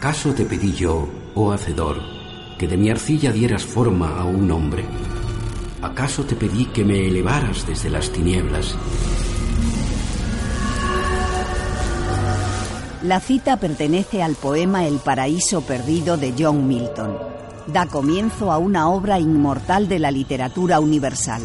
¿Acaso 0.00 0.32
te 0.32 0.46
pedí 0.46 0.72
yo, 0.72 1.10
oh 1.34 1.52
Hacedor, 1.52 2.00
que 2.56 2.66
de 2.66 2.78
mi 2.78 2.88
arcilla 2.88 3.32
dieras 3.32 3.66
forma 3.66 4.18
a 4.18 4.24
un 4.24 4.50
hombre? 4.50 4.82
¿Acaso 5.82 6.24
te 6.24 6.36
pedí 6.36 6.64
que 6.64 6.86
me 6.86 7.06
elevaras 7.06 7.66
desde 7.66 7.90
las 7.90 8.08
tinieblas? 8.08 8.74
La 13.02 13.20
cita 13.20 13.58
pertenece 13.58 14.22
al 14.22 14.36
poema 14.36 14.86
El 14.86 15.00
paraíso 15.00 15.60
perdido 15.60 16.16
de 16.16 16.32
John 16.38 16.66
Milton. 16.66 17.18
Da 17.66 17.84
comienzo 17.84 18.50
a 18.50 18.56
una 18.56 18.88
obra 18.88 19.20
inmortal 19.20 19.86
de 19.86 19.98
la 19.98 20.10
literatura 20.10 20.80
universal, 20.80 21.42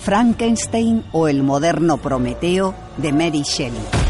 Frankenstein 0.00 1.04
o 1.12 1.28
el 1.28 1.42
moderno 1.42 1.98
Prometeo 1.98 2.74
de 2.96 3.12
Mary 3.12 3.42
Shelley. 3.42 4.01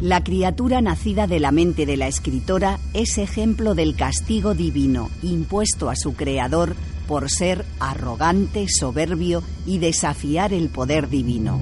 La 0.00 0.22
criatura 0.22 0.82
nacida 0.82 1.26
de 1.26 1.40
la 1.40 1.52
mente 1.52 1.86
de 1.86 1.96
la 1.96 2.06
escritora 2.06 2.78
es 2.92 3.16
ejemplo 3.16 3.74
del 3.74 3.96
castigo 3.96 4.52
divino 4.52 5.08
impuesto 5.22 5.88
a 5.88 5.96
su 5.96 6.14
creador 6.14 6.76
por 7.08 7.30
ser 7.30 7.64
arrogante, 7.80 8.66
soberbio 8.68 9.42
y 9.64 9.78
desafiar 9.78 10.52
el 10.52 10.68
poder 10.68 11.08
divino. 11.08 11.58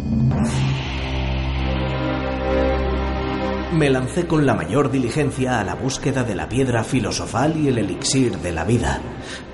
Me 3.73 3.89
lancé 3.89 4.27
con 4.27 4.45
la 4.45 4.55
mayor 4.55 4.91
diligencia 4.91 5.61
a 5.61 5.65
la 5.65 5.77
búsqueda 5.77 6.25
de 6.25 6.35
la 6.35 6.49
piedra 6.49 6.83
filosofal 6.83 7.57
y 7.57 7.69
el 7.69 7.79
elixir 7.79 8.39
de 8.39 8.51
la 8.51 8.65
vida, 8.65 9.01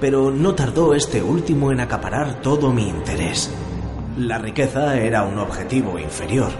pero 0.00 0.30
no 0.30 0.54
tardó 0.54 0.94
este 0.94 1.22
último 1.22 1.70
en 1.70 1.80
acaparar 1.80 2.40
todo 2.40 2.72
mi 2.72 2.88
interés. 2.88 3.50
La 4.16 4.38
riqueza 4.38 4.98
era 4.98 5.22
un 5.24 5.38
objetivo 5.38 5.98
inferior. 5.98 6.50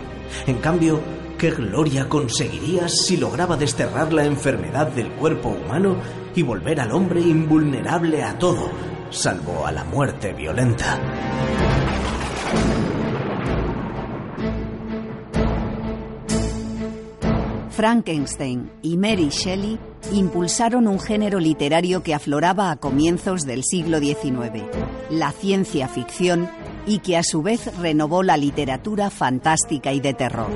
En 0.47 0.59
cambio, 0.59 1.01
¿qué 1.41 1.51
gloria 1.53 2.07
conseguirías 2.07 3.07
si 3.07 3.17
lograba 3.17 3.57
desterrar 3.57 4.13
la 4.13 4.27
enfermedad 4.27 4.89
del 4.89 5.11
cuerpo 5.13 5.49
humano 5.49 5.97
y 6.35 6.43
volver 6.43 6.79
al 6.81 6.93
hombre 6.93 7.23
invulnerable 7.23 8.23
a 8.23 8.39
todo, 8.39 8.71
salvo 9.09 9.67
a 9.67 9.73
la 9.73 9.83
muerte 9.85 10.35
violenta? 10.35 11.01
Frankenstein 17.71 18.71
y 18.83 18.99
Mary 18.99 19.31
Shelley 19.31 19.79
impulsaron 20.13 20.87
un 20.87 21.01
género 21.01 21.41
literario 21.41 22.03
que 22.03 22.13
afloraba 22.13 22.71
a 22.71 22.77
comienzos 22.77 23.47
del 23.47 23.65
siglo 23.65 23.99
XIX, 23.99 24.63
la 25.09 25.33
ciencia 25.33 25.89
ficción, 25.89 26.51
y 26.87 26.99
que 26.99 27.17
a 27.17 27.23
su 27.23 27.41
vez 27.41 27.75
renovó 27.79 28.23
la 28.23 28.37
literatura 28.37 29.09
fantástica 29.09 29.95
y 29.95 30.01
de 30.01 30.13
terror. 30.13 30.51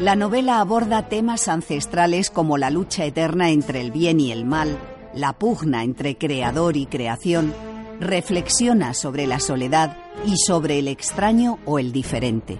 La 0.00 0.14
novela 0.14 0.60
aborda 0.60 1.08
temas 1.08 1.48
ancestrales 1.48 2.30
como 2.30 2.58
la 2.58 2.68
lucha 2.68 3.06
eterna 3.06 3.50
entre 3.50 3.80
el 3.80 3.90
bien 3.90 4.20
y 4.20 4.30
el 4.30 4.44
mal, 4.44 4.76
la 5.14 5.32
pugna 5.32 5.84
entre 5.84 6.18
creador 6.18 6.76
y 6.76 6.84
creación, 6.84 7.54
reflexiona 7.98 8.92
sobre 8.92 9.26
la 9.26 9.40
soledad 9.40 9.96
y 10.26 10.36
sobre 10.36 10.78
el 10.80 10.88
extraño 10.88 11.58
o 11.64 11.78
el 11.78 11.92
diferente. 11.92 12.58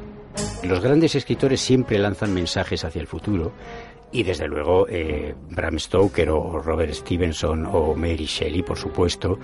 Los 0.62 0.80
grandes 0.80 1.14
escritores 1.14 1.60
siempre 1.60 1.98
lanzan 1.98 2.32
mensajes 2.32 2.86
hacia 2.86 3.02
el 3.02 3.06
futuro 3.06 3.52
y 4.12 4.22
desde 4.22 4.48
luego 4.48 4.86
eh, 4.88 5.34
Bram 5.50 5.78
Stoker 5.78 6.30
o 6.30 6.58
Robert 6.58 6.94
Stevenson 6.94 7.66
o 7.66 7.94
Mary 7.94 8.24
Shelley, 8.24 8.62
por 8.62 8.78
supuesto, 8.78 9.38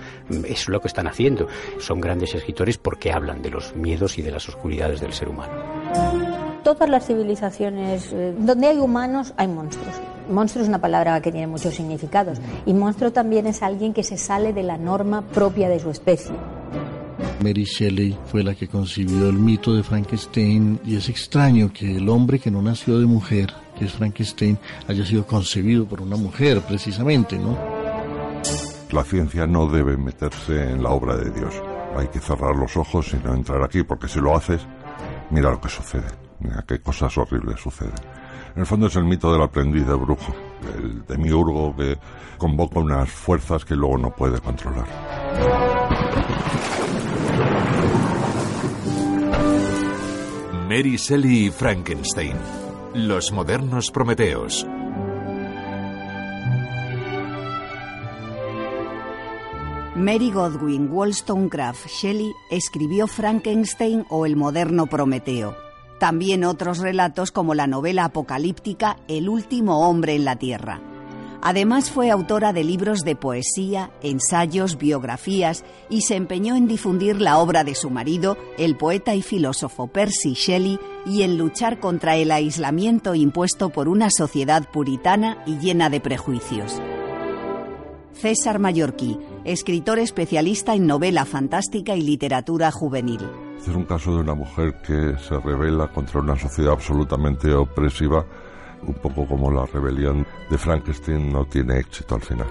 es 0.47 0.67
lo 0.67 0.81
que 0.81 0.87
están 0.87 1.05
haciendo. 1.05 1.47
Son 1.77 2.01
grandes 2.01 2.33
escritores 2.33 2.79
porque 2.79 3.11
hablan 3.11 3.43
de 3.43 3.51
los 3.51 3.75
miedos 3.75 4.17
y 4.17 4.23
de 4.23 4.31
las 4.31 4.49
oscuridades 4.49 4.99
del 4.99 5.13
ser 5.13 5.29
humano. 5.29 6.22
Todas 6.63 6.89
las 6.89 7.05
civilizaciones, 7.05 8.13
eh, 8.13 8.33
donde 8.37 8.67
hay 8.67 8.77
humanos, 8.77 9.33
hay 9.35 9.47
monstruos. 9.47 9.95
Monstruo 10.29 10.63
es 10.63 10.69
una 10.69 10.79
palabra 10.79 11.21
que 11.21 11.31
tiene 11.31 11.47
muchos 11.47 11.75
significados 11.75 12.39
y 12.65 12.73
monstruo 12.73 13.11
también 13.11 13.47
es 13.47 13.61
alguien 13.61 13.93
que 13.93 14.03
se 14.03 14.17
sale 14.17 14.53
de 14.53 14.63
la 14.63 14.77
norma 14.77 15.21
propia 15.21 15.67
de 15.67 15.79
su 15.79 15.89
especie. 15.89 16.33
Mary 17.43 17.65
Shelley 17.65 18.17
fue 18.27 18.41
la 18.43 18.55
que 18.55 18.69
concibió 18.69 19.27
el 19.27 19.37
mito 19.37 19.75
de 19.75 19.83
Frankenstein 19.83 20.79
y 20.85 20.95
es 20.95 21.09
extraño 21.09 21.71
que 21.73 21.97
el 21.97 22.07
hombre 22.07 22.39
que 22.39 22.49
no 22.49 22.61
nació 22.61 22.97
de 22.97 23.05
mujer, 23.05 23.51
que 23.77 23.85
es 23.85 23.91
Frankenstein, 23.91 24.57
haya 24.87 25.05
sido 25.05 25.27
concebido 25.27 25.85
por 25.85 26.01
una 26.01 26.15
mujer 26.15 26.61
precisamente, 26.61 27.37
¿no? 27.37 27.57
La 28.91 29.03
ciencia 29.03 29.45
no 29.45 29.67
debe 29.67 29.97
meterse 29.97 30.71
en 30.71 30.81
la 30.81 30.91
obra 30.91 31.17
de 31.17 31.31
Dios. 31.31 31.53
Hay 31.97 32.07
que 32.07 32.19
cerrar 32.19 32.55
los 32.55 32.77
ojos 32.77 33.13
y 33.13 33.17
no 33.17 33.33
entrar 33.33 33.61
aquí, 33.61 33.83
porque 33.83 34.07
si 34.07 34.21
lo 34.21 34.35
haces, 34.35 34.61
mira 35.29 35.51
lo 35.51 35.59
que 35.59 35.69
sucede, 35.69 36.22
mira 36.39 36.63
qué 36.67 36.79
cosas 36.79 37.17
horribles 37.17 37.59
suceden. 37.59 37.93
En 38.55 38.61
el 38.61 38.65
fondo 38.65 38.87
es 38.87 38.95
el 38.95 39.05
mito 39.05 39.31
del 39.31 39.41
aprendiz 39.41 39.87
de 39.87 39.95
brujo, 39.95 40.33
el 40.75 41.05
demiurgo 41.05 41.75
que 41.75 41.97
convoca 42.37 42.79
unas 42.79 43.09
fuerzas 43.09 43.65
que 43.65 43.75
luego 43.75 43.97
no 43.97 44.11
puede 44.11 44.39
controlar. 44.39 44.87
Mary 50.69 50.97
Shelley 50.97 51.47
y 51.47 51.49
Frankenstein. 51.51 52.37
Los 52.93 53.31
modernos 53.31 53.91
Prometeos. 53.91 54.65
Mary 59.95 60.31
Godwin 60.31 60.91
Wollstonecraft 60.91 61.87
Shelley 61.87 62.33
escribió 62.49 63.07
Frankenstein 63.07 64.05
o 64.09 64.25
el 64.25 64.35
moderno 64.35 64.87
Prometeo. 64.87 65.72
También 65.99 66.43
otros 66.43 66.79
relatos 66.79 67.31
como 67.31 67.53
la 67.53 67.67
novela 67.67 68.05
apocalíptica 68.05 68.97
El 69.07 69.29
último 69.29 69.87
hombre 69.87 70.15
en 70.15 70.25
la 70.25 70.35
Tierra. 70.37 70.81
Además 71.45 71.91
fue 71.91 72.09
autora 72.09 72.53
de 72.53 72.63
libros 72.63 73.01
de 73.01 73.17
poesía, 73.17 73.91
ensayos, 74.01 74.77
biografías 74.77 75.65
y 75.89 76.03
se 76.03 76.15
empeñó 76.15 76.55
en 76.55 76.67
difundir 76.67 77.19
la 77.19 77.37
obra 77.37 77.65
de 77.65 77.75
su 77.75 77.89
marido, 77.89 78.37
el 78.57 78.77
poeta 78.77 79.13
y 79.13 79.21
filósofo 79.21 79.87
Percy 79.87 80.35
Shelley, 80.35 80.79
y 81.05 81.23
en 81.23 81.37
luchar 81.37 81.81
contra 81.81 82.15
el 82.15 82.31
aislamiento 82.31 83.13
impuesto 83.13 83.71
por 83.71 83.89
una 83.89 84.09
sociedad 84.09 84.69
puritana 84.71 85.43
y 85.45 85.57
llena 85.57 85.89
de 85.89 85.99
prejuicios. 85.99 86.81
César 88.13 88.59
Mallorquí, 88.59 89.19
escritor 89.45 89.99
especialista 89.99 90.73
en 90.73 90.87
novela 90.87 91.25
fantástica 91.25 91.95
y 91.95 92.01
literatura 92.01 92.71
juvenil. 92.71 93.21
Este 93.57 93.71
es 93.71 93.77
un 93.77 93.85
caso 93.85 94.13
de 94.13 94.21
una 94.21 94.33
mujer 94.33 94.75
que 94.85 95.17
se 95.17 95.39
revela 95.39 95.87
contra 95.87 96.19
una 96.19 96.37
sociedad 96.37 96.73
absolutamente 96.73 97.53
opresiva 97.53 98.25
un 98.87 98.95
poco 98.95 99.25
como 99.25 99.51
la 99.51 99.65
rebelión 99.65 100.25
de 100.49 100.57
Frankenstein 100.57 101.31
no 101.31 101.45
tiene 101.45 101.79
éxito 101.79 102.15
al 102.15 102.21
final. 102.21 102.47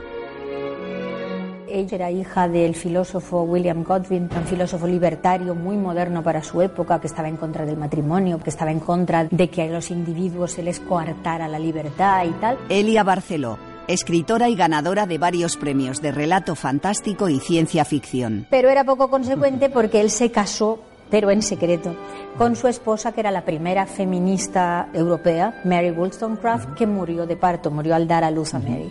Ella 1.69 1.95
era 1.97 2.11
hija 2.11 2.49
del 2.49 2.75
filósofo 2.75 3.45
William 3.45 3.83
Godwin, 3.83 4.29
un 4.35 4.45
filósofo 4.45 4.87
libertario 4.87 5.55
muy 5.55 5.79
moderno 5.79 6.23
para 6.23 6.43
su 6.43 6.61
época, 6.61 7.01
que 7.01 7.07
estaba 7.07 7.29
en 7.29 7.39
contra 7.39 7.65
del 7.65 7.79
matrimonio, 7.79 8.39
que 8.39 8.51
estaba 8.51 8.71
en 8.71 8.81
contra 8.81 9.25
de 9.25 9.49
que 9.49 9.63
a 9.63 9.67
los 9.69 9.91
individuos 9.91 10.53
se 10.53 10.63
les 10.63 10.81
coartara 10.81 11.49
la 11.49 11.59
libertad 11.59 12.27
y 12.27 12.33
tal. 12.33 12.59
Elia 12.69 13.03
Barceló, 13.05 13.59
escritora 13.89 14.49
y 14.49 14.55
ganadora 14.55 15.07
de 15.07 15.19
varios 15.19 15.57
premios 15.57 16.01
de 16.01 16.13
relato 16.13 16.55
fantástico 16.55 17.29
y 17.29 17.41
ciencia 17.41 17.85
ficción. 17.85 18.47
Pero 18.51 18.69
era 18.71 18.85
poco 18.85 19.11
consecuente 19.11 19.71
porque 19.71 20.01
él 20.01 20.11
se 20.11 20.31
casó 20.31 20.81
pero 21.13 21.31
en 21.31 21.43
secreto, 21.43 21.95
con 22.39 22.57
su 22.57 22.69
esposa, 22.69 23.13
que 23.13 23.21
era 23.21 23.31
la 23.31 23.45
primera 23.45 23.85
feminista 23.85 24.89
europea, 24.95 25.61
Mary 25.63 25.91
Wollstonecraft, 25.91 26.73
que 26.73 26.87
murió 26.87 27.27
de 27.27 27.37
parto, 27.37 27.71
murió 27.71 27.95
al 27.95 28.09
dar 28.09 28.25
a 28.25 28.31
luz 28.31 28.55
a 28.55 28.59
Mary. 28.59 28.91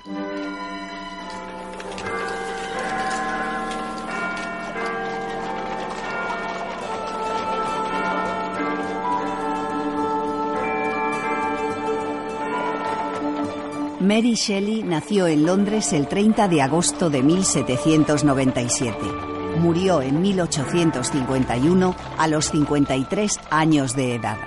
Mary 14.13 14.33
Shelley 14.33 14.83
nació 14.83 15.25
en 15.25 15.45
Londres 15.45 15.93
el 15.93 16.05
30 16.09 16.49
de 16.49 16.61
agosto 16.61 17.09
de 17.09 17.23
1797. 17.23 18.97
Murió 19.57 20.01
en 20.01 20.19
1851 20.19 21.95
a 22.17 22.27
los 22.27 22.51
53 22.51 23.39
años 23.49 23.95
de 23.95 24.15
edad. 24.15 24.37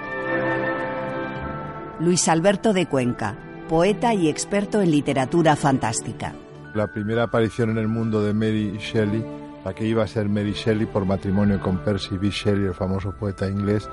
Luis 1.98 2.28
Alberto 2.28 2.74
de 2.74 2.84
Cuenca, 2.84 3.38
poeta 3.66 4.12
y 4.12 4.28
experto 4.28 4.82
en 4.82 4.90
literatura 4.90 5.56
fantástica. 5.56 6.34
La 6.74 6.88
primera 6.88 7.22
aparición 7.22 7.70
en 7.70 7.78
el 7.78 7.88
mundo 7.88 8.22
de 8.22 8.34
Mary 8.34 8.76
Shelley, 8.76 9.24
la 9.64 9.72
que 9.72 9.86
iba 9.86 10.04
a 10.04 10.06
ser 10.06 10.28
Mary 10.28 10.52
Shelley 10.52 10.84
por 10.84 11.06
matrimonio 11.06 11.58
con 11.58 11.78
Percy 11.78 12.18
B. 12.18 12.28
Shelley, 12.28 12.66
el 12.66 12.74
famoso 12.74 13.12
poeta 13.12 13.48
inglés, 13.48 13.88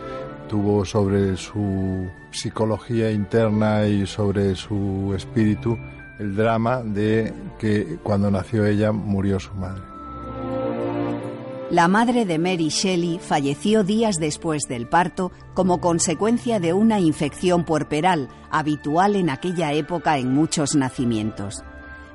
tuvo 0.52 0.84
sobre 0.84 1.38
su 1.38 2.10
psicología 2.30 3.10
interna 3.10 3.88
y 3.88 4.06
sobre 4.06 4.54
su 4.54 5.14
espíritu 5.16 5.78
el 6.20 6.36
drama 6.36 6.82
de 6.84 7.34
que 7.58 7.98
cuando 8.04 8.30
nació 8.30 8.66
ella 8.66 8.92
murió 8.92 9.40
su 9.40 9.54
madre. 9.54 9.82
La 11.70 11.88
madre 11.88 12.26
de 12.26 12.38
Mary 12.38 12.68
Shelley 12.68 13.18
falleció 13.20 13.86
días 13.86 14.18
después 14.20 14.64
del 14.68 14.90
parto 14.90 15.32
como 15.54 15.80
consecuencia 15.80 16.60
de 16.60 16.74
una 16.74 17.00
infección 17.00 17.64
puerperal 17.64 18.28
habitual 18.52 19.16
en 19.16 19.30
aquella 19.30 19.72
época 19.72 20.18
en 20.18 20.34
muchos 20.34 20.76
nacimientos. 20.76 21.64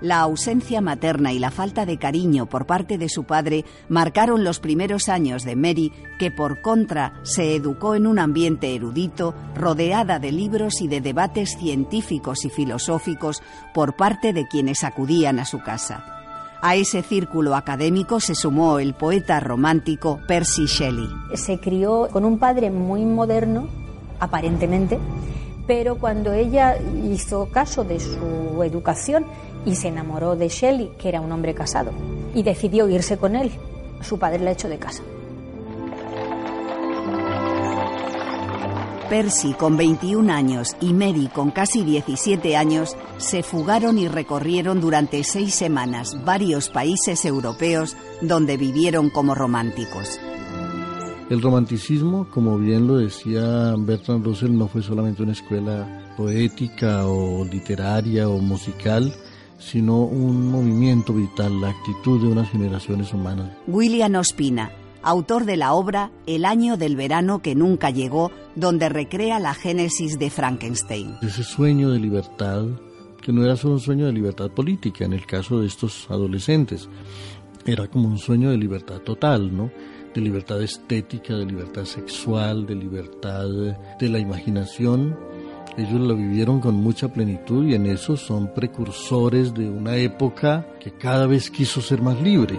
La 0.01 0.21
ausencia 0.21 0.81
materna 0.81 1.33
y 1.33 1.39
la 1.39 1.51
falta 1.51 1.87
de 1.87 1.99
cariño 1.99 2.47
por 2.47 2.67
parte 2.67 2.99
de 2.99 3.09
su 3.09 3.25
padre 3.25 3.65
marcaron 3.89 4.45
los 4.45 4.61
primeros 4.61 5.09
años 5.09 5.43
de 5.45 5.57
Mary, 5.57 5.93
que 6.19 6.31
por 6.31 6.61
contra 6.61 7.15
se 7.23 7.55
educó 7.55 7.95
en 7.95 8.07
un 8.07 8.19
ambiente 8.19 8.75
erudito, 8.75 9.35
rodeada 9.55 10.19
de 10.19 10.33
libros 10.33 10.81
y 10.81 10.89
de 10.89 11.01
debates 11.01 11.57
científicos 11.59 12.45
y 12.45 12.51
filosóficos 12.51 13.43
por 13.73 13.97
parte 13.97 14.33
de 14.33 14.47
quienes 14.47 14.85
acudían 14.85 15.39
a 15.39 15.45
su 15.45 15.61
casa. 15.61 16.05
A 16.63 16.75
ese 16.75 17.03
círculo 17.03 17.55
académico 17.55 18.19
se 18.19 18.35
sumó 18.35 18.79
el 18.79 18.95
poeta 18.95 19.41
romántico 19.41 20.21
Percy 20.27 20.67
Shelley. 20.67 21.09
Se 21.35 21.59
crió 21.61 22.09
con 22.11 22.25
un 22.25 22.39
padre 22.39 22.71
muy 22.71 23.05
moderno, 23.05 23.69
aparentemente, 24.21 24.99
pero 25.67 25.97
cuando 25.97 26.33
ella 26.33 26.77
hizo 27.05 27.51
caso 27.51 27.85
de 27.85 28.01
su 28.01 28.63
educación 28.63 29.27
y 29.67 29.75
se 29.75 29.89
enamoró 29.89 30.37
de 30.37 30.49
Shelley, 30.49 30.93
que 30.97 31.11
era 31.11 31.21
un 31.21 31.31
hombre 31.33 31.55
casado, 31.55 31.91
y 32.35 32.43
decidió 32.43 32.89
irse 32.89 33.19
con 33.19 33.37
él, 33.37 33.51
su 34.01 34.19
padre 34.19 34.39
la 34.39 34.53
echó 34.53 34.69
de 34.69 34.79
casa. 34.79 35.03
Percy, 39.11 39.53
con 39.53 39.77
21 39.77 40.33
años, 40.33 40.77
y 40.81 40.93
Mary, 40.93 41.29
con 41.33 41.51
casi 41.51 41.85
17 41.85 42.57
años, 42.57 42.97
se 43.19 43.43
fugaron 43.43 43.99
y 43.99 44.09
recorrieron 44.09 44.81
durante 44.81 45.23
seis 45.23 45.55
semanas 45.55 46.25
varios 46.25 46.71
países 46.71 47.25
europeos 47.25 47.97
donde 48.21 48.57
vivieron 48.57 49.11
como 49.11 49.35
románticos. 49.35 50.19
El 51.31 51.41
romanticismo, 51.43 52.29
como 52.31 52.59
bien 52.59 52.87
lo 52.87 52.99
decía 52.99 53.75
Bertrand 53.79 54.25
Russell, 54.25 54.57
no 54.57 54.69
fue 54.69 54.83
solamente 54.83 55.23
una 55.23 55.33
escuela 55.33 56.15
poética 56.17 57.07
o 57.07 57.45
literaria 57.45 58.29
o 58.29 58.39
musical, 58.39 59.13
sino 59.59 60.03
un 60.03 60.51
movimiento 60.51 61.13
vital, 61.13 61.61
la 61.61 61.71
actitud 61.71 62.21
de 62.21 62.29
unas 62.29 62.51
generaciones 62.51 63.13
humanas. 63.13 63.51
William 63.67 64.15
Ospina, 64.15 64.71
autor 65.03 65.45
de 65.45 65.57
la 65.57 65.73
obra 65.73 66.11
El 66.27 66.45
año 66.45 66.77
del 66.77 66.97
verano 66.97 67.41
que 67.41 67.55
nunca 67.55 67.91
llegó, 67.91 68.31
donde 68.55 68.89
recrea 68.89 69.39
la 69.39 69.55
génesis 69.55 70.19
de 70.19 70.31
Frankenstein. 70.31 71.15
Ese 71.23 71.45
sueño 71.45 71.91
de 71.91 71.99
libertad, 71.99 72.65
que 73.23 73.33
no 73.33 73.45
era 73.45 73.57
solo 73.57 73.75
un 73.75 73.81
sueño 73.81 74.07
de 74.07 74.13
libertad 74.13 74.51
política 74.51 75.05
en 75.05 75.13
el 75.13 75.27
caso 75.27 75.61
de 75.61 75.67
estos 75.67 76.11
adolescentes, 76.11 76.89
era 77.65 77.89
como 77.89 78.09
un 78.09 78.19
sueño 78.19 78.51
de 78.51 78.59
libertad 78.59 79.01
total, 79.01 79.55
¿no? 79.57 79.71
De 80.15 80.21
libertad 80.21 80.63
estética, 80.63 81.35
de 81.35 81.45
libertad 81.45 81.85
sexual, 81.85 82.65
de 82.67 82.75
libertad 82.75 83.49
de 83.99 84.09
la 84.09 84.19
imaginación. 84.19 85.17
Ellos 85.77 86.01
lo 86.01 86.17
vivieron 86.17 86.61
con 86.61 86.75
mucha 86.75 87.09
plenitud 87.09 87.67
y 87.67 87.75
en 87.75 87.87
eso 87.87 88.17
son 88.17 88.55
precursores 88.55 89.53
de 89.53 89.69
una 89.69 89.97
época 89.97 90.67
que 90.81 90.93
cada 90.93 91.27
vez 91.27 91.51
quiso 91.51 91.83
ser 91.83 92.01
más 92.01 92.21
libre 92.21 92.59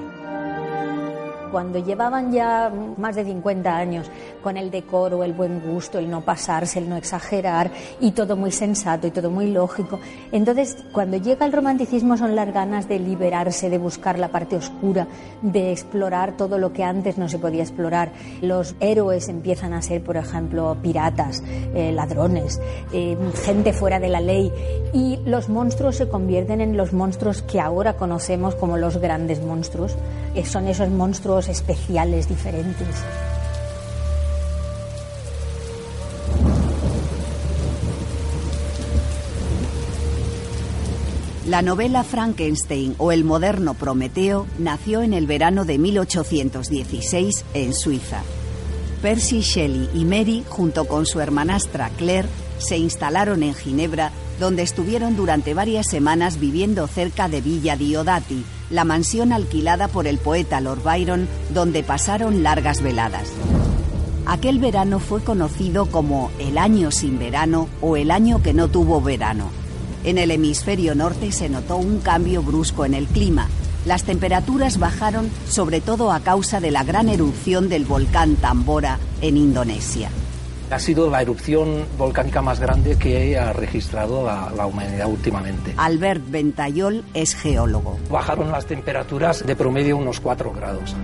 cuando 1.52 1.80
llevaban 1.80 2.32
ya 2.32 2.72
más 2.98 3.16
de 3.16 3.26
50 3.26 3.76
años 3.76 4.10
con 4.42 4.58
el 4.58 4.72
decoro, 4.72 5.24
el 5.24 5.34
buen 5.34 5.60
gusto, 5.62 6.00
el 6.00 6.10
no 6.10 6.22
pasarse, 6.22 6.80
el 6.80 6.90
no 6.90 6.96
exagerar 6.96 7.72
y 8.00 8.12
todo 8.12 8.36
muy 8.36 8.52
sensato 8.52 9.08
y 9.08 9.12
todo 9.12 9.30
muy 9.30 9.52
lógico. 9.52 10.00
Entonces, 10.32 10.78
cuando 10.92 11.18
llega 11.18 11.46
el 11.46 11.52
romanticismo 11.52 12.18
son 12.18 12.36
las 12.36 12.54
ganas 12.54 12.88
de 12.88 13.00
liberarse, 13.00 13.70
de 13.70 13.78
buscar 13.78 14.20
la 14.20 14.30
parte 14.30 14.56
oscura, 14.56 15.08
de 15.42 15.72
explorar 15.72 16.38
todo 16.38 16.58
lo 16.58 16.74
que 16.74 16.84
antes 16.84 17.18
no 17.18 17.30
se 17.30 17.40
podía 17.40 17.64
explorar. 17.64 18.12
Los 18.42 18.76
héroes 18.80 19.30
empiezan 19.30 19.74
a 19.74 19.82
ser, 19.82 20.04
por 20.04 20.18
ejemplo, 20.18 20.78
piratas, 20.82 21.44
eh, 21.74 21.92
ladrones, 21.92 22.60
eh, 22.94 23.18
gente 23.44 23.74
fuera 23.74 24.00
de 24.00 24.10
la 24.10 24.22
ley 24.22 24.52
y 24.94 25.18
los 25.26 25.50
monstruos 25.50 25.98
se 25.98 26.08
convierten 26.08 26.62
en 26.62 26.78
los 26.78 26.94
monstruos 26.94 27.42
que 27.42 27.60
ahora 27.60 27.94
conocemos 27.94 28.56
como 28.56 28.78
los 28.78 28.98
grandes 28.98 29.42
monstruos. 29.42 29.96
Eh, 30.36 30.46
son 30.46 30.68
esos 30.68 30.90
monstruos 30.90 31.37
especiales, 31.46 32.28
diferentes. 32.28 32.88
La 41.48 41.62
novela 41.62 42.04
Frankenstein 42.04 42.96
o 42.98 43.14
el 43.14 43.24
moderno 43.24 43.74
Prometeo 43.74 44.48
nació 44.58 45.02
en 45.02 45.14
el 45.14 45.28
verano 45.28 45.64
de 45.64 45.78
1816 45.78 47.46
en 47.54 47.74
Suiza. 47.74 48.22
Percy 49.02 49.40
Shelley 49.40 49.90
y 49.94 50.04
Mary, 50.04 50.44
junto 50.50 50.86
con 50.86 51.06
su 51.06 51.22
hermanastra 51.22 51.90
Claire, 51.96 52.28
se 52.58 52.78
instalaron 52.78 53.44
en 53.44 53.54
Ginebra, 53.54 54.12
donde 54.40 54.64
estuvieron 54.64 55.16
durante 55.16 55.54
varias 55.54 55.88
semanas 55.88 56.40
viviendo 56.40 56.88
cerca 56.88 57.28
de 57.28 57.42
Villa 57.42 57.76
Diodati, 57.76 58.44
la 58.70 58.84
mansión 58.84 59.34
alquilada 59.34 59.88
por 59.88 60.08
el 60.08 60.18
poeta 60.18 60.62
Lord 60.62 60.84
Byron, 60.84 61.28
donde 61.54 61.84
pasaron 61.84 62.44
largas 62.44 62.82
veladas. 62.82 63.30
Aquel 64.26 64.60
verano 64.60 65.00
fue 65.00 65.24
conocido 65.24 65.86
como 65.86 66.32
el 66.38 66.58
año 66.58 66.92
sin 66.92 67.18
verano 67.18 67.70
o 67.82 67.96
el 67.96 68.12
año 68.12 68.44
que 68.44 68.54
no 68.54 68.68
tuvo 68.68 69.02
verano. 69.02 69.50
En 70.04 70.18
el 70.18 70.32
hemisferio 70.32 70.96
norte 70.96 71.32
se 71.32 71.50
notó 71.50 71.78
un 71.78 72.00
cambio 72.00 72.44
brusco 72.44 72.86
en 72.86 72.94
el 72.94 73.08
clima. 73.08 73.48
Las 73.86 74.04
temperaturas 74.04 74.80
bajaron 74.80 75.30
sobre 75.48 75.80
todo 75.80 76.12
a 76.12 76.20
causa 76.20 76.60
de 76.60 76.72
la 76.72 76.84
gran 76.84 77.08
erupción 77.08 77.70
del 77.70 77.86
volcán 77.86 78.36
Tambora 78.36 79.00
en 79.22 79.38
Indonesia. 79.38 80.10
Ha 80.70 80.80
sido 80.80 81.10
la 81.10 81.22
erupción 81.22 81.86
volcánica 81.98 82.42
más 82.42 82.60
grande 82.60 82.98
que 82.98 83.38
ha 83.38 83.54
registrado 83.54 84.26
la, 84.26 84.66
humanidad 84.66 85.08
últimamente. 85.08 85.74
Albert 85.78 86.24
Ventayol 86.30 87.06
es 87.14 87.36
geólogo. 87.36 87.98
Bajaron 88.12 88.52
las 88.52 88.66
temperaturas 88.66 89.46
de 89.46 89.56
promedio 89.56 89.96
unos 89.96 90.20
4 90.20 90.52
grados. 90.52 90.96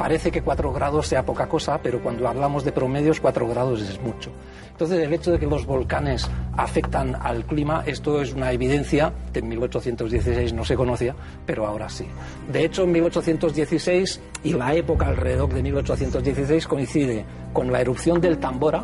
Parece 0.00 0.30
que 0.30 0.40
4 0.40 0.72
grados 0.72 1.08
sea 1.08 1.26
poca 1.26 1.46
cosa, 1.46 1.78
pero 1.82 2.02
cuando 2.02 2.26
hablamos 2.26 2.64
de 2.64 2.72
promedios 2.72 3.20
4 3.20 3.46
grados 3.46 3.82
es 3.82 4.00
mucho. 4.00 4.30
Entonces, 4.70 4.98
el 4.98 5.12
hecho 5.12 5.30
de 5.30 5.38
que 5.38 5.46
los 5.46 5.66
volcanes 5.66 6.26
afectan 6.56 7.14
al 7.20 7.44
clima, 7.44 7.82
esto 7.84 8.22
es 8.22 8.32
una 8.32 8.50
evidencia 8.50 9.12
que 9.30 9.40
en 9.40 9.48
1816 9.50 10.54
no 10.54 10.64
se 10.64 10.74
conocía, 10.74 11.14
pero 11.44 11.66
ahora 11.66 11.90
sí. 11.90 12.06
De 12.50 12.64
hecho, 12.64 12.84
en 12.84 12.92
1816 12.92 14.22
y 14.42 14.54
la 14.54 14.74
época 14.74 15.06
alrededor 15.06 15.52
de 15.52 15.62
1816 15.64 16.66
coincide 16.66 17.26
con 17.52 17.70
la 17.70 17.82
erupción 17.82 18.22
del 18.22 18.38
Tambora 18.38 18.82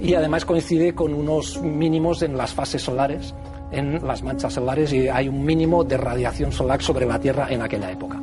y 0.00 0.14
además 0.14 0.46
coincide 0.46 0.94
con 0.94 1.12
unos 1.12 1.60
mínimos 1.60 2.22
en 2.22 2.34
las 2.34 2.54
fases 2.54 2.80
solares, 2.80 3.34
en 3.72 4.06
las 4.06 4.22
manchas 4.22 4.54
solares, 4.54 4.90
y 4.94 5.06
hay 5.06 5.28
un 5.28 5.44
mínimo 5.44 5.84
de 5.84 5.98
radiación 5.98 6.50
solar 6.50 6.80
sobre 6.80 7.04
la 7.04 7.20
Tierra 7.20 7.46
en 7.50 7.60
aquella 7.60 7.90
época. 7.90 8.22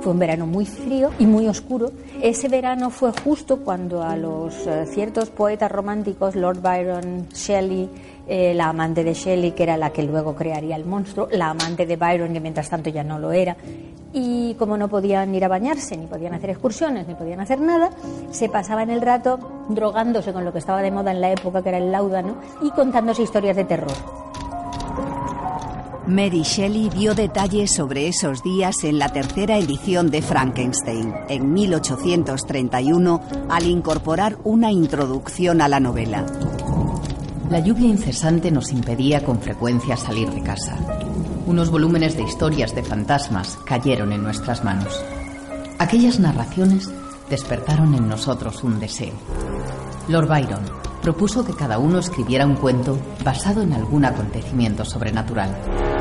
Fue 0.00 0.12
un 0.12 0.18
verano 0.18 0.46
muy 0.46 0.64
frío 0.64 1.10
y 1.18 1.26
muy 1.26 1.48
oscuro. 1.48 1.90
Ese 2.22 2.48
verano 2.48 2.90
fue 2.90 3.12
justo 3.12 3.58
cuando 3.58 4.02
a 4.02 4.16
los 4.16 4.54
eh, 4.66 4.86
ciertos 4.86 5.30
poetas 5.30 5.70
románticos, 5.72 6.36
Lord 6.36 6.60
Byron, 6.60 7.28
Shelley, 7.30 7.88
eh, 8.28 8.54
la 8.54 8.68
amante 8.68 9.02
de 9.02 9.14
Shelley, 9.14 9.52
que 9.52 9.64
era 9.64 9.76
la 9.76 9.90
que 9.90 10.02
luego 10.02 10.36
crearía 10.36 10.76
el 10.76 10.84
monstruo, 10.84 11.28
la 11.32 11.50
amante 11.50 11.84
de 11.84 11.96
Byron, 11.96 12.32
que 12.32 12.40
mientras 12.40 12.68
tanto 12.68 12.90
ya 12.90 13.02
no 13.02 13.18
lo 13.18 13.32
era, 13.32 13.56
y 14.12 14.54
como 14.54 14.76
no 14.76 14.88
podían 14.88 15.34
ir 15.34 15.44
a 15.44 15.48
bañarse, 15.48 15.96
ni 15.96 16.06
podían 16.06 16.34
hacer 16.34 16.50
excursiones, 16.50 17.08
ni 17.08 17.14
podían 17.14 17.40
hacer 17.40 17.60
nada, 17.60 17.90
se 18.30 18.48
pasaban 18.48 18.90
el 18.90 19.00
rato 19.00 19.38
drogándose 19.68 20.32
con 20.32 20.44
lo 20.44 20.52
que 20.52 20.58
estaba 20.58 20.82
de 20.82 20.90
moda 20.90 21.10
en 21.10 21.20
la 21.20 21.32
época, 21.32 21.62
que 21.62 21.70
era 21.70 21.78
el 21.78 21.90
láudano, 21.90 22.36
y 22.62 22.70
contándose 22.70 23.22
historias 23.22 23.56
de 23.56 23.64
terror. 23.64 23.96
Mary 26.08 26.40
Shelley 26.40 26.88
dio 26.88 27.14
detalles 27.14 27.70
sobre 27.70 28.08
esos 28.08 28.42
días 28.42 28.82
en 28.82 28.98
la 28.98 29.10
tercera 29.10 29.58
edición 29.58 30.10
de 30.10 30.22
Frankenstein, 30.22 31.12
en 31.28 31.52
1831, 31.52 33.20
al 33.50 33.66
incorporar 33.66 34.38
una 34.42 34.72
introducción 34.72 35.60
a 35.60 35.68
la 35.68 35.80
novela. 35.80 36.24
La 37.50 37.60
lluvia 37.60 37.88
incesante 37.88 38.50
nos 38.50 38.72
impedía 38.72 39.22
con 39.22 39.38
frecuencia 39.42 39.98
salir 39.98 40.30
de 40.30 40.42
casa. 40.42 40.78
unos 41.44 41.70
volúmenes 41.70 42.16
de 42.16 42.22
historias 42.22 42.74
de 42.74 42.82
fantasmas 42.82 43.58
cayeron 43.66 44.12
en 44.12 44.22
nuestras 44.22 44.64
manos. 44.64 45.04
Aquellas 45.78 46.20
narraciones 46.20 46.90
despertaron 47.28 47.94
en 47.94 48.08
nosotros 48.08 48.64
un 48.64 48.80
deseo. 48.80 49.12
Lord 50.08 50.28
Byron 50.28 50.62
propuso 51.02 51.44
que 51.44 51.54
cada 51.54 51.78
uno 51.78 51.98
escribiera 51.98 52.46
un 52.46 52.56
cuento 52.56 52.98
basado 53.22 53.60
en 53.62 53.74
algún 53.74 54.06
acontecimiento 54.06 54.86
sobrenatural. 54.86 55.97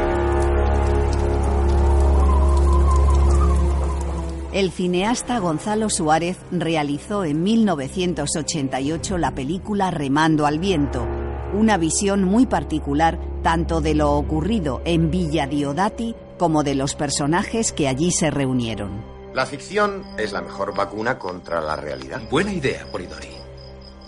El 4.57 4.71
cineasta 4.71 5.37
Gonzalo 5.37 5.87
Suárez 5.87 6.39
realizó 6.49 7.23
en 7.23 7.43
1988 7.43 9.19
la 9.19 9.35
película 9.35 9.91
Remando 9.91 10.47
al 10.47 10.57
Viento, 10.57 11.07
una 11.53 11.77
visión 11.77 12.23
muy 12.23 12.47
particular 12.47 13.19
tanto 13.43 13.81
de 13.81 13.93
lo 13.93 14.13
ocurrido 14.13 14.81
en 14.83 15.11
Villa 15.11 15.45
Diodati 15.45 16.15
como 16.39 16.63
de 16.63 16.73
los 16.73 16.95
personajes 16.95 17.71
que 17.71 17.87
allí 17.87 18.09
se 18.09 18.31
reunieron. 18.31 19.05
La 19.35 19.45
ficción 19.45 20.03
es 20.17 20.31
la 20.31 20.41
mejor 20.41 20.75
vacuna 20.75 21.19
contra 21.19 21.61
la 21.61 21.75
realidad. 21.75 22.23
Buena 22.27 22.51
idea, 22.51 22.87
Polidori. 22.91 23.29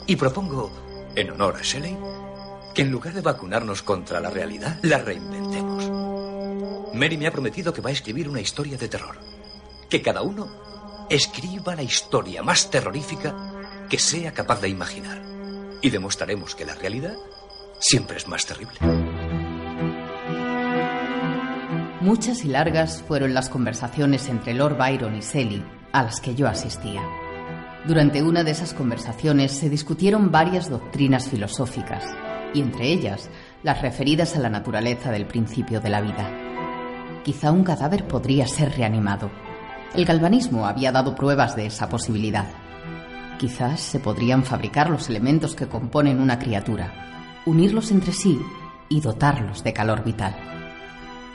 Y 0.08 0.16
propongo, 0.16 0.72
en 1.16 1.30
honor 1.30 1.58
a 1.58 1.62
Shelley, 1.62 1.96
que 2.74 2.82
en 2.82 2.90
lugar 2.90 3.14
de 3.14 3.22
vacunarnos 3.22 3.84
contra 3.84 4.20
la 4.20 4.32
realidad, 4.32 4.80
la 4.82 4.98
reinventemos. 4.98 5.92
Mary 6.96 7.18
me 7.18 7.28
ha 7.28 7.32
prometido 7.32 7.72
que 7.72 7.82
va 7.82 7.92
a 7.92 7.94
escribir 7.94 8.28
una 8.28 8.42
historia 8.42 8.80
de 8.80 8.88
terror. 8.88 9.30
Que 9.90 10.02
cada 10.02 10.22
uno 10.22 10.48
escriba 11.10 11.76
la 11.76 11.84
historia 11.84 12.44
más 12.44 12.70
terrorífica 12.70 13.36
que 13.90 13.98
sea 13.98 14.32
capaz 14.34 14.62
de 14.62 14.70
imaginar. 14.70 15.22
Y 15.82 15.90
demostraremos 15.90 16.56
que 16.56 16.66
la 16.66 16.76
realidad 16.76 17.16
siempre 17.80 18.18
es 18.18 18.28
más 18.28 18.46
terrible. 18.46 18.78
Muchas 22.02 22.46
y 22.46 22.48
largas 22.48 23.04
fueron 23.08 23.34
las 23.34 23.50
conversaciones 23.50 24.30
entre 24.30 24.54
Lord 24.54 24.78
Byron 24.78 25.16
y 25.16 25.22
Sally 25.22 25.66
a 25.92 26.04
las 26.04 26.22
que 26.22 26.36
yo 26.36 26.48
asistía. 26.48 27.02
Durante 27.86 28.22
una 28.22 28.44
de 28.44 28.52
esas 28.52 28.74
conversaciones 28.74 29.52
se 29.52 29.70
discutieron 29.70 30.32
varias 30.32 30.70
doctrinas 30.70 31.30
filosóficas, 31.30 32.04
y 32.54 32.62
entre 32.62 32.92
ellas 32.92 33.30
las 33.64 33.82
referidas 33.82 34.36
a 34.36 34.40
la 34.40 34.50
naturaleza 34.50 35.12
del 35.12 35.26
principio 35.26 35.82
de 35.82 35.90
la 35.90 36.02
vida. 36.02 36.30
Quizá 37.24 37.52
un 37.52 37.64
cadáver 37.64 38.08
podría 38.08 38.48
ser 38.48 38.76
reanimado. 38.76 39.30
El 39.96 40.06
galvanismo 40.06 40.68
había 40.68 40.92
dado 40.92 41.16
pruebas 41.16 41.56
de 41.56 41.66
esa 41.66 41.90
posibilidad. 41.90 42.48
Quizás 43.40 43.80
se 43.80 44.00
podrían 44.00 44.44
fabricar 44.44 44.90
los 44.90 45.10
elementos 45.10 45.56
que 45.56 45.68
componen 45.68 46.20
una 46.20 46.38
criatura, 46.38 47.42
unirlos 47.46 47.92
entre 47.92 48.12
sí 48.12 48.40
y 48.88 49.02
dotarlos 49.02 49.64
de 49.64 49.74
calor 49.74 50.04
vital. 50.04 50.36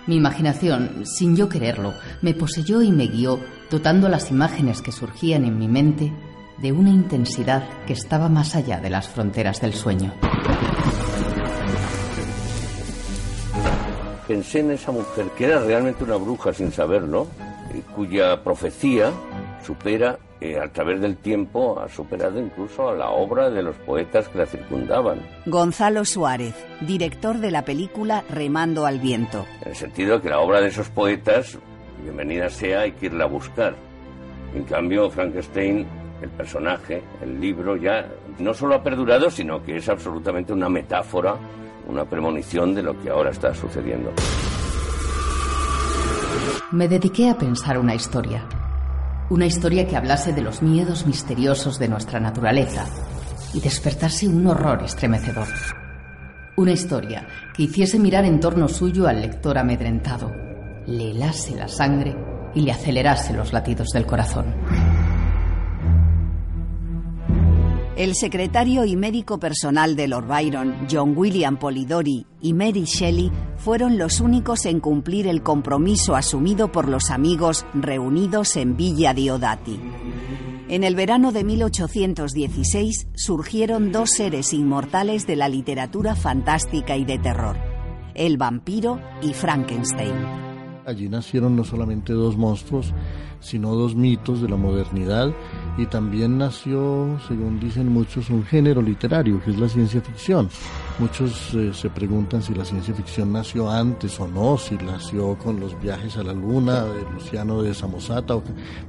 Mi 0.07 0.17
imaginación, 0.17 1.05
sin 1.07 1.35
yo 1.35 1.49
quererlo, 1.49 1.95
me 2.21 2.35
poseyó 2.35 2.83
y 2.83 2.93
me 2.93 3.07
guió, 3.07 3.41
dotando 3.71 4.09
las 4.09 4.31
imágenes 4.31 4.83
que 4.83 4.93
surgían 4.93 5.45
en 5.45 5.59
mi 5.59 5.67
mente 5.67 6.13
de 6.59 6.73
una 6.73 6.91
intensidad 6.91 7.65
que 7.87 7.95
estaba 7.95 8.29
más 8.29 8.55
allá 8.55 8.79
de 8.81 8.91
las 8.91 9.09
fronteras 9.09 9.61
del 9.61 9.75
sueño. 9.75 10.13
Pensé 14.29 14.61
en 14.61 14.71
esa 14.71 14.93
mujer 14.93 15.27
que 15.37 15.47
era 15.47 15.61
realmente 15.61 16.05
una 16.05 16.17
bruja 16.17 16.53
sin 16.53 16.71
saberlo, 16.71 17.27
cuya 17.83 18.43
profecía 18.43 19.13
supera 19.65 20.19
eh, 20.41 20.59
a 20.59 20.69
través 20.69 21.01
del 21.01 21.17
tiempo 21.17 21.81
ha 21.81 21.89
superado 21.89 22.39
incluso 22.39 22.89
a 22.89 22.95
la 22.95 23.11
obra 23.11 23.49
de 23.51 23.63
los 23.63 23.77
poetas 23.77 24.29
que 24.29 24.39
la 24.39 24.47
circundaban. 24.47 25.21
Gonzalo 25.47 26.05
Suárez, 26.05 26.55
director 26.81 27.39
de 27.39 27.51
la 27.51 27.65
película 27.65 28.25
Remando 28.29 28.85
al 28.85 28.99
Viento. 29.01 29.47
En 29.63 29.69
el 29.69 29.77
sentido 29.77 30.17
de 30.17 30.23
que 30.23 30.29
la 30.29 30.41
obra 30.41 30.61
de 30.61 30.69
esos 30.69 30.91
poetas, 30.91 31.59
bienvenida 32.03 32.51
sea, 32.51 32.81
hay 32.81 32.93
que 32.93 33.07
irla 33.07 33.25
a 33.25 33.29
buscar. 33.29 33.75
En 34.55 34.65
cambio, 34.65 35.09
Frankenstein, 35.11 35.87
el 36.21 36.31
personaje, 36.31 37.03
el 37.23 37.41
libro, 37.41 37.77
ya 37.77 38.07
no 38.39 38.53
solo 38.53 38.75
ha 38.75 38.83
perdurado, 38.83 39.31
sino 39.31 39.63
que 39.65 39.77
es 39.77 39.89
absolutamente 39.89 40.53
una 40.53 40.69
metáfora, 40.69 41.37
una 41.89 42.05
premonición 42.05 42.75
de 42.75 42.83
lo 42.83 43.01
que 43.01 43.11
ahora 43.11 43.31
está 43.31 43.55
sucediendo. 43.55 44.13
Me 46.73 46.89
dediqué 46.89 47.31
a 47.31 47.39
pensar 47.39 47.79
una 47.79 47.95
historia 47.95 48.47
una 49.31 49.47
historia 49.47 49.87
que 49.87 49.97
hablase 49.97 50.35
de 50.35 50.43
los 50.43 50.61
miedos 50.61 51.07
misteriosos 51.07 51.79
de 51.79 51.89
nuestra 51.89 52.21
naturaleza 52.21 52.85
y 53.55 53.61
despertarse 53.61 54.29
un 54.29 54.47
horror 54.47 54.83
estremecedor. 54.83 55.49
Una 56.57 56.73
historia 56.73 57.27
que 57.55 57.63
hiciese 57.63 57.99
mirar 57.99 58.27
en 58.27 58.39
torno 58.39 58.69
suyo 58.69 59.09
al 59.09 59.23
lector 59.23 59.57
amedrentado, 59.57 60.31
le 60.87 61.13
helase 61.13 61.57
la 61.57 61.69
sangre 61.69 62.15
y 62.55 62.61
le 62.61 62.73
acelerase 62.73 63.33
los 63.33 63.53
latidos 63.53 63.89
del 63.91 64.05
corazón. 64.05 64.55
El 67.97 68.17
secretario 68.17 68.85
y 68.85 68.97
médico 68.97 69.39
personal 69.39 69.95
de 69.95 70.09
Lord 70.09 70.27
Byron, 70.27 70.75
John 70.91 71.17
William 71.17 71.57
Polidori 71.57 72.27
y 72.41 72.53
Mary 72.53 72.87
Shelley 72.87 73.31
fueron 73.57 73.99
los 73.99 74.21
únicos 74.21 74.67
en 74.67 74.81
cumplir 74.81 75.29
el 75.29 75.45
compromiso 75.45 76.17
asumido 76.17 76.73
por 76.73 76.89
los 76.89 77.11
amigos 77.11 77.65
reunidos 77.73 78.57
en 78.57 78.77
Villa 78.77 79.15
Diodati. 79.15 79.79
En 80.69 80.83
el 80.83 80.97
verano 80.97 81.31
de 81.31 81.45
1816 81.45 83.11
surgieron 83.15 83.93
dos 83.93 84.11
seres 84.11 84.53
inmortales 84.53 85.29
de 85.29 85.37
la 85.37 85.49
literatura 85.49 86.17
fantástica 86.17 86.97
y 86.97 87.05
de 87.05 87.21
terror, 87.21 87.57
el 88.17 88.39
vampiro 88.39 88.99
y 89.23 89.35
Frankenstein. 89.35 90.45
Allí 90.85 91.09
nacieron 91.09 91.55
no 91.55 91.63
solamente 91.63 92.13
dos 92.13 92.37
monstruos, 92.37 92.93
sino 93.39 93.75
dos 93.77 93.95
mitos 93.95 94.43
de 94.43 94.49
la 94.49 94.57
modernidad 94.57 95.33
y 95.77 95.87
también 95.87 96.39
nació, 96.39 97.19
según 97.27 97.59
dicen 97.59 97.89
muchos, 97.89 98.31
un 98.31 98.45
género 98.45 98.81
literario 98.81 99.43
que 99.43 99.51
es 99.51 99.59
la 99.59 99.69
ciencia 99.69 100.01
ficción. 100.01 100.49
Muchos 100.99 101.53
eh, 101.55 101.73
se 101.75 101.91
preguntan 101.91 102.43
si 102.43 102.55
la 102.55 102.65
ciencia 102.65 102.95
ficción 102.95 103.33
nació 103.33 103.69
antes 103.69 104.19
o 104.21 104.29
no, 104.29 104.57
si 104.57 104.77
nació 104.77 105.37
con 105.37 105.59
los 105.59 105.81
viajes 105.81 106.17
a 106.17 106.23
la 106.23 106.33
luna 106.33 106.85
de 106.85 107.03
Luciano 107.13 107.63
de 107.63 107.75
Samosata, 107.75 108.35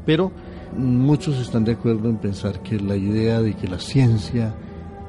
pero 0.06 0.32
muchos 0.78 1.38
están 1.38 1.66
de 1.66 1.74
acuerdo 1.74 2.10
en 2.10 2.18
pensar 2.18 2.62
que 2.62 2.80
la 2.80 2.96
idea 2.96 3.42
de 3.42 3.56
que 3.56 3.68
la 3.68 3.80
ciencia 3.80 4.54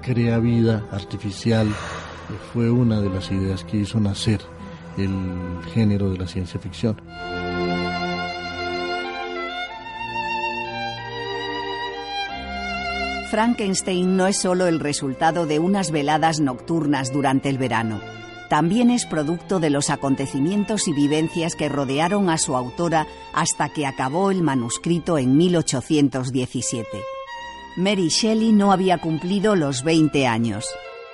crea 0.02 0.38
vida 0.38 0.86
artificial 0.90 1.66
eh, 1.66 1.72
fue 2.52 2.70
una 2.70 3.00
de 3.00 3.10
las 3.10 3.30
ideas 3.30 3.64
que 3.64 3.78
hizo 3.78 4.00
nacer 4.00 4.40
el 4.96 5.10
género 5.74 6.10
de 6.10 6.16
la 6.16 6.26
ciencia 6.26 6.58
ficción. 6.58 6.96
Frankenstein 13.36 14.16
no 14.16 14.26
es 14.26 14.38
solo 14.38 14.66
el 14.66 14.80
resultado 14.80 15.44
de 15.44 15.58
unas 15.58 15.90
veladas 15.90 16.40
nocturnas 16.40 17.12
durante 17.12 17.50
el 17.50 17.58
verano. 17.58 18.00
También 18.48 18.88
es 18.88 19.04
producto 19.04 19.60
de 19.60 19.68
los 19.68 19.90
acontecimientos 19.90 20.88
y 20.88 20.94
vivencias 20.94 21.54
que 21.54 21.68
rodearon 21.68 22.30
a 22.30 22.38
su 22.38 22.56
autora 22.56 23.06
hasta 23.34 23.68
que 23.68 23.84
acabó 23.84 24.30
el 24.30 24.42
manuscrito 24.42 25.18
en 25.18 25.36
1817. 25.36 26.88
Mary 27.76 28.08
Shelley 28.08 28.52
no 28.52 28.72
había 28.72 28.96
cumplido 29.02 29.54
los 29.54 29.84
20 29.84 30.26
años. 30.26 30.64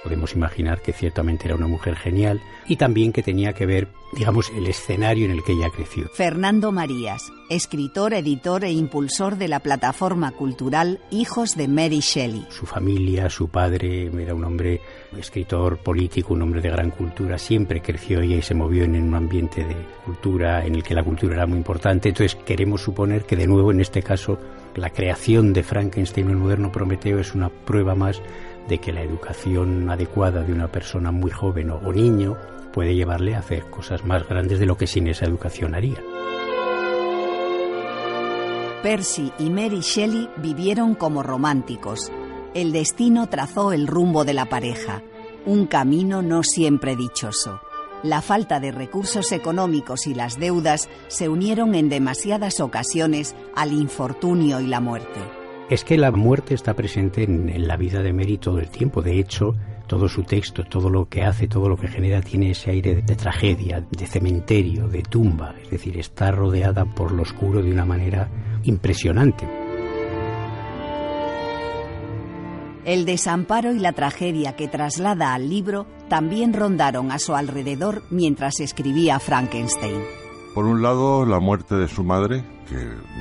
Podemos 0.04 0.32
imaginar 0.34 0.80
que 0.80 0.92
ciertamente 0.92 1.46
era 1.46 1.56
una 1.56 1.66
mujer 1.66 1.96
genial 1.96 2.40
y 2.68 2.76
también 2.76 3.12
que 3.12 3.24
tenía 3.24 3.52
que 3.52 3.66
ver, 3.66 3.88
digamos, 4.12 4.50
el 4.50 4.66
escenario 4.66 5.24
en 5.24 5.32
el 5.32 5.42
que 5.42 5.52
ella 5.52 5.70
creció. 5.70 6.08
Fernando 6.12 6.70
Marías, 6.70 7.32
escritor, 7.48 8.14
editor 8.14 8.64
e 8.64 8.72
impulsor 8.72 9.36
de 9.36 9.48
la 9.48 9.60
plataforma 9.60 10.32
cultural 10.32 11.00
Hijos 11.10 11.56
de 11.56 11.68
Mary 11.68 12.00
Shelley. 12.00 12.46
Su 12.50 12.66
familia, 12.66 13.30
su 13.30 13.48
padre 13.48 14.10
era 14.22 14.34
un 14.34 14.44
hombre 14.44 14.80
escritor, 15.16 15.78
político, 15.78 16.34
un 16.34 16.42
hombre 16.42 16.60
de 16.60 16.70
gran 16.70 16.90
cultura, 16.90 17.38
siempre 17.38 17.80
creció 17.80 18.20
ella 18.20 18.36
y 18.36 18.42
se 18.42 18.54
movió 18.54 18.84
en 18.84 19.02
un 19.02 19.14
ambiente 19.14 19.64
de 19.64 19.76
cultura 20.04 20.64
en 20.64 20.74
el 20.74 20.82
que 20.82 20.94
la 20.94 21.02
cultura 21.02 21.34
era 21.34 21.46
muy 21.46 21.58
importante, 21.58 22.10
entonces 22.10 22.36
queremos 22.44 22.82
suponer 22.82 23.24
que 23.24 23.36
de 23.36 23.46
nuevo 23.46 23.70
en 23.70 23.80
este 23.80 24.02
caso 24.02 24.38
la 24.74 24.90
creación 24.90 25.52
de 25.52 25.62
Frankenstein, 25.62 26.30
el 26.30 26.36
moderno 26.36 26.72
Prometeo, 26.72 27.18
es 27.18 27.34
una 27.34 27.50
prueba 27.50 27.94
más 27.94 28.22
de 28.68 28.78
que 28.78 28.92
la 28.92 29.02
educación 29.02 29.90
adecuada 29.90 30.42
de 30.42 30.52
una 30.52 30.68
persona 30.68 31.10
muy 31.10 31.30
joven 31.30 31.70
o, 31.70 31.92
niño 31.92 32.36
puede 32.72 32.94
llevarle 32.94 33.34
a 33.34 33.40
hacer 33.40 33.68
cosas 33.70 34.04
más 34.04 34.26
grandes 34.26 34.58
de 34.58 34.66
lo 34.66 34.76
que 34.76 34.86
sin 34.86 35.06
esa 35.08 35.26
educación 35.26 35.74
haría. 35.74 36.02
Percy 38.82 39.32
y 39.38 39.50
Mary 39.50 39.80
Shelley 39.80 40.28
vivieron 40.38 40.94
como 40.94 41.22
románticos. 41.22 42.10
El 42.54 42.72
destino 42.72 43.28
trazó 43.28 43.72
el 43.72 43.86
rumbo 43.86 44.24
de 44.24 44.34
la 44.34 44.46
pareja, 44.46 45.02
un 45.46 45.66
camino 45.66 46.22
no 46.22 46.42
siempre 46.42 46.96
dichoso. 46.96 47.60
La 48.02 48.20
falta 48.20 48.58
de 48.58 48.72
recursos 48.72 49.30
económicos 49.30 50.08
y 50.08 50.14
las 50.14 50.40
deudas 50.40 50.88
se 51.06 51.28
unieron 51.28 51.74
en 51.76 51.88
demasiadas 51.88 52.58
ocasiones 52.58 53.36
al 53.54 53.72
infortunio 53.72 54.60
y 54.60 54.66
la 54.66 54.80
muerte 54.80 55.41
es 55.72 55.84
que 55.84 55.96
la 55.96 56.10
muerte 56.10 56.52
está 56.52 56.74
presente 56.74 57.22
en, 57.22 57.66
la 57.66 57.78
vida 57.78 58.02
de 58.02 58.12
Mary 58.12 58.36
todo 58.36 58.58
el 58.58 58.68
tiempo. 58.68 59.00
De 59.00 59.18
hecho, 59.18 59.54
todo 59.86 60.06
su 60.06 60.22
texto, 60.22 60.64
todo 60.64 60.90
lo 60.90 61.08
que 61.08 61.22
hace, 61.22 61.48
todo 61.48 61.66
lo 61.66 61.78
que 61.78 61.88
genera 61.88 62.20
tiene 62.20 62.50
ese 62.50 62.72
aire 62.72 62.96
de, 62.96 63.00
de 63.00 63.16
tragedia, 63.16 63.82
de 63.90 64.06
cementerio, 64.06 64.86
de 64.86 65.02
tumba, 65.02 65.54
es 65.62 65.70
decir, 65.70 65.98
está 65.98 66.30
rodeada 66.30 66.84
por 66.84 67.12
lo 67.12 67.22
oscuro 67.22 67.62
de 67.62 67.72
una 67.72 67.86
manera 67.86 68.28
impresionante. 68.64 69.48
El 72.84 73.06
desamparo 73.06 73.72
y 73.72 73.78
la 73.78 73.92
tragedia 73.92 74.56
que 74.56 74.68
traslada 74.68 75.32
al 75.32 75.48
libro 75.48 75.86
también 76.10 76.52
rondaron 76.52 77.10
a 77.12 77.18
su 77.18 77.34
alrededor 77.34 78.02
mientras 78.10 78.60
escribía 78.60 79.18
Frankenstein. 79.20 80.02
Por 80.54 80.66
un 80.66 80.82
lado, 80.82 81.24
la 81.24 81.40
muerte 81.40 81.76
de 81.76 81.88
su 81.88 82.04
madre, 82.04 82.44
que 82.68 82.76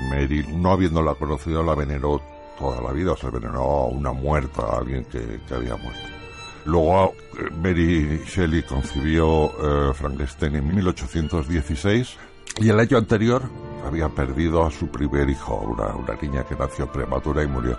Mary, 0.10 0.46
no 0.54 0.72
habiéndola 0.72 1.16
conocido, 1.16 1.64
la 1.64 1.76
veneró 1.76 2.20
toda 2.58 2.82
la 2.82 2.92
vida, 2.92 3.14
o 3.14 3.18
sea, 3.18 3.30
veneró 3.30 3.62
a 3.62 3.88
una 3.88 4.12
muerta, 4.12 4.64
a 4.64 4.78
alguien 4.80 5.06
que, 5.06 5.40
que 5.48 5.54
había 5.54 5.76
muerto. 5.76 6.22
Luego, 6.66 7.14
eh, 7.40 7.50
Mary 7.62 8.22
Shelley 8.26 8.64
concibió 8.64 9.52
eh, 9.90 9.94
Frankenstein 9.94 10.56
en 10.56 10.68
1816 10.68 12.18
y 12.60 12.70
el 12.70 12.80
año 12.80 12.98
anterior 12.98 13.44
había 13.86 14.10
perdido 14.10 14.64
a 14.64 14.72
su 14.72 14.88
primer 14.88 15.30
hijo, 15.30 15.56
una, 15.56 15.96
una 15.96 16.16
niña 16.22 16.44
que 16.44 16.56
nació 16.56 16.92
prematura 16.92 17.44
y 17.44 17.48
murió. 17.48 17.78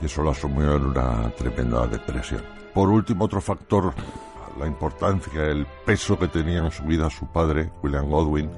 Y 0.00 0.06
eso 0.06 0.22
lo 0.22 0.30
asumió 0.30 0.74
en 0.76 0.86
una 0.86 1.30
tremenda 1.30 1.86
depresión. 1.86 2.42
Por 2.72 2.88
último, 2.88 3.26
otro 3.26 3.40
factor, 3.40 3.94
la 4.58 4.66
importancia, 4.66 5.44
el 5.44 5.66
peso 5.84 6.18
que 6.18 6.26
tenía 6.26 6.58
en 6.58 6.72
su 6.72 6.82
vida 6.82 7.08
su 7.10 7.26
padre, 7.26 7.70
William 7.82 8.08
Godwin, 8.08 8.50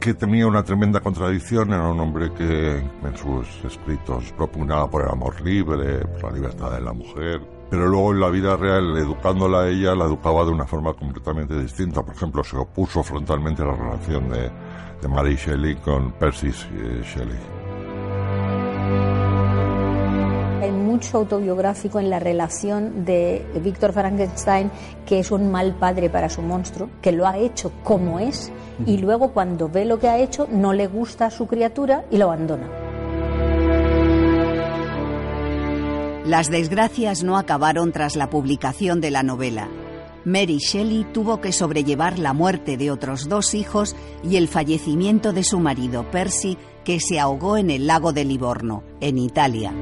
que 0.00 0.14
tenía 0.14 0.46
una 0.46 0.62
tremenda 0.62 1.00
contradicción, 1.00 1.72
era 1.72 1.88
un 1.88 1.98
hombre 2.00 2.32
que 2.32 2.76
en 2.78 3.16
sus 3.16 3.46
escritos 3.64 4.32
propugnaba 4.36 4.88
por 4.88 5.02
el 5.02 5.10
amor 5.10 5.40
libre, 5.40 6.06
por 6.06 6.30
la 6.30 6.32
libertad 6.32 6.70
de 6.72 6.80
la 6.80 6.92
mujer, 6.92 7.40
pero 7.70 7.86
luego 7.86 8.12
en 8.12 8.20
la 8.20 8.30
vida 8.30 8.56
real, 8.56 8.96
educándola 8.96 9.62
a 9.62 9.68
ella, 9.68 9.94
la 9.94 10.04
educaba 10.04 10.44
de 10.44 10.50
una 10.50 10.66
forma 10.66 10.94
completamente 10.94 11.60
distinta. 11.60 12.02
Por 12.02 12.14
ejemplo, 12.14 12.42
se 12.44 12.56
opuso 12.56 13.02
frontalmente 13.02 13.62
a 13.62 13.66
la 13.66 13.76
relación 13.76 14.28
de, 14.30 14.50
de 15.02 15.08
Mary 15.08 15.36
Shelley 15.36 15.76
con 15.76 16.12
Percy 16.12 16.50
Shelley. 16.50 17.57
Hay 20.60 20.72
mucho 20.72 21.18
autobiográfico 21.18 22.00
en 22.00 22.10
la 22.10 22.18
relación 22.18 23.04
de 23.04 23.46
Víctor 23.62 23.92
Frankenstein, 23.92 24.70
que 25.06 25.20
es 25.20 25.30
un 25.30 25.50
mal 25.52 25.76
padre 25.76 26.10
para 26.10 26.28
su 26.28 26.42
monstruo, 26.42 26.90
que 27.00 27.12
lo 27.12 27.26
ha 27.26 27.38
hecho 27.38 27.70
como 27.84 28.18
es, 28.18 28.50
y 28.84 28.98
luego 28.98 29.32
cuando 29.32 29.68
ve 29.68 29.84
lo 29.84 30.00
que 30.00 30.08
ha 30.08 30.18
hecho 30.18 30.48
no 30.50 30.72
le 30.72 30.88
gusta 30.88 31.26
a 31.26 31.30
su 31.30 31.46
criatura 31.46 32.04
y 32.10 32.16
lo 32.16 32.24
abandona. 32.24 32.68
Las 36.24 36.50
desgracias 36.50 37.22
no 37.22 37.38
acabaron 37.38 37.92
tras 37.92 38.16
la 38.16 38.28
publicación 38.28 39.00
de 39.00 39.10
la 39.10 39.22
novela. 39.22 39.68
Mary 40.24 40.58
Shelley 40.58 41.06
tuvo 41.12 41.40
que 41.40 41.52
sobrellevar 41.52 42.18
la 42.18 42.34
muerte 42.34 42.76
de 42.76 42.90
otros 42.90 43.28
dos 43.28 43.54
hijos 43.54 43.96
y 44.22 44.36
el 44.36 44.48
fallecimiento 44.48 45.32
de 45.32 45.44
su 45.44 45.58
marido, 45.60 46.10
Percy, 46.10 46.58
que 46.84 47.00
se 47.00 47.18
ahogó 47.18 47.56
en 47.56 47.70
el 47.70 47.86
lago 47.86 48.12
de 48.12 48.24
Livorno, 48.24 48.82
en 49.00 49.16
Italia. 49.18 49.72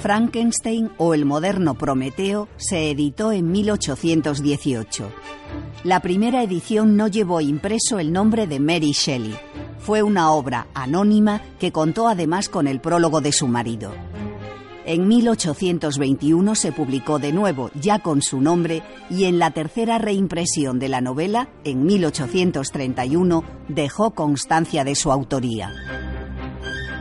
Frankenstein 0.00 0.90
o 0.96 1.12
el 1.12 1.26
moderno 1.26 1.74
Prometeo 1.74 2.48
se 2.56 2.90
editó 2.90 3.32
en 3.32 3.52
1818. 3.52 5.12
La 5.84 6.00
primera 6.00 6.42
edición 6.42 6.96
no 6.96 7.06
llevó 7.06 7.42
impreso 7.42 7.98
el 7.98 8.10
nombre 8.10 8.46
de 8.46 8.60
Mary 8.60 8.92
Shelley. 8.92 9.36
Fue 9.78 10.02
una 10.02 10.32
obra 10.32 10.68
anónima 10.72 11.42
que 11.58 11.70
contó 11.70 12.08
además 12.08 12.48
con 12.48 12.66
el 12.66 12.80
prólogo 12.80 13.20
de 13.20 13.32
su 13.32 13.46
marido. 13.46 13.92
En 14.86 15.06
1821 15.06 16.54
se 16.54 16.72
publicó 16.72 17.18
de 17.18 17.32
nuevo, 17.32 17.70
ya 17.74 17.98
con 17.98 18.22
su 18.22 18.40
nombre, 18.40 18.82
y 19.10 19.24
en 19.24 19.38
la 19.38 19.50
tercera 19.50 19.98
reimpresión 19.98 20.78
de 20.78 20.88
la 20.88 21.02
novela, 21.02 21.50
en 21.64 21.84
1831, 21.84 23.44
dejó 23.68 24.12
constancia 24.12 24.82
de 24.82 24.94
su 24.94 25.12
autoría. 25.12 25.70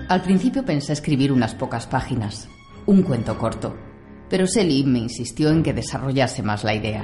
Al 0.10 0.22
principio 0.22 0.66
pensé 0.66 0.92
escribir 0.92 1.31
unas 1.31 1.55
pocas 1.55 1.88
páginas, 1.88 2.50
un 2.90 3.04
cuento 3.04 3.38
corto, 3.38 3.75
pero 4.32 4.48
Shelley 4.48 4.84
me 4.84 4.98
insistió 4.98 5.52
en 5.52 5.62
que 5.62 5.74
desarrollase 5.74 6.42
más 6.42 6.64
la 6.64 6.74
idea. 6.74 7.04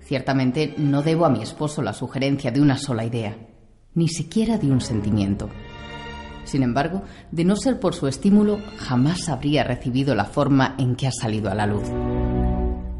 Ciertamente 0.00 0.74
no 0.76 1.02
debo 1.02 1.24
a 1.24 1.30
mi 1.30 1.40
esposo 1.40 1.82
la 1.82 1.92
sugerencia 1.92 2.50
de 2.50 2.60
una 2.60 2.76
sola 2.76 3.04
idea, 3.04 3.36
ni 3.94 4.08
siquiera 4.08 4.58
de 4.58 4.72
un 4.72 4.80
sentimiento. 4.80 5.50
Sin 6.42 6.64
embargo, 6.64 7.04
de 7.30 7.44
no 7.44 7.54
ser 7.54 7.78
por 7.78 7.94
su 7.94 8.08
estímulo, 8.08 8.58
jamás 8.76 9.28
habría 9.28 9.62
recibido 9.62 10.16
la 10.16 10.24
forma 10.24 10.74
en 10.78 10.96
que 10.96 11.06
ha 11.06 11.12
salido 11.12 11.48
a 11.48 11.54
la 11.54 11.66
luz. 11.66 11.88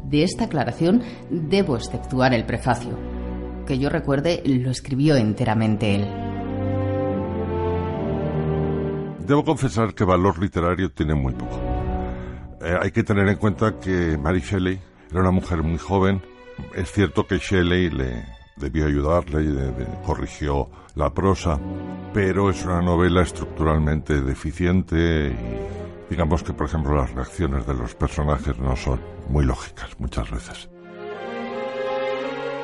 De 0.05 0.23
esta 0.23 0.45
aclaración 0.45 1.03
debo 1.29 1.75
exceptuar 1.75 2.33
el 2.33 2.45
prefacio. 2.45 2.97
Que 3.67 3.77
yo 3.77 3.89
recuerde, 3.89 4.41
lo 4.45 4.71
escribió 4.71 5.17
enteramente 5.17 5.95
él. 5.95 6.07
Debo 9.27 9.43
confesar 9.43 9.93
que 9.93 10.05
valor 10.05 10.39
literario 10.39 10.89
tiene 10.91 11.13
muy 11.13 11.33
poco. 11.33 11.68
Eh, 12.61 12.77
hay 12.81 12.91
que 12.91 13.03
tener 13.03 13.27
en 13.27 13.35
cuenta 13.37 13.79
que 13.79 14.17
Mary 14.17 14.41
Shelley 14.41 14.79
era 15.11 15.21
una 15.21 15.31
mujer 15.31 15.63
muy 15.63 15.77
joven. 15.77 16.21
Es 16.75 16.91
cierto 16.91 17.25
que 17.25 17.37
Shelley 17.37 17.89
le 17.89 18.25
debió 18.57 18.85
ayudarle 18.85 19.43
y 19.43 19.47
de- 19.47 19.71
de- 19.71 19.87
corrigió 20.05 20.69
la 20.95 21.13
prosa, 21.13 21.57
pero 22.13 22.49
es 22.49 22.65
una 22.65 22.81
novela 22.81 23.21
estructuralmente 23.21 24.21
deficiente 24.21 25.27
y 25.29 26.09
digamos 26.09 26.43
que, 26.43 26.51
por 26.51 26.67
ejemplo, 26.67 26.95
las 26.95 27.13
reacciones 27.13 27.65
de 27.65 27.73
los 27.75 27.95
personajes 27.95 28.57
no 28.59 28.75
son 28.75 28.99
muy 29.29 29.45
lógicas 29.45 29.89
muchas 29.99 30.29
veces. 30.29 30.69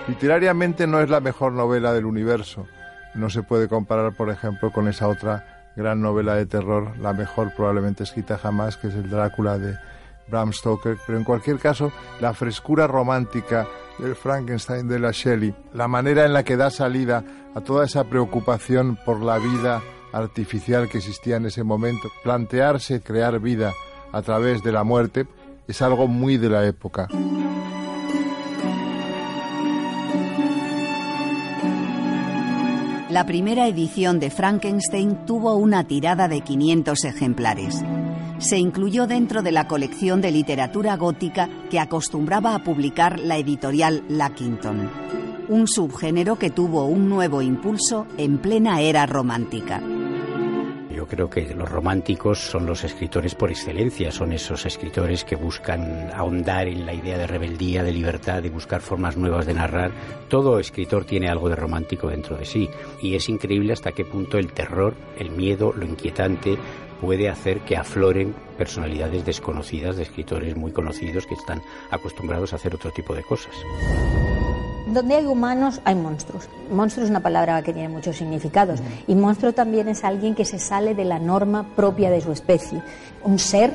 Literariamente 0.08 0.86
no 0.88 0.99
es 0.99 1.10
la 1.10 1.19
mejor 1.21 1.53
novela 1.53 1.93
del 1.93 2.05
universo. 2.05 2.67
No 3.15 3.29
se 3.29 3.43
puede 3.43 3.69
comparar, 3.69 4.13
por 4.13 4.29
ejemplo, 4.29 4.71
con 4.71 4.88
esa 4.89 5.08
otra 5.08 5.54
gran 5.75 6.01
novela 6.01 6.35
de 6.35 6.45
terror, 6.45 6.97
la 6.99 7.13
mejor 7.13 7.53
probablemente 7.55 8.03
escrita 8.03 8.38
jamás, 8.38 8.77
que 8.77 8.88
es 8.88 8.95
el 8.95 9.09
Drácula 9.09 9.57
de 9.57 9.77
Bram 10.27 10.53
Stoker. 10.53 10.97
Pero 11.05 11.17
en 11.17 11.23
cualquier 11.23 11.59
caso, 11.59 11.91
la 12.19 12.33
frescura 12.33 12.88
romántica 12.88 13.67
del 13.99 14.15
Frankenstein 14.15 14.88
de 14.88 14.99
la 14.99 15.11
Shelley, 15.11 15.53
la 15.73 15.88
manera 15.88 16.25
en 16.25 16.33
la 16.33 16.43
que 16.43 16.57
da 16.57 16.69
salida 16.69 17.23
a 17.53 17.61
toda 17.61 17.85
esa 17.85 18.03
preocupación 18.05 18.97
por 19.05 19.21
la 19.21 19.38
vida 19.38 19.81
artificial 20.11 20.89
que 20.89 20.99
existía 20.99 21.38
en 21.38 21.45
ese 21.45 21.63
momento, 21.63 22.09
plantearse 22.23 23.01
crear 23.01 23.39
vida 23.39 23.73
a 24.11 24.21
través 24.21 24.63
de 24.63 24.71
la 24.71 24.83
muerte, 24.83 25.27
es 25.67 25.81
algo 25.81 26.07
muy 26.07 26.38
de 26.38 26.49
la 26.49 26.65
época. 26.65 27.07
La 33.15 33.25
primera 33.25 33.65
edición 33.69 34.19
de 34.19 34.30
Frankenstein 34.30 35.25
tuvo 35.25 35.56
una 35.56 35.86
tirada 35.86 36.28
de 36.28 36.41
500 36.41 37.06
ejemplares. 37.06 37.82
Se 38.39 38.58
incluyó 38.58 39.08
dentro 39.08 39.41
de 39.41 39.54
la 39.54 39.69
colección 39.69 40.19
de 40.19 40.32
literatura 40.32 40.97
gótica 40.97 41.47
que 41.69 41.80
acostumbraba 41.80 42.54
a 42.54 42.65
publicar 42.65 43.17
la 43.21 43.38
editorial 43.38 44.04
Lackington, 44.10 44.91
un 45.47 45.65
subgénero 45.65 46.38
que 46.38 46.49
tuvo 46.49 46.88
un 46.88 47.08
nuevo 47.08 47.41
impulso 47.41 48.06
en 48.17 48.38
plena 48.38 48.82
era 48.82 49.06
romántica. 49.06 49.82
Yo 51.05 51.09
creo 51.09 51.29
que 51.29 51.53
los 51.53 51.69
románticos 51.69 52.39
son 52.39 52.65
los 52.65 52.83
escritores 52.83 53.35
por 53.35 53.51
excelencia, 53.51 54.09
son 54.09 54.31
esos 54.33 54.65
escritores 54.65 55.23
que 55.23 55.35
buscan 55.35 56.09
ahondar 56.11 56.67
en 56.67 56.83
la 56.83 56.95
idea 56.95 57.15
de 57.15 57.27
rebeldía, 57.27 57.83
de 57.83 57.91
libertad, 57.91 58.41
de 58.41 58.49
buscar 58.49 58.81
formas 58.81 59.15
nuevas 59.15 59.45
de 59.45 59.53
narrar. 59.53 59.91
Todo 60.29 60.57
escritor 60.57 61.05
tiene 61.05 61.29
algo 61.29 61.47
de 61.47 61.55
romántico 61.55 62.07
dentro 62.07 62.37
de 62.37 62.45
sí 62.45 62.67
y 63.03 63.13
es 63.13 63.29
increíble 63.29 63.73
hasta 63.73 63.91
qué 63.91 64.03
punto 64.03 64.39
el 64.39 64.51
terror, 64.51 64.95
el 65.19 65.29
miedo, 65.29 65.73
lo 65.73 65.85
inquietante 65.85 66.57
puede 66.99 67.29
hacer 67.29 67.59
que 67.59 67.77
afloren 67.77 68.33
personalidades 68.57 69.23
desconocidas 69.23 69.97
de 69.97 70.03
escritores 70.03 70.55
muy 70.55 70.71
conocidos 70.71 71.27
que 71.27 71.35
están 71.35 71.61
acostumbrados 71.91 72.51
a 72.51 72.55
hacer 72.55 72.73
otro 72.73 72.89
tipo 72.89 73.13
de 73.13 73.21
cosas. 73.21 73.53
Donde 74.86 75.15
hay 75.15 75.26
humanos 75.26 75.82
hay 75.84 75.95
monstruos. 75.95 76.48
Monstruo 76.71 77.06
es 77.06 77.10
una 77.10 77.21
palabra 77.21 77.62
que 77.63 77.74
tiene 77.74 77.89
muchos 77.89 78.17
significados. 78.17 78.82
Y 79.08 79.15
monstruo 79.15 79.54
también 79.54 79.88
es 79.88 80.04
alguien 80.04 80.36
que 80.36 80.45
se 80.45 80.60
sale 80.60 80.93
de 80.93 81.06
la 81.06 81.19
norma 81.19 81.65
propia 81.76 82.12
de 82.12 82.21
su 82.21 82.32
especie. 82.32 82.84
Un 83.24 83.39
ser 83.39 83.71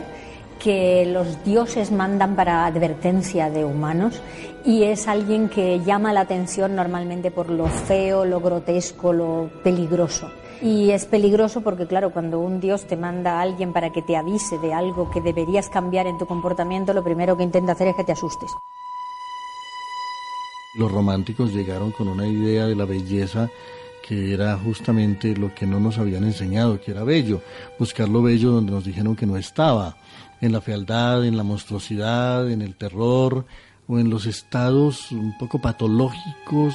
que 0.61 1.07
los 1.07 1.43
dioses 1.43 1.91
mandan 1.91 2.37
para 2.37 2.67
advertencia 2.67 3.51
de 3.51 3.65
humanos 3.65 4.21
y 4.65 4.85
es 4.85 5.09
alguien 5.09 5.49
que 5.49 5.81
llama 5.81 6.13
la 6.13 6.21
atención 6.21 6.77
normalmente 6.77 7.31
por 7.31 7.49
lo 7.49 7.67
feo, 7.67 8.25
lo 8.25 8.41
grotesco, 8.41 9.13
lo 9.13 9.51
peligroso. 9.65 10.31
Y 10.63 10.91
es 10.91 11.07
peligroso 11.07 11.63
porque, 11.63 11.87
claro, 11.87 12.11
cuando 12.13 12.39
un 12.39 12.61
dios 12.61 12.85
te 12.85 12.97
manda 12.97 13.39
a 13.39 13.41
alguien 13.41 13.73
para 13.73 13.91
que 13.91 14.03
te 14.03 14.17
avise 14.17 14.59
de 14.59 14.75
algo 14.75 15.11
que 15.11 15.23
deberías 15.23 15.71
cambiar 15.71 16.07
en 16.07 16.19
tu 16.19 16.27
comportamiento, 16.27 16.93
lo 16.93 17.03
primero 17.03 17.37
que 17.37 17.43
intenta 17.43 17.73
hacer 17.73 17.89
es 17.89 17.97
que 17.97 18.05
te 18.05 18.13
asustes. 18.13 18.51
Los 20.75 20.91
románticos 20.91 21.53
llegaron 21.53 21.91
con 21.91 22.09
una 22.09 22.27
idea 22.27 22.67
de 22.67 22.77
la 22.77 22.85
belleza 22.85 23.51
que 24.07 24.33
era 24.33 24.57
justamente 24.57 25.37
lo 25.37 25.55
que 25.55 25.67
no 25.67 25.79
nos 25.79 25.99
habían 25.99 26.25
enseñado, 26.25 26.81
que 26.81 26.91
era 26.91 27.05
bello, 27.05 27.43
buscar 27.79 28.09
lo 28.09 28.23
bello 28.23 28.51
donde 28.51 28.73
nos 28.73 28.85
dijeron 28.85 29.15
que 29.15 29.27
no 29.27 29.37
estaba, 29.37 29.97
en 30.41 30.53
la 30.53 30.61
fealdad, 30.61 31.25
en 31.25 31.37
la 31.37 31.43
monstruosidad, 31.43 32.51
en 32.51 32.63
el 32.63 32.75
terror, 32.75 33.47
o 33.87 33.99
en 33.99 34.11
los 34.11 34.27
estados 34.27 35.13
un 35.13 35.37
poco 35.39 35.61
patológicos, 35.61 36.75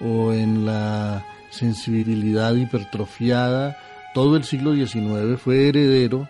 o 0.00 0.32
en 0.32 0.64
la 0.64 1.26
sensibilidad 1.50 2.54
hipertrofiada. 2.54 3.76
Todo 4.14 4.36
el 4.36 4.44
siglo 4.44 4.74
XIX 4.74 5.38
fue 5.38 5.68
heredero 5.68 6.28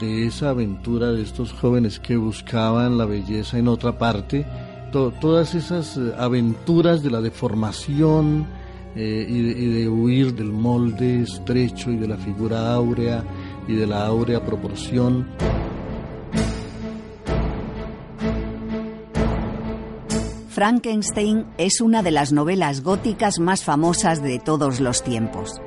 de 0.00 0.26
esa 0.26 0.50
aventura 0.50 1.12
de 1.12 1.22
estos 1.22 1.52
jóvenes 1.52 2.00
que 2.00 2.16
buscaban 2.16 2.98
la 2.98 3.04
belleza 3.04 3.58
en 3.58 3.68
otra 3.68 3.98
parte, 3.98 4.44
todas 4.94 5.54
esas 5.54 5.96
eh, 5.96 6.12
aventuras 6.16 7.02
de 7.02 7.10
la 7.10 7.20
deformación 7.20 8.46
eh, 8.94 9.26
y, 9.28 9.34
y, 9.34 9.68
de, 9.72 9.88
huir 9.88 10.34
del 10.34 10.52
molde 10.52 11.22
estrecho 11.22 11.90
y 11.90 11.96
de 11.96 12.06
la 12.06 12.16
figura 12.16 12.72
áurea 12.72 13.24
y 13.66 13.74
de 13.74 13.86
la 13.86 14.06
áurea 14.06 14.44
proporción. 14.44 15.26
Frankenstein 20.48 21.46
es 21.58 21.80
una 21.80 22.04
de 22.04 22.12
las 22.12 22.32
novelas 22.32 22.84
góticas 22.84 23.40
más 23.40 23.64
famosas 23.64 24.22
de 24.22 24.38
todos 24.38 24.78
los 24.78 25.02
tiempos. 25.02 25.60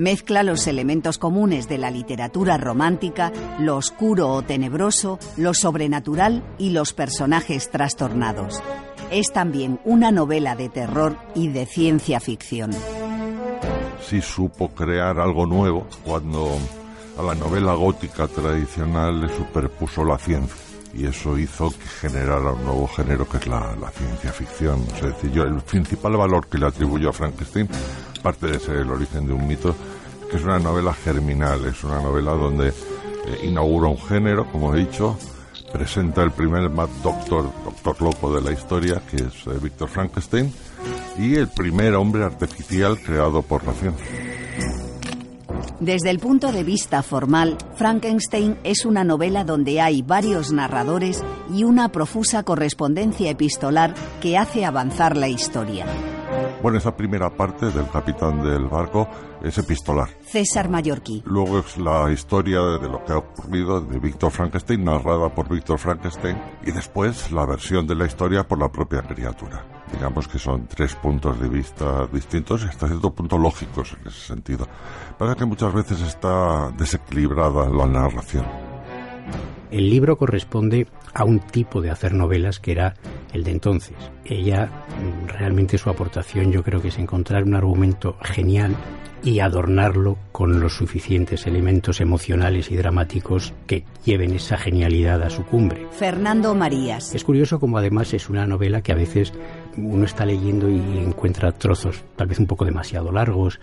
Mezcla 0.00 0.42
los 0.42 0.66
elementos 0.66 1.18
comunes 1.18 1.68
de 1.68 1.76
la 1.76 1.90
literatura 1.90 2.56
romántica, 2.56 3.30
lo 3.58 3.76
oscuro 3.76 4.30
o 4.30 4.40
tenebroso, 4.40 5.18
lo 5.36 5.52
sobrenatural 5.52 6.42
y 6.56 6.70
los 6.70 6.94
personajes 6.94 7.68
trastornados. 7.68 8.62
Es 9.10 9.30
también 9.30 9.78
una 9.84 10.10
novela 10.10 10.56
de 10.56 10.70
terror 10.70 11.18
y 11.34 11.48
de 11.48 11.66
ciencia 11.66 12.18
ficción. 12.18 12.70
Sí 14.00 14.22
supo 14.22 14.70
crear 14.70 15.20
algo 15.20 15.44
nuevo 15.44 15.86
cuando 16.02 16.48
a 17.18 17.22
la 17.22 17.34
novela 17.34 17.74
gótica 17.74 18.26
tradicional 18.26 19.20
le 19.20 19.28
superpuso 19.28 20.02
la 20.02 20.16
ciencia 20.16 20.69
y 20.92 21.06
eso 21.06 21.38
hizo 21.38 21.70
que 21.70 21.86
generara 22.08 22.52
un 22.52 22.64
nuevo 22.64 22.88
género 22.88 23.28
que 23.28 23.38
es 23.38 23.46
la, 23.46 23.74
ciencia 23.96 24.32
ficción. 24.32 24.84
Es 24.96 25.02
decir, 25.02 25.30
yo 25.30 25.44
el 25.44 25.60
principal 25.60 26.16
valor 26.16 26.46
que 26.48 26.58
le 26.58 26.66
atribuyo 26.66 27.10
a 27.10 27.12
Frankenstein, 27.12 27.68
parte 28.22 28.46
de 28.46 28.58
ser 28.58 28.76
el 28.76 28.90
origen 28.90 29.26
de 29.26 29.32
un 29.32 29.46
mito, 29.46 29.74
que 30.30 30.36
es 30.36 30.44
una 30.44 30.58
novela 30.58 30.92
germinal, 30.92 31.64
es 31.66 31.82
una 31.84 32.00
novela 32.00 32.32
donde 32.32 32.68
eh, 32.68 32.72
inaugura 33.44 33.88
un 33.88 33.98
género, 33.98 34.50
como 34.50 34.74
he 34.74 34.80
dicho, 34.80 35.18
presenta 35.72 36.22
el 36.22 36.32
primer 36.32 36.68
Mad 36.70 36.88
Doctor, 37.02 37.50
doctor 37.64 38.02
loco 38.02 38.34
de 38.34 38.40
la 38.40 38.52
historia, 38.52 39.02
que 39.10 39.16
es 39.16 39.46
eh, 39.46 39.58
Víctor 39.62 39.88
Frankenstein, 39.88 40.52
y 41.18 41.36
el 41.36 41.48
primer 41.48 41.94
hombre 41.94 42.24
artificial 42.24 42.98
creado 43.00 43.42
por 43.42 43.64
la 43.64 43.72
ciencia. 43.72 44.39
Desde 45.80 46.10
el 46.10 46.18
punto 46.18 46.52
de 46.52 46.64
vista 46.64 47.02
formal, 47.02 47.56
Frankenstein 47.74 48.58
es 48.64 48.84
una 48.84 49.04
novela 49.04 49.44
donde 49.44 49.80
hay 49.80 50.02
varios 50.02 50.52
narradores 50.52 51.22
y 51.54 51.64
una 51.64 51.90
profusa 51.90 52.42
correspondencia 52.42 53.30
epistolar 53.30 53.94
que 54.20 54.36
hace 54.36 54.64
avanzar 54.64 55.16
la 55.16 55.28
historia. 55.28 55.86
Bueno, 56.62 56.76
esa 56.76 56.94
primera 56.94 57.30
parte 57.30 57.70
del 57.70 57.88
capitán 57.88 58.42
del 58.42 58.66
barco 58.66 59.08
es 59.42 59.56
epistolar. 59.56 60.10
César 60.26 60.68
Mallorquí. 60.68 61.22
Luego 61.24 61.60
es 61.60 61.78
la 61.78 62.12
historia 62.12 62.60
de 62.60 62.86
lo 62.86 63.02
que 63.02 63.12
ha 63.12 63.18
ocurrido 63.18 63.80
de 63.80 63.98
Víctor 63.98 64.30
Frankenstein, 64.30 64.84
narrada 64.84 65.34
por 65.34 65.48
Víctor 65.48 65.78
Frankenstein, 65.78 66.36
y 66.66 66.70
después 66.72 67.32
la 67.32 67.46
versión 67.46 67.86
de 67.86 67.94
la 67.94 68.04
historia 68.04 68.46
por 68.46 68.58
la 68.58 68.70
propia 68.70 69.00
criatura. 69.00 69.64
Digamos 69.90 70.28
que 70.28 70.38
son 70.38 70.66
tres 70.66 70.94
puntos 70.94 71.40
de 71.40 71.48
vista 71.48 72.06
distintos 72.12 72.62
y 72.62 72.68
hasta 72.68 72.86
cierto 72.86 73.10
punto 73.10 73.38
lógicos 73.38 73.96
en 73.98 74.08
ese 74.08 74.20
sentido. 74.20 74.68
Pasa 75.18 75.34
que 75.34 75.46
muchas 75.46 75.72
veces 75.72 76.00
está 76.02 76.70
desequilibrada 76.76 77.70
la 77.70 77.86
narración. 77.86 78.44
El 79.70 79.88
libro 79.88 80.16
corresponde 80.16 80.86
a 81.14 81.24
un 81.24 81.40
tipo 81.40 81.80
de 81.80 81.90
hacer 81.90 82.12
novelas 82.12 82.58
que 82.58 82.72
era 82.72 82.94
el 83.32 83.44
de 83.44 83.52
entonces. 83.52 83.96
Ella, 84.24 84.66
mm, 84.66 85.28
realmente 85.28 85.78
su 85.78 85.90
aportación 85.90 86.52
yo 86.52 86.62
creo 86.62 86.80
que 86.82 86.88
es 86.88 86.98
encontrar 86.98 87.44
un 87.44 87.54
argumento 87.54 88.16
genial 88.22 88.74
y 89.22 89.40
adornarlo 89.40 90.16
con 90.32 90.60
los 90.60 90.74
suficientes 90.74 91.46
elementos 91.46 92.00
emocionales 92.00 92.70
y 92.70 92.76
dramáticos 92.76 93.52
que 93.66 93.84
lleven 94.04 94.34
esa 94.34 94.56
genialidad 94.56 95.22
a 95.22 95.30
su 95.30 95.44
cumbre. 95.44 95.86
Fernando 95.92 96.54
Marías. 96.54 97.14
Es 97.14 97.24
curioso 97.24 97.60
como 97.60 97.78
además 97.78 98.14
es 98.14 98.28
una 98.30 98.46
novela 98.46 98.82
que 98.82 98.92
a 98.92 98.96
veces 98.96 99.32
uno 99.76 100.04
está 100.04 100.24
leyendo 100.26 100.68
y 100.68 100.80
encuentra 100.98 101.52
trozos 101.52 102.02
tal 102.16 102.26
vez 102.26 102.38
un 102.38 102.46
poco 102.46 102.64
demasiado 102.64 103.12
largos, 103.12 103.60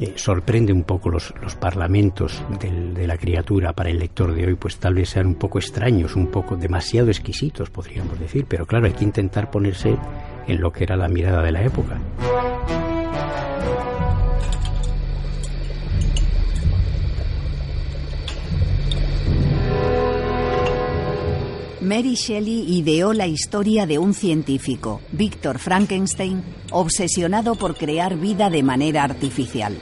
eh, 0.00 0.12
sorprende 0.16 0.72
un 0.72 0.84
poco 0.84 1.10
los, 1.10 1.34
los 1.42 1.56
parlamentos 1.56 2.42
de 2.60 3.06
la 3.06 3.18
criatura 3.18 3.72
para 3.72 3.90
el 3.90 3.98
lector 3.98 4.34
de 4.34 4.46
hoy, 4.46 4.54
pues 4.54 4.78
tal 4.78 4.94
vez 4.94 5.10
sean 5.10 5.26
un 5.26 5.34
poco 5.34 5.58
extraños, 5.58 6.16
un 6.16 6.28
poco 6.28 6.56
demasiado 6.56 7.08
exquisitos, 7.08 7.70
podríamos 7.70 8.18
decir, 8.18 8.46
pero 8.48 8.66
claro, 8.66 8.86
hay 8.86 8.92
que 8.92 9.04
intentar 9.04 9.50
ponerse 9.50 9.96
en 10.46 10.60
lo 10.60 10.72
que 10.72 10.84
era 10.84 10.96
la 10.96 11.08
mirada 11.08 11.42
de 11.42 11.52
la 11.52 11.62
época. 11.62 11.98
Mary 21.88 22.16
Shelley 22.16 22.66
ideó 22.68 23.14
la 23.14 23.26
historia 23.26 23.86
de 23.86 23.98
un 23.98 24.12
científico, 24.12 25.00
Víctor 25.10 25.58
Frankenstein, 25.58 26.44
obsesionado 26.70 27.54
por 27.54 27.76
crear 27.76 28.18
vida 28.18 28.50
de 28.50 28.62
manera 28.62 29.04
artificial. 29.04 29.74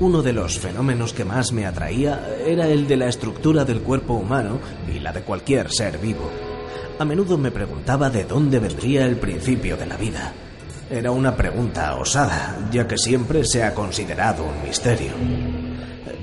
Uno 0.00 0.22
de 0.22 0.32
los 0.32 0.58
fenómenos 0.58 1.12
que 1.12 1.26
más 1.26 1.52
me 1.52 1.66
atraía 1.66 2.26
era 2.46 2.66
el 2.66 2.88
de 2.88 2.96
la 2.96 3.08
estructura 3.08 3.66
del 3.66 3.82
cuerpo 3.82 4.14
humano 4.14 4.58
y 4.90 5.00
la 5.00 5.12
de 5.12 5.20
cualquier 5.20 5.70
ser 5.70 5.98
vivo. 5.98 6.30
A 6.98 7.04
menudo 7.04 7.36
me 7.36 7.50
preguntaba 7.50 8.08
de 8.08 8.24
dónde 8.24 8.58
vendría 8.58 9.04
el 9.04 9.16
principio 9.16 9.76
de 9.76 9.84
la 9.84 9.98
vida. 9.98 10.32
Era 10.88 11.10
una 11.10 11.36
pregunta 11.36 11.94
osada, 11.96 12.70
ya 12.72 12.88
que 12.88 12.96
siempre 12.96 13.44
se 13.44 13.64
ha 13.64 13.74
considerado 13.74 14.44
un 14.44 14.66
misterio. 14.66 15.71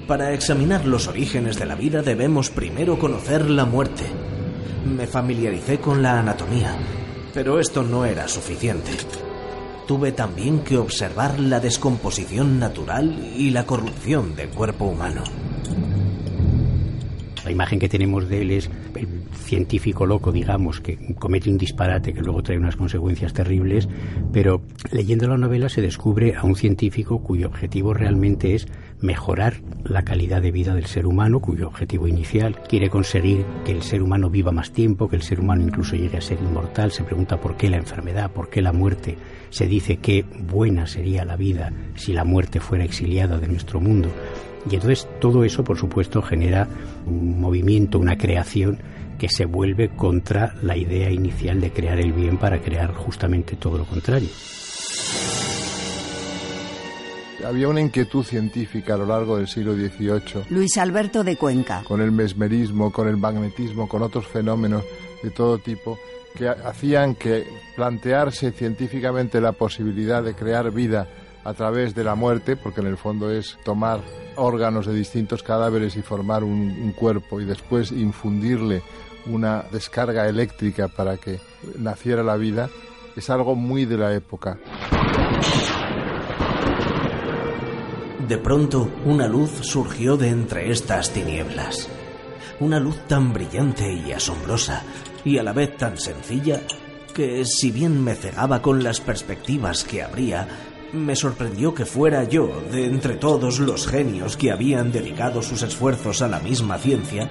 Para 0.10 0.34
examinar 0.34 0.88
los 0.88 1.08
orígenes 1.08 1.60
de 1.60 1.68
la 1.68 1.76
vida 1.76 2.02
debemos 2.02 2.50
primero 2.50 2.98
conocer 2.98 3.48
la 3.48 3.66
muerte. 3.66 4.06
Me 4.84 5.06
familiaricé 5.06 5.78
con 5.78 6.02
la 6.02 6.20
anatomía, 6.20 6.76
pero 7.32 7.60
esto 7.60 7.84
no 7.84 8.06
era 8.06 8.28
suficiente. 8.28 8.90
Tuve 9.88 10.12
también 10.12 10.62
que 10.62 10.78
observar 10.78 11.40
la 11.40 11.60
descomposición 11.60 12.58
natural 12.58 13.34
y 13.38 13.52
la 13.52 13.68
corrupción 13.68 14.36
del 14.36 14.50
cuerpo 14.50 14.86
humano. 14.86 15.22
La 17.46 17.52
imagen 17.52 17.78
que 17.78 17.88
tenemos 17.88 18.28
de 18.28 18.42
él 18.42 18.52
es 18.52 18.70
el 18.96 19.08
científico 19.34 20.08
loco, 20.08 20.32
digamos, 20.32 20.82
que 20.82 20.98
comete 21.16 21.50
un 21.50 21.58
disparate 21.58 22.14
que 22.14 22.22
luego 22.22 22.44
trae 22.44 22.58
unas 22.58 22.76
consecuencias 22.76 23.34
terribles, 23.34 23.88
pero 24.34 24.62
leyendo 24.92 25.28
la 25.28 25.38
novela 25.38 25.70
se 25.70 25.82
descubre 25.82 26.36
a 26.36 26.44
un 26.44 26.56
científico 26.56 27.24
cuyo 27.24 27.48
objetivo 27.48 27.94
realmente 27.94 28.56
es 28.56 28.68
mejorar 29.02 29.62
la 29.84 30.04
calidad 30.04 30.42
de 30.42 30.52
vida 30.52 30.74
del 30.74 30.86
ser 30.86 31.06
humano, 31.06 31.40
cuyo 31.40 31.68
objetivo 31.68 32.08
inicial 32.08 32.62
quiere 32.68 32.90
conseguir 32.90 33.46
que 33.66 33.72
el 33.72 33.82
ser 33.82 34.02
humano 34.02 34.30
viva 34.30 34.52
más 34.52 34.72
tiempo, 34.72 35.08
que 35.08 35.16
el 35.16 35.22
ser 35.22 35.40
humano 35.40 35.64
incluso 35.64 35.96
llegue 35.96 36.18
a 36.18 36.22
ser 36.22 36.40
inmortal. 36.42 36.92
Se 36.92 37.04
pregunta 37.04 37.40
por 37.40 37.56
qué 37.56 37.70
la 37.70 37.78
enfermedad, 37.78 38.32
por 38.32 38.50
qué 38.50 38.62
la 38.62 38.74
muerte. 38.74 39.18
Se 39.50 39.68
dice 39.68 39.98
que 39.98 40.24
buena 40.24 40.88
sería 40.88 41.26
la 41.26 41.36
vida 41.36 41.72
si 41.96 42.14
la 42.14 42.26
muerte 42.26 42.60
fuera 42.60 42.84
exiliada 42.84 43.38
de 43.38 43.48
nuestro 43.48 43.80
mundo. 43.80 44.10
Y 44.70 44.76
entonces 44.76 45.08
todo 45.20 45.44
eso, 45.44 45.64
por 45.64 45.78
supuesto, 45.78 46.22
genera 46.22 46.68
un 47.06 47.40
movimiento, 47.40 47.98
una 47.98 48.18
creación 48.18 48.80
que 49.18 49.30
se 49.30 49.46
vuelve 49.46 49.90
contra 49.90 50.54
la 50.62 50.78
idea 50.78 51.10
inicial 51.10 51.60
de 51.62 51.72
crear 51.72 52.00
el 52.00 52.14
bien 52.14 52.38
para 52.38 52.60
crear 52.60 52.94
justamente 52.94 53.56
todo 53.56 53.78
lo 53.78 53.86
contrario 53.86 54.30
había 57.46 57.68
una 57.68 57.82
inquietud 57.82 58.24
científica 58.24 58.94
a 58.94 58.98
lo 58.98 59.06
largo 59.06 59.38
del 59.38 59.48
siglo 59.48 59.74
XVIII. 59.74 60.46
Luis 60.50 60.78
Alberto 60.78 61.24
de 61.24 61.36
Cuenca. 61.36 61.84
Con 61.88 62.02
el 62.02 62.12
mesmerismo, 62.12 62.92
con 62.92 63.08
el 63.08 63.18
magnetismo, 63.18 63.88
con 63.88 64.02
otros 64.02 64.28
fenómenos 64.28 64.84
de 65.24 65.32
todo 65.32 65.58
tipo 65.58 65.98
que 66.36 66.48
hacían 66.48 67.16
que 67.16 67.46
plantearse 67.76 68.52
científicamente 68.52 69.42
la 69.42 69.52
posibilidad 69.52 70.24
de 70.24 70.36
crear 70.36 70.72
vida 70.72 71.08
a 71.44 71.54
través 71.54 71.96
de 71.96 72.04
la 72.04 72.16
muerte, 72.16 72.56
porque 72.56 72.82
en 72.82 72.88
el 72.88 72.98
fondo 72.98 73.32
es 73.32 73.58
tomar 73.64 74.02
órganos 74.36 74.86
de 74.86 74.94
distintos 74.94 75.42
cadáveres 75.42 75.96
y 75.96 76.02
formar 76.02 76.44
un, 76.44 76.52
un 76.52 76.92
cuerpo 76.92 77.42
y 77.42 77.46
después 77.46 77.92
infundirle 77.92 78.82
una 79.26 79.64
descarga 79.72 80.28
eléctrica 80.28 80.88
para 80.88 81.18
que 81.18 81.40
naciera 81.78 82.24
la 82.24 82.36
vida, 82.36 82.70
es 83.16 83.30
algo 83.30 83.56
muy 83.56 83.86
de 83.86 83.98
la 83.98 84.14
época. 84.14 84.58
De 88.30 88.38
pronto, 88.38 88.92
una 89.06 89.28
luz 89.28 89.50
surgió 89.62 90.16
de 90.16 90.30
entre 90.30 90.70
estas 90.70 91.10
tinieblas. 91.10 91.90
Una 92.60 92.80
luz 92.80 92.96
tan 93.08 93.34
brillante 93.34 93.92
y 93.92 94.12
asombrosa, 94.12 94.84
y 95.26 95.40
a 95.40 95.44
la 95.44 95.52
vez 95.52 95.76
tan 95.78 95.98
sencilla, 95.98 96.62
que 97.16 97.44
si 97.44 97.72
bien 97.72 98.04
me 98.04 98.14
cegaba 98.14 98.62
con 98.62 98.84
las 98.84 99.02
perspectivas 99.02 99.84
que 99.84 100.04
habría, 100.04 100.48
me 100.94 101.16
sorprendió 101.16 101.74
que 101.74 101.88
fuera 101.88 102.24
yo, 102.24 102.62
de 102.72 102.86
entre 102.86 103.16
todos 103.16 103.58
los 103.58 103.88
genios 103.88 104.38
que 104.38 104.52
habían 104.52 104.92
dedicado 104.92 105.42
sus 105.42 105.64
esfuerzos 105.64 106.22
a 106.22 106.28
la 106.28 106.40
misma 106.40 106.78
ciencia, 106.78 107.28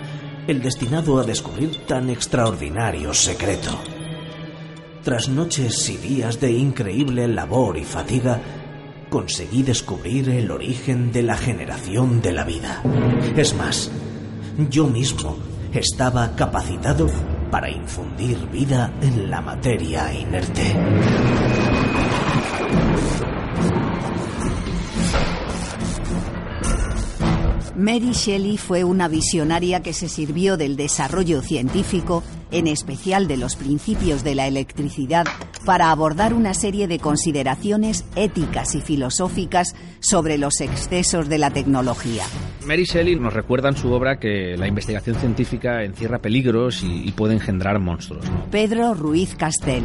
el 0.49 0.61
destinado 0.61 1.21
a 1.21 1.23
descubrir 1.23 1.87
tan 1.87 2.11
extraordinario 2.11 3.15
secreto. 3.15 3.71
Tras 5.05 5.29
noches 5.29 5.89
y 5.91 5.97
días 5.97 6.41
de 6.41 6.51
increíble 6.51 7.29
labor 7.29 7.79
y 7.79 7.85
fatiga, 7.85 8.41
conseguí 9.09 9.63
descubrir 9.63 10.29
el 10.29 10.51
origen 10.51 11.13
de 11.13 11.23
la 11.23 11.37
generación 11.37 12.21
de 12.21 12.33
la 12.33 12.45
vida. 12.45 12.83
Es 13.37 13.55
más, 13.55 13.91
yo 14.71 14.87
mismo 14.87 15.37
estaba 15.73 16.35
capacitado 16.35 17.09
para 17.51 17.71
infundir 17.71 18.39
vida 18.51 18.93
en 19.01 19.31
la 19.31 19.41
materia 19.41 20.13
inerte. 20.13 21.88
Mary 27.79 28.11
Shelley 28.11 28.57
fue 28.57 28.83
una 28.83 29.07
visionaria 29.07 29.85
que 29.85 29.93
se 29.93 30.09
sirvió 30.09 30.57
del 30.57 30.75
desarrollo 30.75 31.43
científico, 31.43 32.25
en 32.51 32.67
especial 32.67 33.29
de 33.29 33.37
los 33.37 33.55
principios 33.55 34.25
de 34.25 34.35
la 34.35 34.49
electricidad, 34.49 35.27
para 35.65 35.93
abordar 35.93 36.35
una 36.35 36.55
serie 36.55 36.89
de 36.89 36.99
consideraciones 36.99 38.05
éticas 38.17 38.75
y 38.75 38.81
filosóficas 38.81 39.77
sobre 40.01 40.39
los 40.39 40.61
excesos 40.61 41.29
de 41.29 41.39
la 41.39 41.53
tecnología. 41.53 42.25
Mary 42.67 42.83
Shelley 42.83 43.15
nos 43.15 43.33
recuerda 43.33 43.69
en 43.69 43.77
su 43.77 43.93
obra 43.93 44.19
que 44.19 44.57
la 44.57 44.67
investigación 44.67 45.15
científica 45.15 45.85
encierra 45.85 46.19
peligros 46.19 46.83
y, 46.83 47.13
puede 47.13 47.35
engendrar 47.35 47.79
monstruos. 47.79 48.25
Pedro 48.51 48.95
Ruiz 48.95 49.37
Castel 49.37 49.85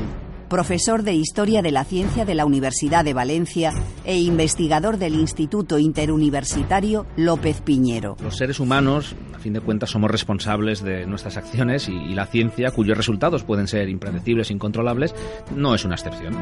profesor 0.53 1.01
de 1.01 1.15
Historia 1.15 1.63
de 1.63 1.71
la 1.71 1.83
Ciencia 1.83 2.25
de 2.25 2.35
la 2.35 2.45
Universidad 2.45 3.03
de 3.03 3.15
Valencia 3.15 3.73
e 4.05 4.19
investigador 4.19 4.99
del 4.99 5.15
Instituto 5.15 5.79
Interuniversitario 5.79 7.07
López 7.17 7.59
Piñero. 7.61 8.17
Los 8.21 8.37
seres 8.37 8.59
humanos, 8.59 9.15
a 9.33 9.39
fin 9.39 9.53
de 9.53 9.61
cuentas, 9.61 9.89
somos 9.89 10.11
responsables 10.11 10.83
de 10.83 11.07
nuestras 11.07 11.37
acciones 11.37 11.89
y, 11.89 12.13
la 12.13 12.27
ciencia, 12.27 12.69
cuyos 12.69 12.95
resultados 12.95 13.43
pueden 13.43 13.67
ser 13.67 13.89
impredecibles 13.89 14.51
e 14.51 14.53
incontrolables, 14.53 15.15
no 15.55 15.73
es 15.73 15.85
una 15.85 15.95
excepción. 15.95 16.35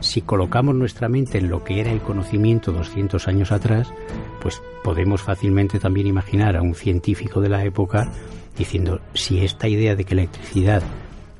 Si 0.00 0.22
colocamos 0.22 0.74
nuestra 0.74 1.10
mente 1.10 1.36
en 1.36 1.50
lo 1.50 1.62
que 1.62 1.78
era 1.78 1.92
el 1.92 2.00
conocimiento 2.00 2.72
200 2.72 3.28
años 3.28 3.52
atrás, 3.52 3.92
pues 4.40 4.62
podemos 4.82 5.20
fácilmente 5.20 5.78
también 5.78 6.06
imaginar 6.06 6.56
a 6.56 6.62
un 6.62 6.74
científico 6.74 7.42
de 7.42 7.50
la 7.50 7.66
época 7.66 8.10
diciendo 8.56 9.02
si 9.12 9.44
esta 9.44 9.68
idea 9.68 9.94
de 9.94 10.04
que 10.04 10.14
la 10.14 10.22
electricidad 10.22 10.82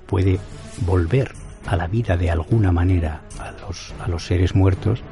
puede 0.07 0.39
volver 0.81 1.33
a 1.67 1.77
la 1.77 1.87
vida 1.87 2.17
de 2.17 2.31
alguna 2.31 2.73
manera 2.73 3.23
a 3.39 3.53
los, 3.67 3.95
a 4.01 4.09
los 4.09 4.27
seres 4.27 4.55
muertos, 4.55 5.03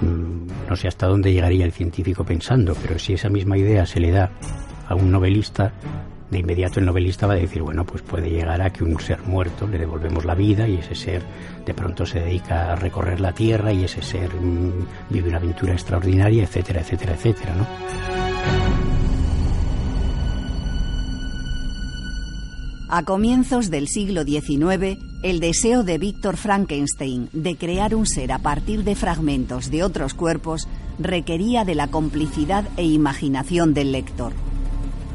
mm, 0.00 0.68
no 0.68 0.76
sé 0.76 0.88
hasta 0.88 1.06
dónde 1.06 1.32
llegaría 1.32 1.64
el 1.64 1.72
científico 1.72 2.24
pensando, 2.24 2.74
pero 2.80 2.98
si 2.98 3.14
esa 3.14 3.28
misma 3.28 3.56
idea 3.56 3.86
se 3.86 4.00
le 4.00 4.10
da 4.10 4.30
a 4.88 4.94
un 4.94 5.10
novelista, 5.10 5.72
de 6.30 6.38
inmediato 6.38 6.80
el 6.80 6.86
novelista 6.86 7.26
va 7.26 7.34
a 7.34 7.36
decir, 7.36 7.62
bueno, 7.62 7.84
pues 7.84 8.02
puede 8.02 8.30
llegar 8.30 8.60
a 8.60 8.72
que 8.72 8.84
un 8.84 8.98
ser 9.00 9.20
muerto 9.22 9.66
le 9.66 9.78
devolvemos 9.78 10.24
la 10.24 10.34
vida 10.34 10.66
y 10.68 10.76
ese 10.76 10.94
ser 10.94 11.22
de 11.64 11.74
pronto 11.74 12.04
se 12.04 12.20
dedica 12.20 12.72
a 12.72 12.76
recorrer 12.76 13.20
la 13.20 13.32
tierra 13.32 13.72
y 13.72 13.84
ese 13.84 14.02
ser 14.02 14.34
mm, 14.34 14.86
vive 15.10 15.28
una 15.28 15.38
aventura 15.38 15.72
extraordinaria, 15.72 16.44
etcétera, 16.44 16.80
etcétera, 16.80 17.14
etcétera, 17.14 17.54
¿no? 17.54 18.25
A 22.88 23.02
comienzos 23.02 23.68
del 23.68 23.88
siglo 23.88 24.22
XIX, 24.22 24.98
el 25.24 25.40
deseo 25.40 25.82
de 25.82 25.98
Víctor 25.98 26.36
Frankenstein 26.36 27.28
de 27.32 27.56
crear 27.56 27.96
un 27.96 28.06
ser 28.06 28.30
a 28.30 28.38
partir 28.38 28.84
de 28.84 28.94
fragmentos 28.94 29.72
de 29.72 29.82
otros 29.82 30.14
cuerpos 30.14 30.68
requería 30.96 31.64
de 31.64 31.74
la 31.74 31.88
complicidad 31.88 32.64
e 32.76 32.84
imaginación 32.84 33.74
del 33.74 33.90
lector. 33.90 34.34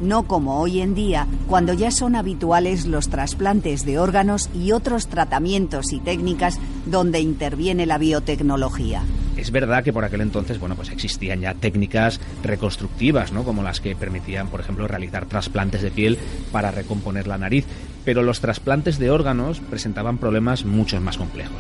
No 0.02 0.24
como 0.24 0.60
hoy 0.60 0.82
en 0.82 0.96
día, 0.96 1.28
cuando 1.48 1.72
ya 1.72 1.92
son 1.92 2.18
habituales 2.18 2.88
los 2.88 3.08
trasplantes 3.08 3.86
de 3.86 4.00
órganos 4.00 4.50
y 4.54 4.74
otros 4.74 5.08
tratamientos 5.08 5.94
y 5.94 6.02
técnicas 6.02 6.60
donde 6.86 7.22
interviene 7.22 7.86
la 7.86 7.98
biotecnología. 7.98 9.02
Es 9.42 9.50
verdad 9.50 9.84
que 9.84 9.92
por 9.92 10.06
aquel 10.06 10.22
entonces, 10.22 10.60
bueno, 10.60 10.76
pues 10.76 10.92
existían 10.92 11.42
ya 11.42 11.56
técnicas 11.56 12.20
reconstructivas, 12.44 13.32
¿no? 13.32 13.44
Como 13.44 13.64
las 13.64 13.82
que 13.82 13.96
permitían, 13.96 14.50
por 14.50 14.60
ejemplo, 14.60 14.88
realizar 14.88 15.26
trasplantes 15.26 15.82
de 15.82 15.90
piel 15.90 16.20
para 16.52 16.70
recomponer 16.70 17.26
la 17.26 17.40
nariz, 17.40 17.66
pero 18.06 18.22
los 18.22 18.40
trasplantes 18.40 19.00
de 19.00 19.10
órganos 19.10 19.60
presentaban 19.60 20.20
problemas 20.20 20.64
mucho 20.64 21.02
más 21.02 21.18
complejos. 21.18 21.60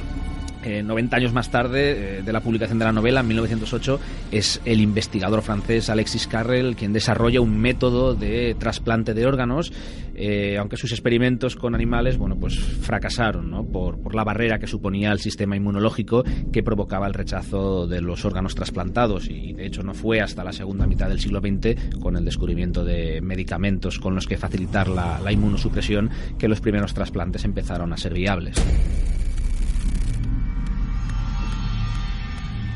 90 0.64 1.16
eh, 1.16 1.20
años 1.20 1.34
más 1.34 1.50
tarde 1.50 2.20
eh, 2.20 2.22
de 2.22 2.32
la 2.32 2.42
publicación 2.42 2.78
de 2.78 2.86
la 2.86 2.92
novela, 2.92 3.22
en 3.22 3.28
1908, 3.30 4.00
es 4.32 4.62
el 4.64 4.80
investigador 4.80 5.42
francés 5.42 5.90
Alexis 5.90 6.28
Carrel 6.28 6.76
quien 6.76 6.94
desarrolla 6.94 7.42
un 7.42 7.58
método 7.58 8.14
de 8.14 8.56
trasplante 8.60 9.16
de 9.16 9.26
órganos, 9.26 9.74
eh, 10.16 10.58
aunque 10.58 10.78
sus 10.78 10.92
experimentos 10.92 11.56
con 11.56 11.76
animales, 11.76 12.18
bueno, 12.18 12.38
pues 12.40 12.58
fracasaron. 12.60 13.68
Por, 13.72 14.16
la 14.16 14.24
barrera 14.24 14.60
que 14.60 14.68
suponía 14.68 15.12
el 15.12 15.20
sistema 15.20 15.56
inmunológico 15.56 16.24
que 16.52 16.64
provocaba 16.64 17.08
el 17.08 17.14
rechazo 17.14 17.88
de 17.88 18.02
los 18.02 18.26
órganos 18.26 18.56
trasplantados 18.56 19.30
y 19.30 19.54
de 19.54 19.66
hecho 19.66 19.84
no 19.84 19.94
fue 19.94 20.20
hasta 20.20 20.44
la 20.44 20.52
segunda 20.52 20.86
mitad 20.86 21.08
del 21.08 21.20
siglo 21.20 21.40
XX, 21.40 22.00
con 22.00 22.18
el 22.18 22.26
descubrimiento 22.26 22.84
de 22.84 23.22
medicamentos 23.22 24.00
con 24.00 24.16
los 24.16 24.28
que 24.28 24.38
facilitar 24.38 24.88
la 24.88 25.32
inmunosupresión, 25.32 26.10
que 26.38 26.48
los 26.48 26.62
primeros 26.62 26.94
trasplantes 26.94 27.46
empezaron 27.46 27.94
a 27.94 27.98
ser 27.98 28.14
viables. 28.14 28.62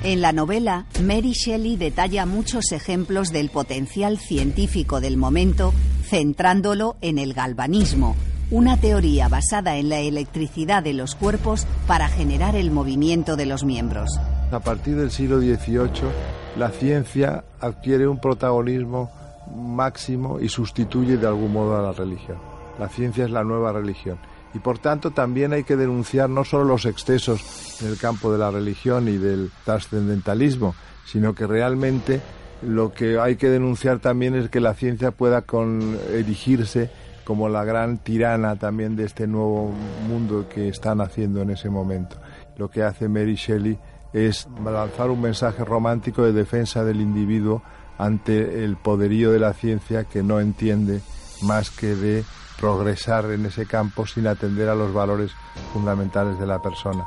En 0.05 0.21
la 0.21 0.33
novela, 0.33 0.85
Mary 1.03 1.31
Shelley 1.31 1.77
detalla 1.77 2.27
muchos 2.27 2.71
ejemplos 2.73 3.31
del 3.31 3.49
potencial 3.49 4.19
científico 4.19 5.01
del 5.01 5.17
momento, 5.17 5.73
centrándolo 6.03 6.95
en 7.01 7.17
el 7.17 7.33
galvanismo, 7.33 8.15
una 8.51 8.77
teoría 8.77 9.29
basada 9.29 9.77
en 9.77 9.89
la 9.89 9.97
electricidad 9.97 10.83
de 10.83 10.93
los 10.93 11.15
cuerpos 11.15 11.65
para 11.87 12.07
generar 12.07 12.55
el 12.55 12.69
movimiento 12.69 13.35
de 13.35 13.47
los 13.47 13.63
miembros. 13.63 14.07
A 14.51 14.59
partir 14.59 14.95
del 14.95 15.09
siglo 15.09 15.39
XVIII, 15.39 16.11
la 16.55 16.69
ciencia 16.69 17.43
adquiere 17.59 18.07
un 18.07 18.19
protagonismo 18.19 19.09
máximo 19.55 20.39
y 20.39 20.49
sustituye 20.49 21.17
de 21.17 21.25
algún 21.25 21.51
modo 21.51 21.79
a 21.79 21.81
la 21.81 21.93
religión. 21.93 22.37
La 22.77 22.89
ciencia 22.89 23.25
es 23.25 23.31
la 23.31 23.43
nueva 23.43 23.73
religión 23.73 24.19
y 24.55 24.59
por 24.59 24.79
tanto 24.79 25.11
también 25.11 25.51
hay 25.51 25.65
que 25.65 25.75
denunciar 25.75 26.29
no 26.29 26.45
solo 26.45 26.63
los 26.63 26.85
excesos 26.85 27.81
en 27.81 27.89
el 27.89 27.97
campo 27.97 28.31
de 28.31 28.37
la 28.37 28.51
religión 28.51 29.09
y 29.09 29.17
del 29.17 29.51
trascendentalismo, 29.65 30.75
sino 31.05 31.35
que 31.35 31.45
realmente 31.45 32.21
lo 32.61 32.93
que 32.93 33.19
hay 33.19 33.35
que 33.35 33.49
denunciar 33.49 33.99
también 33.99 34.33
es 34.33 34.49
que 34.49 34.61
la 34.61 34.73
ciencia 34.73 35.11
pueda 35.11 35.41
con, 35.41 35.99
erigirse 36.09 36.89
como 37.25 37.49
la 37.49 37.65
gran 37.65 37.97
tirana 37.97 38.55
también 38.55 38.95
de 38.95 39.03
este 39.03 39.27
nuevo 39.27 39.73
mundo 40.07 40.47
que 40.47 40.69
están 40.69 41.01
haciendo 41.01 41.41
en 41.41 41.49
ese 41.49 41.69
momento. 41.69 42.15
Lo 42.55 42.69
que 42.69 42.83
hace 42.83 43.09
Mary 43.09 43.35
Shelley 43.35 43.77
es 44.13 44.47
lanzar 44.63 45.09
un 45.09 45.21
mensaje 45.21 45.65
romántico 45.65 46.23
de 46.23 46.31
defensa 46.31 46.85
del 46.85 47.01
individuo 47.01 47.61
ante 47.97 48.63
el 48.63 48.77
poderío 48.77 49.33
de 49.33 49.39
la 49.39 49.51
ciencia 49.51 50.05
que 50.05 50.23
no 50.23 50.39
entiende 50.39 51.01
más 51.41 51.71
que 51.71 51.95
de 51.95 52.23
progresar 52.59 53.31
en 53.31 53.45
ese 53.45 53.65
campo 53.65 54.05
sin 54.05 54.27
atender 54.27 54.69
a 54.69 54.75
los 54.75 54.93
valores 54.93 55.31
fundamentales 55.73 56.39
de 56.39 56.47
la 56.47 56.61
persona. 56.61 57.05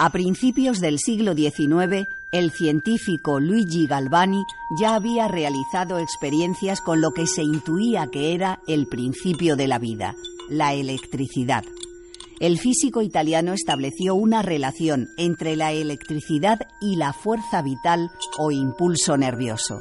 A 0.00 0.10
principios 0.10 0.80
del 0.80 1.00
siglo 1.00 1.34
XIX, 1.34 2.06
el 2.30 2.52
científico 2.52 3.40
Luigi 3.40 3.88
Galvani 3.88 4.44
ya 4.80 4.94
había 4.94 5.26
realizado 5.26 5.98
experiencias 5.98 6.80
con 6.80 7.00
lo 7.00 7.10
que 7.10 7.26
se 7.26 7.42
intuía 7.42 8.06
que 8.06 8.32
era 8.32 8.60
el 8.68 8.86
principio 8.86 9.56
de 9.56 9.66
la 9.66 9.80
vida, 9.80 10.14
la 10.48 10.72
electricidad. 10.72 11.64
El 12.38 12.58
físico 12.58 13.02
italiano 13.02 13.52
estableció 13.52 14.14
una 14.14 14.42
relación 14.42 15.08
entre 15.16 15.56
la 15.56 15.72
electricidad 15.72 16.60
y 16.80 16.94
la 16.94 17.12
fuerza 17.12 17.62
vital 17.62 18.12
o 18.38 18.52
impulso 18.52 19.16
nervioso. 19.16 19.80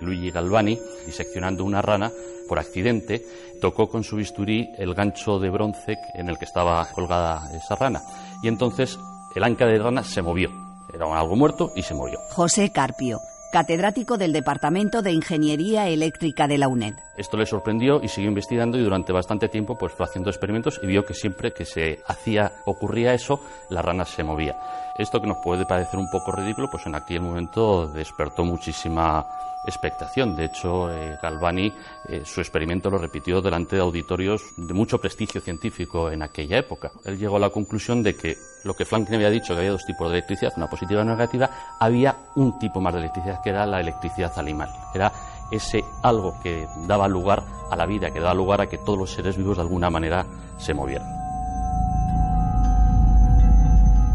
Luigi 0.00 0.30
Galvani, 0.30 0.78
diseccionando 1.06 1.64
una 1.64 1.82
rana, 1.82 2.10
por 2.48 2.58
accidente, 2.58 3.24
tocó 3.60 3.88
con 3.88 4.02
su 4.02 4.16
bisturí 4.16 4.72
el 4.76 4.94
gancho 4.94 5.38
de 5.38 5.50
bronce 5.50 5.96
en 6.14 6.28
el 6.28 6.36
que 6.36 6.46
estaba 6.46 6.84
colgada 6.92 7.48
esa 7.54 7.76
rana. 7.76 8.02
Y 8.42 8.48
entonces 8.48 8.98
el 9.36 9.44
anca 9.44 9.66
de 9.66 9.78
rana 9.78 10.02
se 10.02 10.22
movió. 10.22 10.50
Era 10.92 11.06
algo 11.16 11.36
muerto 11.36 11.70
y 11.76 11.82
se 11.82 11.94
movió. 11.94 12.18
José 12.30 12.72
Carpio, 12.72 13.20
catedrático 13.52 14.16
del 14.18 14.32
Departamento 14.32 15.02
de 15.02 15.12
Ingeniería 15.12 15.88
Eléctrica 15.88 16.48
de 16.48 16.58
la 16.58 16.68
UNED. 16.68 16.94
Esto 17.16 17.36
le 17.36 17.46
sorprendió 17.46 18.00
y 18.02 18.08
siguió 18.08 18.30
investigando 18.30 18.78
y 18.78 18.82
durante 18.82 19.12
bastante 19.12 19.48
tiempo 19.48 19.76
pues 19.78 19.92
fue 19.92 20.06
haciendo 20.06 20.30
experimentos 20.30 20.80
y 20.82 20.86
vio 20.86 21.04
que 21.04 21.14
siempre 21.14 21.52
que 21.52 21.64
se 21.64 22.00
hacía 22.06 22.52
ocurría 22.64 23.14
eso, 23.14 23.40
la 23.68 23.82
rana 23.82 24.04
se 24.04 24.24
movía. 24.24 24.56
Esto 25.00 25.18
que 25.18 25.26
nos 25.26 25.38
puede 25.38 25.64
parecer 25.64 25.98
un 25.98 26.10
poco 26.10 26.30
ridículo, 26.30 26.68
pues 26.70 26.84
en 26.84 26.94
aquel 26.94 27.22
momento 27.22 27.86
despertó 27.86 28.44
muchísima 28.44 29.26
expectación. 29.64 30.36
De 30.36 30.44
hecho, 30.44 30.92
eh, 30.92 31.18
Galvani 31.22 31.72
eh, 32.06 32.20
su 32.26 32.42
experimento 32.42 32.90
lo 32.90 32.98
repitió 32.98 33.40
delante 33.40 33.76
de 33.76 33.82
auditorios 33.82 34.42
de 34.58 34.74
mucho 34.74 35.00
prestigio 35.00 35.40
científico 35.40 36.10
en 36.10 36.22
aquella 36.22 36.58
época. 36.58 36.92
Él 37.06 37.16
llegó 37.16 37.36
a 37.36 37.40
la 37.40 37.48
conclusión 37.48 38.02
de 38.02 38.14
que 38.14 38.36
lo 38.64 38.74
que 38.74 38.84
Franklin 38.84 39.14
había 39.14 39.30
dicho, 39.30 39.54
que 39.54 39.60
había 39.60 39.70
dos 39.70 39.86
tipos 39.86 40.06
de 40.10 40.18
electricidad, 40.18 40.52
una 40.58 40.68
positiva 40.68 41.00
y 41.00 41.04
una 41.04 41.14
negativa, 41.14 41.48
había 41.80 42.14
un 42.34 42.58
tipo 42.58 42.82
más 42.82 42.92
de 42.92 43.00
electricidad 43.00 43.40
que 43.42 43.48
era 43.48 43.64
la 43.64 43.80
electricidad 43.80 44.38
animal. 44.38 44.68
Era 44.94 45.10
ese 45.50 45.82
algo 46.02 46.38
que 46.42 46.68
daba 46.86 47.08
lugar 47.08 47.42
a 47.70 47.74
la 47.74 47.86
vida, 47.86 48.10
que 48.10 48.20
daba 48.20 48.34
lugar 48.34 48.60
a 48.60 48.66
que 48.68 48.76
todos 48.76 48.98
los 48.98 49.10
seres 49.10 49.38
vivos 49.38 49.56
de 49.56 49.62
alguna 49.62 49.88
manera 49.88 50.26
se 50.58 50.74
movieran. 50.74 51.19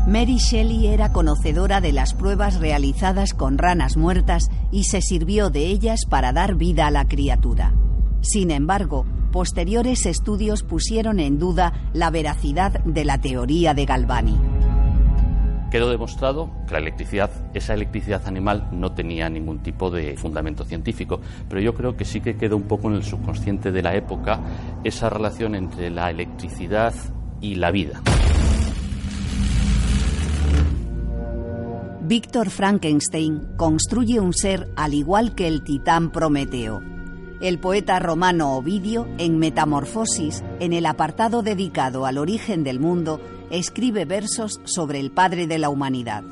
Mary 0.08 0.38
Shelley 0.38 0.86
era 0.86 1.12
conocedora 1.12 1.82
de 1.82 1.92
las 1.92 2.14
pruebas 2.14 2.60
realizadas 2.60 3.34
con 3.34 3.58
ranas 3.58 3.98
muertas 3.98 4.52
y 4.72 4.84
se 4.84 5.02
sirvió 5.02 5.50
de 5.50 5.66
ellas 5.66 6.06
para 6.08 6.32
dar 6.32 6.54
vida 6.54 6.86
a 6.86 6.92
la 6.92 7.06
criatura. 7.06 7.74
Sin 8.22 8.52
embargo, 8.52 9.08
posteriores 9.32 10.06
estudios 10.06 10.62
pusieron 10.62 11.20
en 11.20 11.40
duda 11.40 11.90
la 11.94 12.12
veracidad 12.12 12.84
de 12.84 13.04
la 13.04 13.20
teoría 13.20 13.74
de 13.74 13.86
Galvani. 13.86 14.38
Quedó 15.72 15.90
demostrado 15.90 16.52
que 16.68 16.74
la 16.74 16.80
electricidad, 16.80 17.32
esa 17.56 17.74
electricidad 17.74 18.28
animal, 18.28 18.70
no 18.72 18.92
tenía 18.92 19.28
ningún 19.28 19.64
tipo 19.64 19.90
de 19.90 20.16
fundamento 20.18 20.66
científico, 20.66 21.20
pero 21.50 21.62
yo 21.62 21.74
creo 21.74 21.98
que 21.98 22.06
sí 22.06 22.22
que 22.22 22.38
quedó 22.38 22.58
un 22.58 22.68
poco 22.68 22.90
en 22.90 22.98
el 22.98 23.04
subconsciente 23.04 23.72
de 23.72 23.82
la 23.82 23.96
época 23.96 24.40
esa 24.84 25.10
relación 25.10 25.56
entre 25.56 25.90
la 25.90 26.12
electricidad 26.12 26.94
y 27.42 27.56
la 27.56 27.72
vida. 27.72 28.04
Víctor 32.08 32.52
Frankenstein 32.52 33.56
construye 33.58 34.20
un 34.20 34.32
ser 34.32 34.70
al 34.76 34.94
igual 34.94 35.34
que 35.34 35.48
el 35.48 35.64
titán 35.64 36.12
Prometeo. 36.12 36.84
El 37.42 37.58
poeta 37.58 37.98
romano 37.98 38.56
Ovidio, 38.56 39.08
en 39.18 39.40
Metamorfosis, 39.40 40.44
en 40.60 40.74
el 40.74 40.86
apartado 40.86 41.42
dedicado 41.42 42.06
al 42.06 42.20
origen 42.20 42.64
del 42.64 42.80
mundo, 42.80 43.20
escribe 43.50 44.06
versos 44.06 44.62
sobre 44.66 45.00
el 45.00 45.10
padre 45.10 45.48
de 45.48 45.58
la 45.58 45.70
humanidad. 45.70 46.24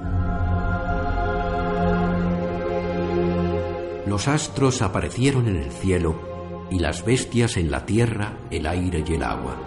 Los 4.05 4.27
astros 4.27 4.83
aparecieron 4.83 5.47
en 5.47 5.55
el 5.55 5.71
cielo 5.71 6.67
y 6.69 6.77
las 6.77 7.03
bestias 7.03 7.57
en 7.57 7.71
la 7.71 7.83
tierra, 7.83 8.37
el 8.51 8.67
aire 8.67 9.03
y 9.07 9.13
el 9.13 9.23
agua. 9.23 9.57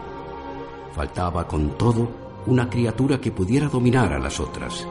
Faltaba 0.94 1.48
con 1.48 1.76
todo 1.76 2.08
una 2.46 2.70
criatura 2.70 3.20
que 3.20 3.32
pudiera 3.32 3.66
dominar 3.66 4.12
a 4.12 4.20
las 4.20 4.38
otras 4.38 4.86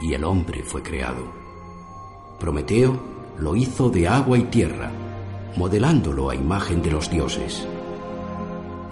y 0.00 0.14
el 0.14 0.24
hombre 0.24 0.62
fue 0.62 0.82
creado. 0.82 1.24
Prometeo 2.38 2.98
lo 3.38 3.56
hizo 3.56 3.90
de 3.90 4.08
agua 4.08 4.38
y 4.38 4.44
tierra, 4.44 4.90
modelándolo 5.56 6.30
a 6.30 6.34
imagen 6.34 6.82
de 6.82 6.90
los 6.90 7.10
dioses. 7.10 7.66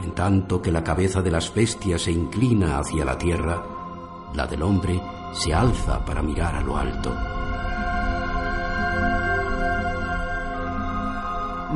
En 0.04 0.12
tanto 0.12 0.62
que 0.62 0.72
la 0.72 0.84
cabeza 0.84 1.22
de 1.22 1.30
las 1.30 1.52
bestias 1.52 2.02
se 2.02 2.12
inclina 2.12 2.78
hacia 2.78 3.04
la 3.04 3.18
tierra, 3.18 3.62
la 4.34 4.46
del 4.46 4.62
hombre 4.62 5.00
se 5.32 5.52
alza 5.52 6.04
para 6.04 6.22
mirar 6.22 6.54
a 6.54 6.60
lo 6.60 6.76
alto. 6.76 7.14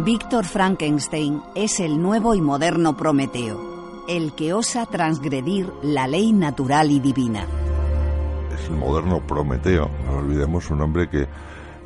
Víctor 0.05 0.47
Frankenstein 0.47 1.43
es 1.55 1.79
el 1.79 2.01
nuevo 2.01 2.35
y 2.35 2.41
moderno 2.41 2.97
Prometeo, 2.97 4.05
el 4.09 4.33
que 4.33 4.55
osa 4.55 4.87
transgredir 4.87 5.71
la 5.83 6.07
ley 6.07 6.33
natural 6.33 6.91
y 6.91 6.99
divina 6.99 7.47
el 8.73 8.79
moderno 8.79 9.21
Prometeo, 9.21 9.91
no 10.07 10.19
olvidemos 10.19 10.71
un 10.71 10.81
hombre 10.81 11.09
que 11.09 11.29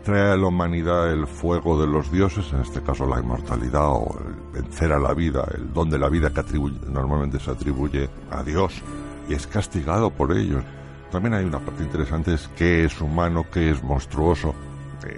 trae 0.04 0.32
a 0.32 0.36
la 0.36 0.46
humanidad 0.46 1.12
el 1.12 1.26
fuego 1.26 1.80
de 1.80 1.86
los 1.86 2.10
dioses, 2.12 2.52
en 2.52 2.60
este 2.60 2.80
caso 2.80 3.06
la 3.06 3.18
inmortalidad 3.18 3.90
o 3.90 4.16
el 4.20 4.62
vencer 4.62 4.92
a 4.92 5.00
la 5.00 5.12
vida, 5.14 5.44
el 5.54 5.72
don 5.72 5.90
de 5.90 5.98
la 5.98 6.08
vida 6.08 6.30
que 6.30 6.42
normalmente 6.88 7.40
se 7.40 7.50
atribuye 7.50 8.08
a 8.30 8.42
Dios 8.44 8.80
y 9.28 9.34
es 9.34 9.46
castigado 9.46 10.10
por 10.10 10.36
ellos. 10.36 10.62
También 11.10 11.34
hay 11.34 11.44
una 11.44 11.58
parte 11.58 11.82
interesante, 11.82 12.34
es 12.34 12.48
qué 12.56 12.84
es 12.84 13.00
humano, 13.00 13.46
qué 13.52 13.70
es 13.70 13.82
monstruoso. 13.82 14.54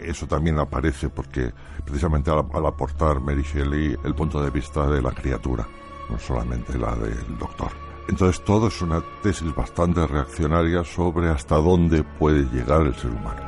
Eso 0.04 0.26
también 0.26 0.58
aparece 0.58 1.08
porque 1.08 1.52
precisamente 1.84 2.30
al, 2.30 2.46
al 2.52 2.66
aportar 2.66 3.20
Mary 3.20 3.42
Shelley 3.42 3.96
el 4.04 4.14
punto 4.14 4.42
de 4.42 4.50
vista 4.50 4.86
de 4.86 5.02
la 5.02 5.12
criatura, 5.12 5.66
no 6.10 6.18
solamente 6.18 6.78
la 6.78 6.94
del 6.94 7.38
doctor. 7.38 7.87
Entonces 8.08 8.42
todo 8.42 8.68
es 8.68 8.80
una 8.80 9.02
tesis 9.22 9.54
bastante 9.54 10.06
reaccionaria 10.06 10.82
sobre 10.82 11.28
hasta 11.28 11.56
dónde 11.56 12.02
puede 12.02 12.44
llegar 12.44 12.86
el 12.86 12.94
ser 12.94 13.10
humano. 13.10 13.42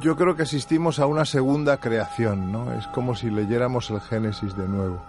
Yo 0.00 0.16
creo 0.16 0.36
que 0.36 0.42
asistimos 0.42 0.98
a 1.00 1.06
una 1.06 1.24
segunda 1.24 1.78
creación, 1.78 2.52
¿no? 2.52 2.72
Es 2.74 2.86
como 2.88 3.14
si 3.14 3.30
leyéramos 3.30 3.90
el 3.90 4.00
Génesis 4.00 4.56
de 4.56 4.68
nuevo. 4.68 5.02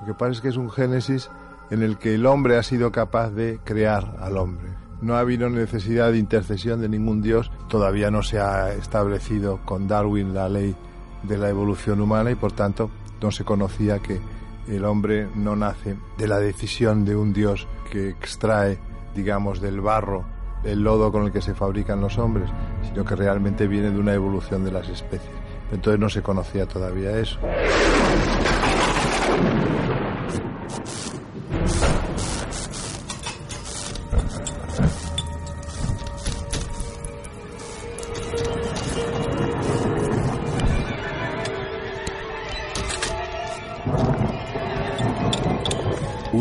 Lo 0.00 0.06
que 0.06 0.14
pasa 0.14 0.32
es 0.32 0.40
que 0.40 0.48
es 0.48 0.56
un 0.56 0.70
Génesis 0.70 1.30
en 1.70 1.82
el 1.82 1.98
que 1.98 2.14
el 2.14 2.26
hombre 2.26 2.58
ha 2.58 2.62
sido 2.62 2.92
capaz 2.92 3.30
de 3.30 3.60
crear 3.64 4.16
al 4.20 4.36
hombre. 4.36 4.68
No 5.00 5.14
ha 5.14 5.20
habido 5.20 5.48
necesidad 5.48 6.12
de 6.12 6.18
intercesión 6.18 6.80
de 6.80 6.88
ningún 6.88 7.22
dios, 7.22 7.50
todavía 7.68 8.10
no 8.10 8.22
se 8.22 8.40
ha 8.40 8.72
establecido 8.72 9.60
con 9.64 9.88
Darwin 9.88 10.34
la 10.34 10.48
ley 10.48 10.74
de 11.22 11.38
la 11.38 11.48
evolución 11.48 12.00
humana 12.00 12.30
y 12.30 12.34
por 12.34 12.52
tanto 12.52 12.90
no 13.20 13.30
se 13.30 13.44
conocía 13.44 14.00
que 14.00 14.20
el 14.68 14.84
hombre 14.84 15.28
no 15.34 15.56
nace 15.56 15.96
de 16.18 16.28
la 16.28 16.38
decisión 16.38 17.04
de 17.04 17.16
un 17.16 17.32
Dios 17.32 17.66
que 17.90 18.10
extrae, 18.10 18.78
digamos, 19.14 19.60
del 19.60 19.80
barro 19.80 20.24
el 20.64 20.82
lodo 20.82 21.12
con 21.12 21.24
el 21.24 21.32
que 21.32 21.40
se 21.40 21.54
fabrican 21.54 22.00
los 22.00 22.18
hombres, 22.18 22.50
sino 22.88 23.04
que 23.04 23.14
realmente 23.14 23.66
viene 23.66 23.90
de 23.90 23.98
una 23.98 24.14
evolución 24.14 24.64
de 24.64 24.72
las 24.72 24.88
especies. 24.88 25.30
Entonces 25.72 26.00
no 26.00 26.08
se 26.08 26.22
conocía 26.22 26.66
todavía 26.66 27.18
eso. 27.18 27.38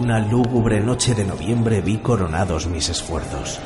Una 0.06 0.20
lúgubre 0.20 0.80
noche 0.82 1.15
de 1.15 1.26
noviembre 1.26 1.82
vi 1.82 1.98
coronados 1.98 2.68
mis 2.68 2.89
esfuerzos. 2.89 3.60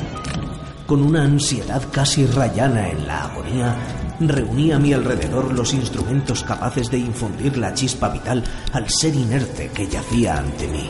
Con 0.88 1.04
una 1.04 1.21
ansiedad 1.21 1.84
casi 1.91 2.25
rayana 2.28 2.88
en 2.88 3.06
la 3.06 3.25
agonía, 3.25 3.75
reuní 4.21 4.71
a 4.71 4.80
mi 4.80 4.93
alrededor 4.93 5.54
los 5.54 5.73
instrumentos 5.73 6.45
capaces 6.45 6.89
de 6.89 6.97
infundir 6.97 7.58
la 7.58 7.73
chispa 7.73 8.08
vital 8.08 8.41
al 8.71 8.89
ser 8.89 9.15
inerte 9.15 9.69
que 9.73 9.89
yacía 9.89 10.38
ante 10.38 10.69
mí. 10.69 10.89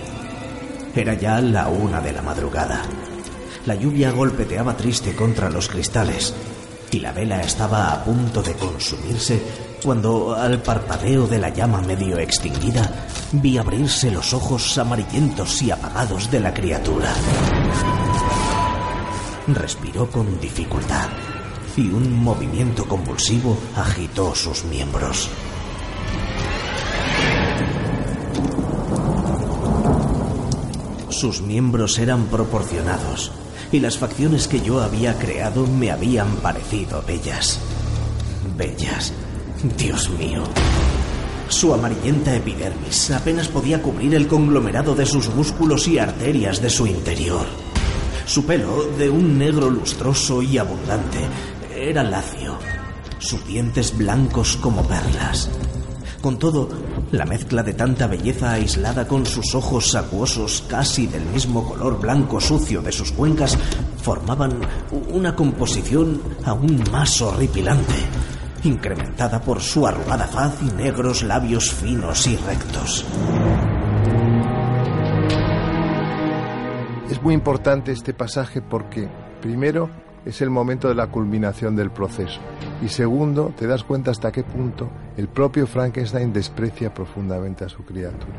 Era 0.93 1.15
ya 1.15 1.41
la 1.41 1.67
una 1.67 1.99
de 1.99 2.13
la 2.13 2.21
madrugada. 2.21 2.83
La 3.65 3.73
lluvia 3.73 4.11
golpeteaba 4.11 4.77
triste 4.77 5.15
contra 5.15 5.49
los 5.49 5.67
cristales 5.67 6.31
y 6.91 6.99
la 6.99 7.11
vela 7.11 7.41
estaba 7.41 7.91
a 7.91 8.03
punto 8.03 8.43
de 8.43 8.53
consumirse 8.53 9.41
cuando, 9.83 10.35
al 10.35 10.61
parpadeo 10.61 11.25
de 11.25 11.39
la 11.39 11.49
llama 11.49 11.81
medio 11.81 12.19
extinguida, 12.19 12.87
vi 13.31 13.57
abrirse 13.57 14.11
los 14.11 14.33
ojos 14.33 14.77
amarillentos 14.77 15.61
y 15.61 15.71
apagados 15.71 16.29
de 16.31 16.39
la 16.39 16.53
criatura. 16.53 17.13
Respiró 19.47 20.09
con 20.09 20.39
dificultad 20.39 21.09
y 21.75 21.81
un 21.81 22.13
movimiento 22.23 22.85
convulsivo 22.85 23.57
agitó 23.75 24.35
sus 24.35 24.63
miembros. 24.65 25.29
Sus 31.09 31.41
miembros 31.41 31.99
eran 31.99 32.25
proporcionados 32.25 33.31
y 33.71 33.79
las 33.79 33.97
facciones 33.97 34.47
que 34.47 34.61
yo 34.61 34.81
había 34.81 35.17
creado 35.17 35.67
me 35.67 35.91
habían 35.91 36.35
parecido 36.37 37.03
bellas. 37.05 37.59
Bellas. 38.57 39.13
Dios 39.77 40.09
mío. 40.11 40.43
Su 41.49 41.73
amarillenta 41.73 42.35
epidermis 42.35 43.09
apenas 43.11 43.47
podía 43.47 43.81
cubrir 43.81 44.13
el 44.13 44.27
conglomerado 44.27 44.93
de 44.93 45.05
sus 45.05 45.33
músculos 45.33 45.87
y 45.87 45.97
arterias 45.97 46.61
de 46.61 46.69
su 46.69 46.85
interior. 46.85 47.45
Su 48.25 48.45
pelo, 48.45 48.85
de 48.97 49.09
un 49.09 49.39
negro 49.39 49.69
lustroso 49.69 50.43
y 50.43 50.59
abundante, 50.59 51.19
era 51.75 52.03
lacio, 52.03 52.59
sus 53.17 53.45
dientes 53.47 53.97
blancos 53.97 54.57
como 54.57 54.83
perlas. 54.87 55.49
Con 56.21 56.37
todo, 56.37 56.69
la 57.11 57.25
mezcla 57.25 57.63
de 57.63 57.73
tanta 57.73 58.05
belleza 58.05 58.51
aislada 58.51 59.07
con 59.07 59.25
sus 59.25 59.55
ojos 59.55 59.95
acuosos 59.95 60.63
casi 60.67 61.07
del 61.07 61.25
mismo 61.25 61.67
color 61.67 61.99
blanco 61.99 62.39
sucio 62.39 62.81
de 62.81 62.91
sus 62.91 63.11
cuencas 63.11 63.57
formaban 64.03 64.59
una 65.11 65.35
composición 65.35 66.21
aún 66.45 66.83
más 66.91 67.21
horripilante. 67.21 67.95
Incrementada 68.63 69.41
por 69.41 69.61
su 69.61 69.85
arrugada 69.85 70.27
faz 70.27 70.61
y 70.61 70.71
negros 70.71 71.23
labios 71.23 71.73
finos 71.73 72.27
y 72.27 72.35
rectos. 72.37 73.05
Es 77.09 77.21
muy 77.21 77.33
importante 77.33 77.91
este 77.91 78.13
pasaje 78.13 78.61
porque, 78.61 79.09
primero, 79.41 79.89
es 80.25 80.41
el 80.41 80.49
momento 80.49 80.87
de 80.87 80.95
la 80.95 81.07
culminación 81.07 81.75
del 81.75 81.91
proceso. 81.91 82.39
Y 82.83 82.89
segundo, 82.89 83.53
te 83.57 83.67
das 83.67 83.83
cuenta 83.83 84.11
hasta 84.11 84.31
qué 84.31 84.43
punto 84.43 84.89
el 85.17 85.27
propio 85.27 85.65
Frankenstein 85.65 86.31
desprecia 86.31 86.93
profundamente 86.93 87.65
a 87.65 87.69
su 87.69 87.83
criatura. 87.83 88.37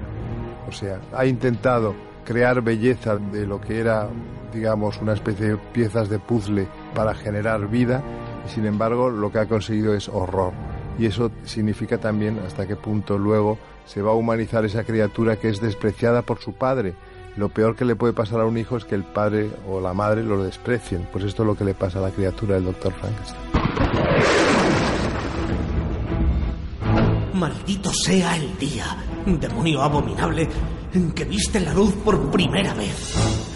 O 0.68 0.72
sea, 0.72 1.00
ha 1.12 1.26
intentado 1.26 1.94
crear 2.24 2.62
belleza 2.62 3.16
de 3.16 3.46
lo 3.46 3.60
que 3.60 3.80
era, 3.80 4.08
digamos, 4.52 5.00
una 5.00 5.14
especie 5.14 5.48
de 5.48 5.56
piezas 5.56 6.08
de 6.08 6.18
puzzle 6.18 6.68
para 6.94 7.14
generar 7.14 7.66
vida, 7.68 8.02
sin 8.50 8.66
embargo 8.66 9.10
lo 9.10 9.32
que 9.32 9.38
ha 9.38 9.46
conseguido 9.46 9.94
es 9.94 10.08
horror. 10.08 10.52
Y 10.98 11.06
eso 11.06 11.30
significa 11.44 11.98
también 11.98 12.38
hasta 12.46 12.66
qué 12.66 12.76
punto 12.76 13.16
luego 13.16 13.58
se 13.86 14.02
va 14.02 14.10
a 14.10 14.14
humanizar 14.14 14.64
esa 14.64 14.84
criatura 14.84 15.36
que 15.36 15.48
es 15.48 15.60
despreciada 15.60 16.22
por 16.22 16.40
su 16.40 16.52
padre, 16.52 16.94
lo 17.36 17.48
peor 17.48 17.76
que 17.76 17.84
le 17.84 17.96
puede 17.96 18.12
pasar 18.12 18.40
a 18.40 18.44
un 18.44 18.58
hijo 18.58 18.76
es 18.76 18.84
que 18.84 18.94
el 18.94 19.04
padre 19.04 19.50
o 19.68 19.80
la 19.80 19.94
madre 19.94 20.22
lo 20.22 20.42
desprecien. 20.42 21.08
Pues 21.12 21.24
esto 21.24 21.42
es 21.42 21.46
lo 21.46 21.56
que 21.56 21.64
le 21.64 21.74
pasa 21.74 21.98
a 21.98 22.02
la 22.02 22.10
criatura 22.10 22.56
del 22.56 22.64
doctor 22.64 22.92
Frankenstein. 22.92 23.40
Maldito 27.34 27.90
sea 27.92 28.36
el 28.36 28.58
día, 28.58 28.84
demonio 29.24 29.80
abominable, 29.80 30.48
en 30.92 31.12
que 31.12 31.24
viste 31.24 31.60
la 31.60 31.72
luz 31.72 31.94
por 32.04 32.30
primera 32.30 32.74
vez. 32.74 33.14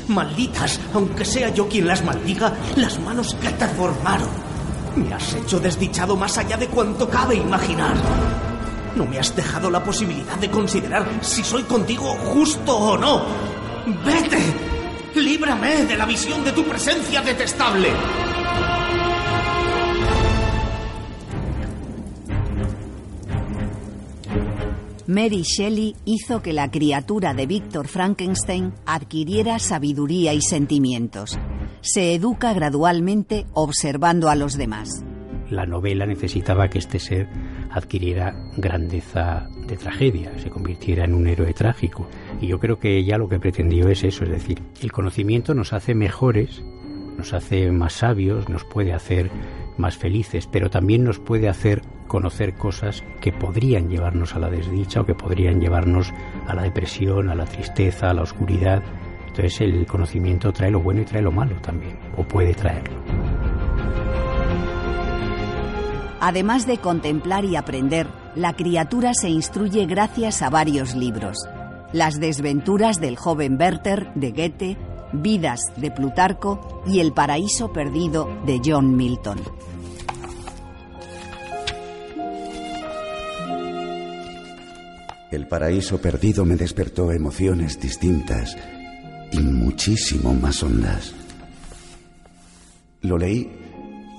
Malditas, 0.08 0.80
aunque 0.94 1.24
sea 1.24 1.50
yo 1.50 1.68
quien 1.68 1.86
las 1.86 2.04
maldiga, 2.04 2.54
las 2.76 2.98
manos 3.00 3.34
que 3.34 3.48
te. 3.50 3.64
Me 4.96 5.12
has 5.12 5.34
hecho 5.34 5.58
desdichado 5.58 6.16
más 6.16 6.38
allá 6.38 6.56
de 6.56 6.68
cuanto 6.68 7.08
cabe 7.08 7.34
imaginar. 7.34 7.94
No 8.94 9.06
me 9.06 9.18
has 9.18 9.34
dejado 9.34 9.70
la 9.70 9.82
posibilidad 9.82 10.36
de 10.36 10.50
considerar 10.50 11.04
si 11.20 11.42
soy 11.42 11.64
contigo 11.64 12.14
justo 12.32 12.76
o 12.76 12.96
no. 12.96 13.22
¡Vete! 14.04 14.38
¡Líbrame 15.16 15.84
de 15.84 15.96
la 15.96 16.06
visión 16.06 16.44
de 16.44 16.52
tu 16.52 16.64
presencia 16.64 17.20
detestable! 17.22 17.88
Mary 25.06 25.42
Shelley 25.42 25.94
hizo 26.06 26.40
que 26.40 26.52
la 26.52 26.70
criatura 26.70 27.34
de 27.34 27.46
Víctor 27.46 27.88
Frankenstein 27.88 28.72
adquiriera 28.86 29.58
sabiduría 29.58 30.32
y 30.32 30.40
sentimientos. 30.40 31.38
Se 31.86 32.14
educa 32.14 32.54
gradualmente 32.54 33.44
observando 33.52 34.30
a 34.30 34.36
los 34.36 34.56
demás. 34.56 35.04
La 35.50 35.66
novela 35.66 36.06
necesitaba 36.06 36.70
que 36.70 36.78
este 36.78 36.98
ser 36.98 37.28
adquiriera 37.70 38.34
grandeza 38.56 39.50
de 39.66 39.76
tragedia, 39.76 40.32
se 40.38 40.48
convirtiera 40.48 41.04
en 41.04 41.12
un 41.12 41.26
héroe 41.26 41.52
trágico. 41.52 42.08
Y 42.40 42.46
yo 42.46 42.58
creo 42.58 42.78
que 42.78 42.96
ella 42.96 43.18
lo 43.18 43.28
que 43.28 43.38
pretendió 43.38 43.90
es 43.90 44.02
eso, 44.02 44.24
es 44.24 44.30
decir, 44.30 44.62
el 44.80 44.92
conocimiento 44.92 45.52
nos 45.52 45.74
hace 45.74 45.94
mejores, 45.94 46.64
nos 47.18 47.34
hace 47.34 47.70
más 47.70 47.92
sabios, 47.92 48.48
nos 48.48 48.64
puede 48.64 48.94
hacer 48.94 49.30
más 49.76 49.98
felices, 49.98 50.48
pero 50.50 50.70
también 50.70 51.04
nos 51.04 51.18
puede 51.18 51.50
hacer 51.50 51.82
conocer 52.06 52.54
cosas 52.54 53.04
que 53.20 53.30
podrían 53.30 53.90
llevarnos 53.90 54.34
a 54.34 54.38
la 54.38 54.48
desdicha 54.48 55.02
o 55.02 55.04
que 55.04 55.14
podrían 55.14 55.60
llevarnos 55.60 56.14
a 56.46 56.54
la 56.54 56.62
depresión, 56.62 57.28
a 57.28 57.34
la 57.34 57.44
tristeza, 57.44 58.08
a 58.08 58.14
la 58.14 58.22
oscuridad. 58.22 58.82
Entonces 59.36 59.62
el 59.62 59.84
conocimiento 59.84 60.52
trae 60.52 60.70
lo 60.70 60.80
bueno 60.80 61.00
y 61.00 61.04
trae 61.04 61.20
lo 61.20 61.32
malo 61.32 61.56
también, 61.60 61.98
o 62.16 62.22
puede 62.22 62.54
traerlo. 62.54 62.94
Además 66.20 66.68
de 66.68 66.78
contemplar 66.78 67.44
y 67.44 67.56
aprender, 67.56 68.06
la 68.36 68.54
criatura 68.54 69.10
se 69.12 69.28
instruye 69.28 69.86
gracias 69.86 70.40
a 70.40 70.50
varios 70.50 70.94
libros. 70.94 71.48
Las 71.92 72.20
desventuras 72.20 73.00
del 73.00 73.16
joven 73.16 73.56
Werther 73.58 74.14
de 74.14 74.30
Goethe, 74.30 74.76
Vidas 75.12 75.72
de 75.78 75.90
Plutarco 75.90 76.84
y 76.86 77.00
El 77.00 77.12
paraíso 77.12 77.72
perdido 77.72 78.28
de 78.46 78.60
John 78.64 78.96
Milton. 78.96 79.40
El 85.32 85.48
paraíso 85.48 86.00
perdido 86.00 86.44
me 86.44 86.54
despertó 86.54 87.10
emociones 87.10 87.80
distintas 87.80 88.56
y 89.34 89.42
muchísimo 89.42 90.32
más 90.34 90.62
hondas. 90.62 91.12
Lo 93.02 93.18
leí 93.18 93.50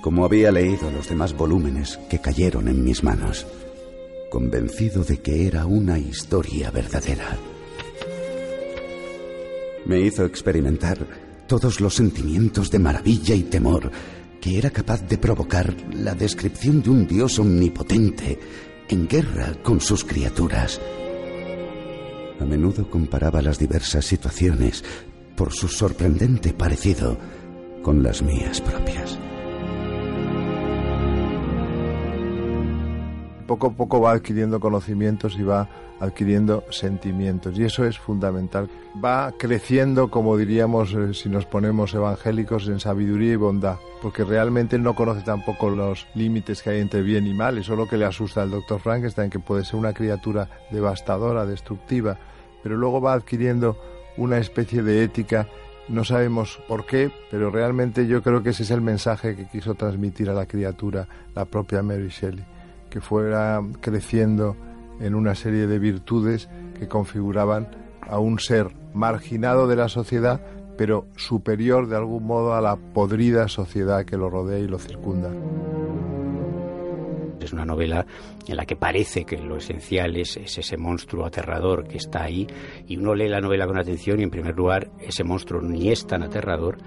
como 0.02 0.24
había 0.24 0.52
leído 0.52 0.88
los 0.92 1.08
demás 1.08 1.36
volúmenes 1.36 1.98
que 2.08 2.20
cayeron 2.20 2.68
en 2.68 2.84
mis 2.84 3.02
manos, 3.02 3.44
convencido 4.30 5.02
de 5.02 5.20
que 5.20 5.48
era 5.48 5.66
una 5.66 5.98
historia 5.98 6.70
verdadera. 6.70 7.36
Me 9.84 10.00
hizo 10.00 10.24
experimentar 10.24 10.98
todos 11.48 11.80
los 11.80 11.94
sentimientos 11.94 12.70
de 12.70 12.78
maravilla 12.78 13.34
y 13.34 13.42
temor 13.42 13.90
que 14.40 14.58
era 14.58 14.70
capaz 14.70 15.02
de 15.08 15.18
provocar 15.18 15.74
la 15.92 16.14
descripción 16.14 16.82
de 16.82 16.90
un 16.90 17.06
dios 17.08 17.40
omnipotente 17.40 18.38
en 18.88 19.08
guerra 19.08 19.54
con 19.62 19.80
sus 19.80 20.04
criaturas. 20.04 20.80
A 22.38 22.44
menudo 22.44 22.88
comparaba 22.88 23.40
las 23.42 23.58
diversas 23.58 24.04
situaciones 24.04 24.84
por 25.36 25.52
su 25.52 25.68
sorprendente 25.68 26.52
parecido 26.52 27.16
con 27.82 28.02
las 28.02 28.22
mías 28.22 28.60
propias. 28.60 29.18
poco 33.46 33.68
a 33.68 33.70
poco 33.70 34.00
va 34.00 34.12
adquiriendo 34.12 34.60
conocimientos 34.60 35.38
y 35.38 35.42
va 35.42 35.68
adquiriendo 36.00 36.64
sentimientos. 36.70 37.58
Y 37.58 37.64
eso 37.64 37.84
es 37.86 37.98
fundamental. 37.98 38.68
Va 39.02 39.32
creciendo, 39.38 40.10
como 40.10 40.36
diríamos 40.36 40.92
eh, 40.92 41.14
si 41.14 41.28
nos 41.28 41.46
ponemos 41.46 41.94
evangélicos, 41.94 42.68
en 42.68 42.80
sabiduría 42.80 43.32
y 43.32 43.36
bondad, 43.36 43.76
porque 44.02 44.24
realmente 44.24 44.78
no 44.78 44.94
conoce 44.94 45.22
tampoco 45.22 45.70
los 45.70 46.06
límites 46.14 46.62
que 46.62 46.70
hay 46.70 46.80
entre 46.80 47.02
bien 47.02 47.26
y 47.26 47.32
mal. 47.32 47.56
Eso 47.56 47.72
es 47.72 47.78
lo 47.78 47.88
que 47.88 47.96
le 47.96 48.04
asusta 48.04 48.42
al 48.42 48.50
doctor 48.50 48.80
Frankenstein, 48.80 49.30
que 49.30 49.38
puede 49.38 49.64
ser 49.64 49.76
una 49.76 49.94
criatura 49.94 50.48
devastadora, 50.70 51.46
destructiva, 51.46 52.18
pero 52.62 52.76
luego 52.76 53.00
va 53.00 53.14
adquiriendo 53.14 53.78
una 54.16 54.38
especie 54.38 54.82
de 54.82 55.02
ética 55.02 55.46
no 55.88 56.04
sabemos 56.04 56.58
por 56.66 56.84
qué, 56.84 57.12
pero 57.30 57.50
realmente 57.50 58.06
yo 58.06 58.22
creo 58.22 58.42
que 58.42 58.50
ese 58.50 58.64
es 58.64 58.70
el 58.72 58.80
mensaje 58.80 59.36
que 59.36 59.46
quiso 59.46 59.74
transmitir 59.74 60.28
a 60.28 60.34
la 60.34 60.46
criatura 60.46 61.06
la 61.34 61.44
propia 61.44 61.82
Mary 61.82 62.08
Shelley 62.08 62.44
que 62.90 63.00
fuera 63.00 63.60
creciendo 63.80 64.56
en 65.00 65.14
una 65.14 65.34
serie 65.34 65.66
de 65.66 65.78
virtudes 65.78 66.48
que 66.78 66.88
configuraban 66.88 67.68
a 68.00 68.18
un 68.18 68.38
ser 68.38 68.74
marginado 68.94 69.66
de 69.66 69.76
la 69.76 69.88
sociedad, 69.88 70.40
pero 70.78 71.06
superior 71.16 71.88
de 71.88 71.96
algún 71.96 72.24
modo 72.24 72.54
a 72.54 72.60
la 72.60 72.76
podrida 72.76 73.48
sociedad 73.48 74.04
que 74.04 74.16
lo 74.16 74.30
rodea 74.30 74.58
y 74.58 74.66
lo 74.66 74.78
circunda. 74.78 75.30
Es 77.46 77.52
una 77.52 77.64
novela 77.64 78.06
en 78.46 78.56
la 78.56 78.66
que 78.66 78.76
parece 78.76 79.24
que 79.24 79.38
lo 79.38 79.56
esencial 79.56 80.16
es, 80.16 80.36
es, 80.36 80.58
ese 80.58 80.76
monstruo 80.76 81.24
aterrador 81.24 81.86
que 81.88 81.96
está 81.96 82.24
ahí 82.24 82.46
y 82.86 82.96
uno 82.96 83.14
lee 83.14 83.28
la 83.28 83.40
novela 83.40 83.66
con 83.66 83.78
atención 83.78 84.20
y 84.20 84.24
en 84.24 84.30
primer 84.30 84.54
lugar 84.54 84.90
ese 85.00 85.24
monstruo 85.24 85.62
ni 85.62 85.90
es 85.90 86.06
tan 86.06 86.22
aterrador 86.22 86.78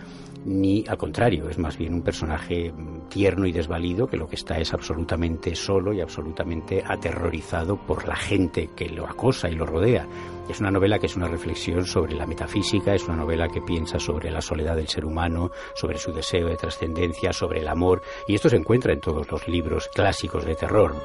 ni 0.46 0.86
al 0.88 0.98
contrario, 0.98 1.50
es 1.50 1.58
más 1.58 1.78
bien 1.78 1.94
un 1.94 2.02
personaje 2.02 2.74
tierno 3.10 3.46
y 3.46 3.52
desvalido 3.52 4.08
que 4.08 4.18
lo 4.18 4.28
que 4.28 4.36
está 4.36 4.58
es 4.58 4.74
absolutamente 4.74 5.56
solo 5.56 5.94
y 5.94 6.02
absolutamente 6.02 6.84
aterrorizado 6.86 7.78
por 7.78 8.08
la 8.08 8.16
gente 8.16 8.70
que 8.76 8.90
lo 8.90 9.06
acosa 9.06 9.50
y 9.50 9.56
lo 9.56 9.66
rodea. 9.66 10.08
Es 10.50 10.60
una 10.60 10.72
novela 10.72 10.98
que 10.98 11.08
es 11.08 11.16
una 11.16 11.28
reflexión 11.28 11.86
sobre 11.86 12.16
la 12.16 12.26
metafísica, 12.26 12.96
es 12.96 13.06
una 13.06 13.18
novela 13.18 13.50
que 13.50 13.62
piensa 13.62 14.00
sobre 14.00 14.32
la 14.32 14.42
soledad 14.42 14.76
del 14.76 14.88
ser 14.88 15.06
humano, 15.06 15.52
sobre 15.76 15.98
su 15.98 16.12
deseo 16.12 16.48
de 16.48 16.56
trascendencia, 16.56 17.34
sobre 17.34 17.60
el 17.60 17.68
amor, 17.68 18.02
y 18.28 18.36
esto 18.36 18.50
se 18.50 18.56
encuentra 18.56 18.94
en 18.94 19.02
todos 19.02 19.30
los 19.30 19.48
libros 19.48 19.90
clásicos 19.94 20.46
de 20.46 20.56
terror. 20.56 20.96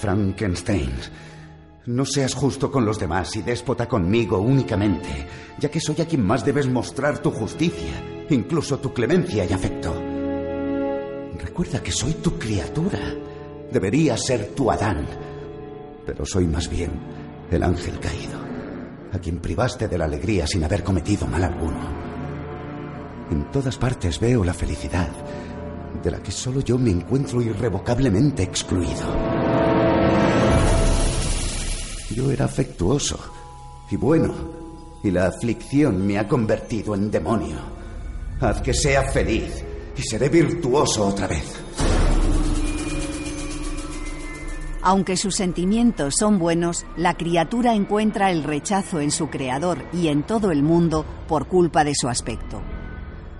Frankenstein 0.00 0.90
no 1.86 2.06
seas 2.06 2.34
justo 2.34 2.70
con 2.70 2.86
los 2.86 2.98
demás 2.98 3.36
y 3.36 3.42
déspota 3.42 3.86
conmigo 3.86 4.38
únicamente, 4.38 5.26
ya 5.58 5.70
que 5.70 5.80
soy 5.80 6.00
a 6.00 6.06
quien 6.06 6.24
más 6.24 6.44
debes 6.44 6.66
mostrar 6.66 7.18
tu 7.18 7.30
justicia, 7.30 8.24
incluso 8.30 8.78
tu 8.78 8.92
clemencia 8.94 9.44
y 9.44 9.52
afecto. 9.52 9.94
Recuerda 11.38 11.82
que 11.82 11.92
soy 11.92 12.14
tu 12.14 12.38
criatura. 12.38 12.98
Debería 13.70 14.16
ser 14.16 14.54
tu 14.54 14.70
Adán. 14.70 15.06
Pero 16.06 16.24
soy 16.24 16.46
más 16.46 16.68
bien 16.70 16.90
el 17.50 17.62
ángel 17.62 17.98
caído, 18.00 18.38
a 19.12 19.18
quien 19.18 19.40
privaste 19.40 19.86
de 19.86 19.98
la 19.98 20.06
alegría 20.06 20.46
sin 20.46 20.64
haber 20.64 20.82
cometido 20.82 21.26
mal 21.26 21.44
alguno. 21.44 22.04
En 23.30 23.50
todas 23.50 23.76
partes 23.76 24.18
veo 24.18 24.42
la 24.42 24.54
felicidad, 24.54 25.10
de 26.02 26.10
la 26.10 26.22
que 26.22 26.30
solo 26.32 26.60
yo 26.60 26.78
me 26.78 26.90
encuentro 26.90 27.42
irrevocablemente 27.42 28.42
excluido. 28.42 29.53
Yo 32.10 32.30
era 32.30 32.44
afectuoso 32.44 33.18
y 33.90 33.96
bueno, 33.96 34.34
y 35.02 35.10
la 35.10 35.26
aflicción 35.26 36.06
me 36.06 36.18
ha 36.18 36.26
convertido 36.26 36.94
en 36.94 37.10
demonio. 37.10 37.56
Haz 38.40 38.60
que 38.62 38.74
sea 38.74 39.10
feliz 39.10 39.64
y 39.96 40.02
seré 40.02 40.28
virtuoso 40.28 41.06
otra 41.06 41.26
vez. 41.26 41.60
Aunque 44.82 45.16
sus 45.16 45.34
sentimientos 45.34 46.14
son 46.18 46.38
buenos, 46.38 46.84
la 46.96 47.14
criatura 47.14 47.74
encuentra 47.74 48.30
el 48.30 48.44
rechazo 48.44 49.00
en 49.00 49.10
su 49.10 49.30
creador 49.30 49.82
y 49.94 50.08
en 50.08 50.24
todo 50.24 50.50
el 50.50 50.62
mundo 50.62 51.06
por 51.26 51.48
culpa 51.48 51.84
de 51.84 51.94
su 51.94 52.08
aspecto. 52.08 52.60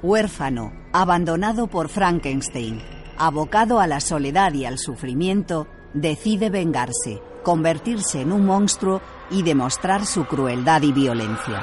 Huérfano, 0.03 0.73
abandonado 0.93 1.67
por 1.67 1.91
Frankenstein, 1.91 2.81
abocado 3.19 3.79
a 3.79 3.87
la 3.87 4.01
soledad 4.01 4.55
y 4.55 4.65
al 4.65 4.79
sufrimiento, 4.79 5.67
decide 5.93 6.49
vengarse, 6.49 7.21
convertirse 7.45 8.23
en 8.23 8.33
un 8.33 8.45
monstruo 8.45 9.01
y 9.31 9.45
demostrar 9.45 10.05
su 10.05 10.25
crueldad 10.25 10.83
y 10.83 10.91
violencia. 10.91 11.63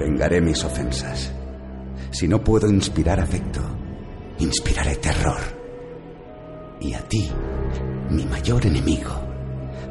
Vengaré 0.00 0.40
mis 0.40 0.64
ofensas. 0.64 1.32
Si 2.10 2.26
no 2.26 2.42
puedo 2.42 2.68
inspirar 2.68 3.20
afecto, 3.20 3.60
inspiraré 4.40 4.96
terror. 4.96 5.38
Y 6.80 6.94
a 6.94 7.00
ti, 7.08 7.30
mi 8.10 8.24
mayor 8.24 8.66
enemigo, 8.66 9.12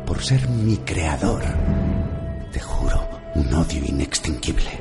por 0.06 0.22
ser 0.22 0.50
mi 0.50 0.76
creador, 0.78 1.42
te 2.52 2.60
juro 2.60 3.08
un 3.36 3.54
odio 3.54 3.86
inextinguible. 3.86 4.72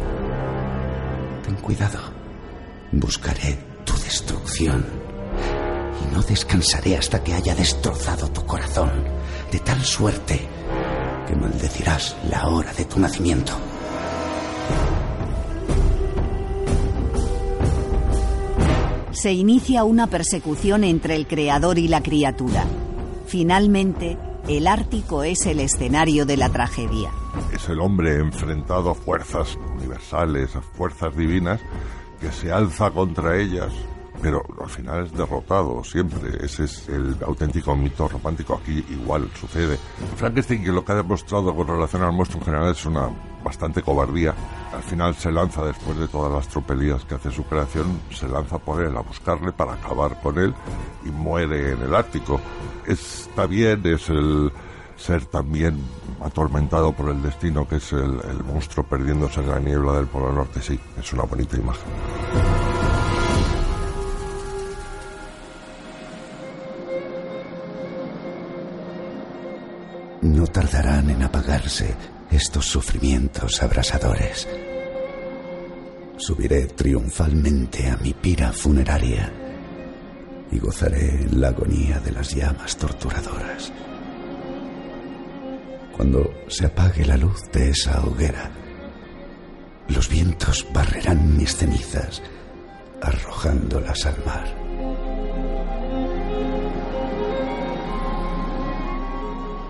Ten 1.44 1.54
cuidado. 1.56 2.00
Buscaré 2.90 3.56
tu 3.84 3.92
destrucción. 3.94 5.09
Y 6.03 6.14
no 6.14 6.22
descansaré 6.22 6.96
hasta 6.96 7.22
que 7.22 7.34
haya 7.34 7.55
destrozado 7.55 8.28
tu 8.28 8.44
corazón, 8.44 8.90
de 9.51 9.59
tal 9.61 9.84
suerte 9.84 10.48
que 11.26 11.36
maldecirás 11.36 12.16
la 12.28 12.48
hora 12.48 12.72
de 12.72 12.84
tu 12.84 12.98
nacimiento. 12.98 13.53
se 19.20 19.34
inicia 19.34 19.84
una 19.84 20.07
persecución 20.07 20.82
entre 20.82 21.14
el 21.14 21.26
creador 21.26 21.78
y 21.78 21.88
la 21.88 22.03
criatura. 22.03 22.64
Finalmente, 23.26 24.16
el 24.48 24.66
Ártico 24.66 25.24
es 25.24 25.44
el 25.44 25.61
escenario 25.61 26.24
de 26.24 26.38
la 26.38 26.48
tragedia. 26.48 27.11
Es 27.53 27.68
el 27.68 27.80
hombre 27.80 28.16
enfrentado 28.16 28.88
a 28.88 28.94
fuerzas 28.94 29.59
universales, 29.76 30.57
a 30.57 30.62
fuerzas 30.62 31.14
divinas, 31.14 31.61
que 32.18 32.32
se 32.32 32.51
alza 32.51 32.90
contra 32.92 33.38
ellas, 33.38 33.70
pero 34.22 34.44
al 34.60 34.68
final 34.68 35.06
es 35.06 35.12
derrotado 35.12 35.82
siempre. 35.84 36.44
Ese 36.44 36.64
es 36.64 36.88
el 36.88 37.16
auténtico 37.26 37.74
mito 37.74 38.08
romántico. 38.08 38.60
Aquí 38.62 38.84
igual 38.90 39.30
sucede. 39.38 39.78
Frankenstein, 40.16 40.64
que 40.64 40.72
lo 40.72 40.84
que 40.84 40.92
ha 40.92 40.96
demostrado 40.96 41.54
con 41.54 41.66
relación 41.66 42.02
al 42.02 42.12
monstruo 42.12 42.40
en 42.40 42.46
general 42.46 42.70
es 42.70 42.84
una 42.86 43.10
bastante 43.42 43.82
cobardía. 43.82 44.34
Al 44.72 44.82
final 44.82 45.14
se 45.14 45.32
lanza, 45.32 45.64
después 45.64 45.98
de 45.98 46.08
todas 46.08 46.32
las 46.32 46.48
tropelías 46.48 47.04
que 47.04 47.14
hace 47.14 47.30
su 47.30 47.44
creación, 47.44 48.00
se 48.10 48.28
lanza 48.28 48.58
por 48.58 48.82
él 48.82 48.96
a 48.96 49.00
buscarle 49.00 49.52
para 49.52 49.74
acabar 49.74 50.20
con 50.20 50.38
él 50.38 50.54
y 51.04 51.10
muere 51.10 51.72
en 51.72 51.82
el 51.82 51.94
Ártico. 51.94 52.40
Está 52.86 53.46
bien, 53.46 53.82
es 53.86 54.08
el 54.08 54.52
ser 54.96 55.24
también 55.26 55.78
atormentado 56.22 56.92
por 56.92 57.08
el 57.08 57.22
destino 57.22 57.66
que 57.66 57.76
es 57.76 57.92
el, 57.92 58.20
el 58.28 58.44
monstruo 58.44 58.84
perdiéndose 58.84 59.40
en 59.40 59.48
la 59.48 59.58
niebla 59.58 59.94
del 59.94 60.06
Polo 60.06 60.30
Norte, 60.30 60.60
sí, 60.60 60.78
es 60.98 61.12
una 61.14 61.22
bonita 61.22 61.56
imagen. 61.56 62.59
No 70.30 70.46
tardarán 70.46 71.10
en 71.10 71.24
apagarse 71.24 71.96
estos 72.30 72.64
sufrimientos 72.64 73.60
abrasadores. 73.64 74.46
Subiré 76.18 76.66
triunfalmente 76.68 77.88
a 77.88 77.96
mi 77.96 78.14
pira 78.14 78.52
funeraria 78.52 79.32
y 80.52 80.58
gozaré 80.60 81.22
en 81.22 81.40
la 81.40 81.48
agonía 81.48 81.98
de 81.98 82.12
las 82.12 82.32
llamas 82.32 82.76
torturadoras. 82.76 83.72
Cuando 85.96 86.32
se 86.46 86.66
apague 86.66 87.04
la 87.04 87.16
luz 87.16 87.50
de 87.50 87.70
esa 87.70 88.00
hoguera, 88.04 88.52
los 89.88 90.08
vientos 90.08 90.64
barrerán 90.72 91.36
mis 91.36 91.56
cenizas, 91.56 92.22
arrojándolas 93.02 94.06
al 94.06 94.24
mar. 94.24 94.59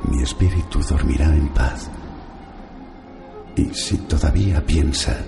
Mi 0.08 0.22
espíritu 0.22 0.80
dormirá 0.80 1.26
en 1.26 1.48
paz. 1.48 1.90
Y 3.56 3.74
si 3.74 3.98
todavía 3.98 4.64
piensa, 4.64 5.18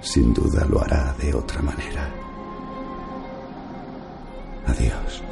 sin 0.00 0.32
duda 0.32 0.64
lo 0.66 0.80
hará 0.82 1.14
de 1.14 1.34
otra 1.34 1.60
manera. 1.62 2.08
Adiós. 4.66 5.22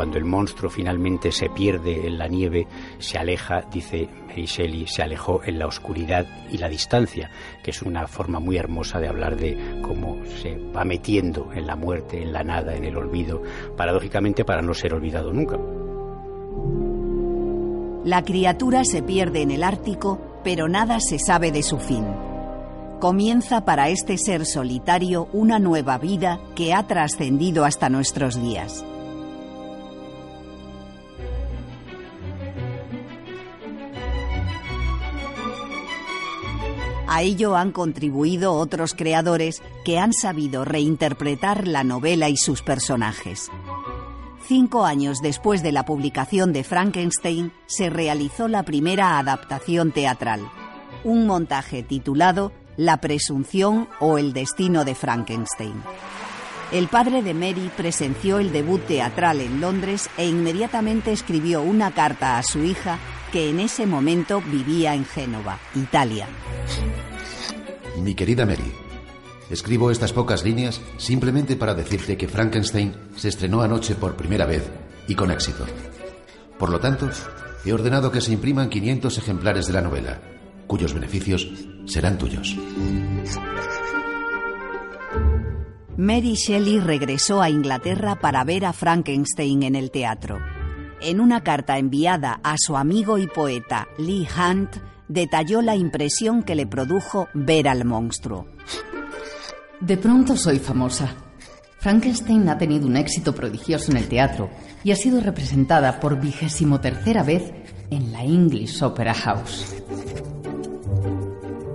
Cuando 0.00 0.16
el 0.16 0.24
monstruo 0.24 0.70
finalmente 0.70 1.30
se 1.30 1.50
pierde 1.50 2.06
en 2.06 2.16
la 2.16 2.26
nieve, 2.26 2.66
se 2.98 3.18
aleja, 3.18 3.60
dice 3.70 4.08
Mary 4.28 4.46
Shelley, 4.46 4.86
se 4.86 5.02
alejó 5.02 5.42
en 5.44 5.58
la 5.58 5.66
oscuridad 5.66 6.26
y 6.50 6.56
la 6.56 6.70
distancia, 6.70 7.30
que 7.62 7.70
es 7.70 7.82
una 7.82 8.06
forma 8.06 8.40
muy 8.40 8.56
hermosa 8.56 8.98
de 8.98 9.08
hablar 9.08 9.36
de 9.36 9.82
cómo 9.82 10.16
se 10.40 10.56
va 10.74 10.86
metiendo 10.86 11.52
en 11.52 11.66
la 11.66 11.76
muerte, 11.76 12.22
en 12.22 12.32
la 12.32 12.42
nada, 12.42 12.74
en 12.74 12.84
el 12.86 12.96
olvido, 12.96 13.42
paradójicamente 13.76 14.42
para 14.42 14.62
no 14.62 14.72
ser 14.72 14.94
olvidado 14.94 15.34
nunca. 15.34 15.58
La 18.02 18.22
criatura 18.22 18.84
se 18.84 19.02
pierde 19.02 19.42
en 19.42 19.50
el 19.50 19.62
Ártico, 19.62 20.40
pero 20.42 20.66
nada 20.66 20.98
se 21.00 21.18
sabe 21.18 21.52
de 21.52 21.62
su 21.62 21.78
fin. 21.78 22.06
Comienza 23.00 23.66
para 23.66 23.90
este 23.90 24.16
ser 24.16 24.46
solitario 24.46 25.28
una 25.34 25.58
nueva 25.58 25.98
vida 25.98 26.40
que 26.56 26.72
ha 26.72 26.86
trascendido 26.86 27.66
hasta 27.66 27.90
nuestros 27.90 28.40
días. 28.40 28.82
A 37.12 37.22
ello 37.22 37.56
han 37.56 37.72
contribuido 37.72 38.52
otros 38.52 38.94
creadores 38.94 39.64
que 39.84 39.98
han 39.98 40.12
sabido 40.12 40.64
reinterpretar 40.64 41.66
la 41.66 41.82
novela 41.82 42.28
y 42.28 42.36
sus 42.36 42.62
personajes. 42.62 43.50
Cinco 44.46 44.84
años 44.84 45.18
después 45.20 45.64
de 45.64 45.72
la 45.72 45.84
publicación 45.84 46.52
de 46.52 46.62
Frankenstein, 46.62 47.52
se 47.66 47.90
realizó 47.90 48.46
la 48.46 48.62
primera 48.62 49.18
adaptación 49.18 49.90
teatral, 49.90 50.48
un 51.02 51.26
montaje 51.26 51.82
titulado 51.82 52.52
La 52.76 53.00
presunción 53.00 53.88
o 53.98 54.16
el 54.16 54.32
destino 54.32 54.84
de 54.84 54.94
Frankenstein. 54.94 55.82
El 56.70 56.86
padre 56.86 57.22
de 57.24 57.34
Mary 57.34 57.72
presenció 57.76 58.38
el 58.38 58.52
debut 58.52 58.86
teatral 58.86 59.40
en 59.40 59.60
Londres 59.60 60.08
e 60.16 60.28
inmediatamente 60.28 61.10
escribió 61.10 61.60
una 61.60 61.90
carta 61.90 62.38
a 62.38 62.44
su 62.44 62.62
hija 62.62 63.00
que 63.30 63.50
en 63.50 63.60
ese 63.60 63.86
momento 63.86 64.42
vivía 64.50 64.94
en 64.94 65.04
Génova, 65.04 65.58
Italia. 65.74 66.26
Mi 68.02 68.14
querida 68.14 68.46
Mary, 68.46 68.72
escribo 69.50 69.90
estas 69.90 70.12
pocas 70.12 70.44
líneas 70.44 70.80
simplemente 70.96 71.56
para 71.56 71.74
decirte 71.74 72.16
que 72.16 72.28
Frankenstein 72.28 72.94
se 73.16 73.28
estrenó 73.28 73.62
anoche 73.62 73.94
por 73.94 74.16
primera 74.16 74.46
vez 74.46 74.70
y 75.06 75.14
con 75.14 75.30
éxito. 75.30 75.66
Por 76.58 76.70
lo 76.70 76.80
tanto, 76.80 77.08
he 77.64 77.72
ordenado 77.72 78.10
que 78.10 78.20
se 78.20 78.32
impriman 78.32 78.68
500 78.68 79.18
ejemplares 79.18 79.66
de 79.66 79.72
la 79.72 79.82
novela, 79.82 80.20
cuyos 80.66 80.94
beneficios 80.94 81.48
serán 81.86 82.18
tuyos. 82.18 82.56
Mary 85.96 86.34
Shelley 86.34 86.80
regresó 86.80 87.42
a 87.42 87.50
Inglaterra 87.50 88.18
para 88.20 88.42
ver 88.44 88.64
a 88.64 88.72
Frankenstein 88.72 89.62
en 89.64 89.76
el 89.76 89.90
teatro. 89.90 90.38
En 91.02 91.20
una 91.20 91.42
carta 91.42 91.78
enviada 91.78 92.40
a 92.42 92.56
su 92.58 92.76
amigo 92.76 93.16
y 93.16 93.26
poeta 93.26 93.88
Lee 93.96 94.28
Hunt, 94.36 94.76
detalló 95.08 95.62
la 95.62 95.74
impresión 95.74 96.42
que 96.42 96.54
le 96.54 96.66
produjo 96.66 97.28
ver 97.32 97.68
al 97.68 97.84
monstruo. 97.84 98.46
De 99.80 99.96
pronto 99.96 100.36
soy 100.36 100.58
famosa. 100.58 101.14
Frankenstein 101.78 102.48
ha 102.50 102.58
tenido 102.58 102.86
un 102.86 102.96
éxito 102.96 103.34
prodigioso 103.34 103.90
en 103.90 103.96
el 103.96 104.08
teatro 104.08 104.50
y 104.84 104.92
ha 104.92 104.96
sido 104.96 105.20
representada 105.20 105.98
por 106.00 106.20
vigésimo 106.20 106.80
tercera 106.80 107.22
vez 107.22 107.50
en 107.90 108.12
la 108.12 108.22
English 108.22 108.82
Opera 108.82 109.14
House. 109.14 109.74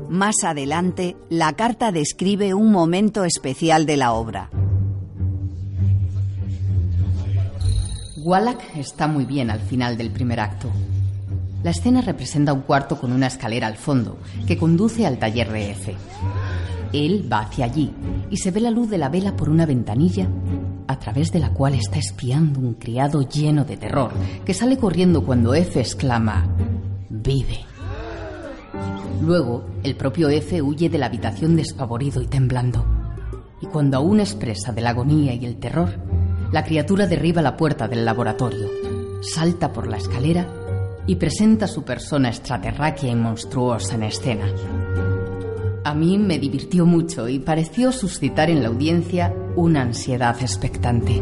Más 0.07 0.43
adelante, 0.43 1.17
la 1.29 1.53
carta 1.53 1.91
describe 1.91 2.53
un 2.53 2.71
momento 2.71 3.25
especial 3.25 3.87
de 3.87 3.97
la 3.97 4.13
obra. 4.13 4.51
Wallach 8.25 8.75
está 8.75 9.07
muy 9.07 9.23
bien 9.23 9.51
al 9.51 9.59
final 9.59 9.97
del 9.97 10.09
primer 10.09 10.39
acto. 10.39 10.71
La 11.61 11.69
escena 11.69 12.01
representa 12.01 12.53
un 12.53 12.61
cuarto 12.61 12.99
con 12.99 13.11
una 13.11 13.27
escalera 13.27 13.67
al 13.67 13.75
fondo 13.75 14.17
que 14.47 14.57
conduce 14.57 15.05
al 15.05 15.19
taller 15.19 15.51
de 15.51 15.69
F. 15.69 15.95
Él 16.91 17.31
va 17.31 17.41
hacia 17.41 17.65
allí 17.65 17.93
y 18.31 18.37
se 18.37 18.49
ve 18.49 18.61
la 18.61 18.71
luz 18.71 18.89
de 18.89 18.97
la 18.97 19.09
vela 19.09 19.35
por 19.35 19.47
una 19.47 19.67
ventanilla 19.67 20.27
a 20.87 20.97
través 20.97 21.31
de 21.31 21.37
la 21.37 21.51
cual 21.51 21.75
está 21.75 21.99
espiando 21.99 22.59
un 22.59 22.73
criado 22.73 23.21
lleno 23.29 23.63
de 23.63 23.77
terror 23.77 24.11
que 24.43 24.55
sale 24.55 24.79
corriendo 24.79 25.23
cuando 25.23 25.53
F 25.53 25.79
exclama, 25.79 26.47
vive. 27.11 27.59
Luego, 29.21 29.65
el 29.83 29.95
propio 29.95 30.29
F 30.29 30.63
huye 30.63 30.89
de 30.89 30.97
la 30.97 31.05
habitación 31.05 31.55
despavorido 31.55 32.23
y 32.23 32.25
temblando. 32.25 32.87
Y 33.61 33.67
cuando 33.67 33.97
aún 33.97 34.19
expresa 34.19 34.71
de 34.71 34.81
la 34.81 34.89
agonía 34.89 35.35
y 35.35 35.45
el 35.45 35.57
terror, 35.57 35.99
la 36.51 36.63
criatura 36.63 37.07
derriba 37.07 37.41
la 37.41 37.57
puerta 37.57 37.87
del 37.87 38.05
laboratorio, 38.05 38.69
salta 39.21 39.73
por 39.73 39.87
la 39.87 39.97
escalera 39.97 40.47
y 41.07 41.15
presenta 41.15 41.67
su 41.67 41.83
persona 41.83 42.29
extraterráquea 42.29 43.11
y 43.11 43.15
monstruosa 43.15 43.95
en 43.95 44.03
escena. 44.03 44.45
A 45.83 45.93
mí 45.93 46.17
me 46.17 46.39
divirtió 46.39 46.85
mucho 46.85 47.27
y 47.29 47.39
pareció 47.39 47.91
suscitar 47.91 48.49
en 48.49 48.63
la 48.63 48.69
audiencia 48.69 49.33
una 49.55 49.81
ansiedad 49.81 50.35
expectante. 50.41 51.21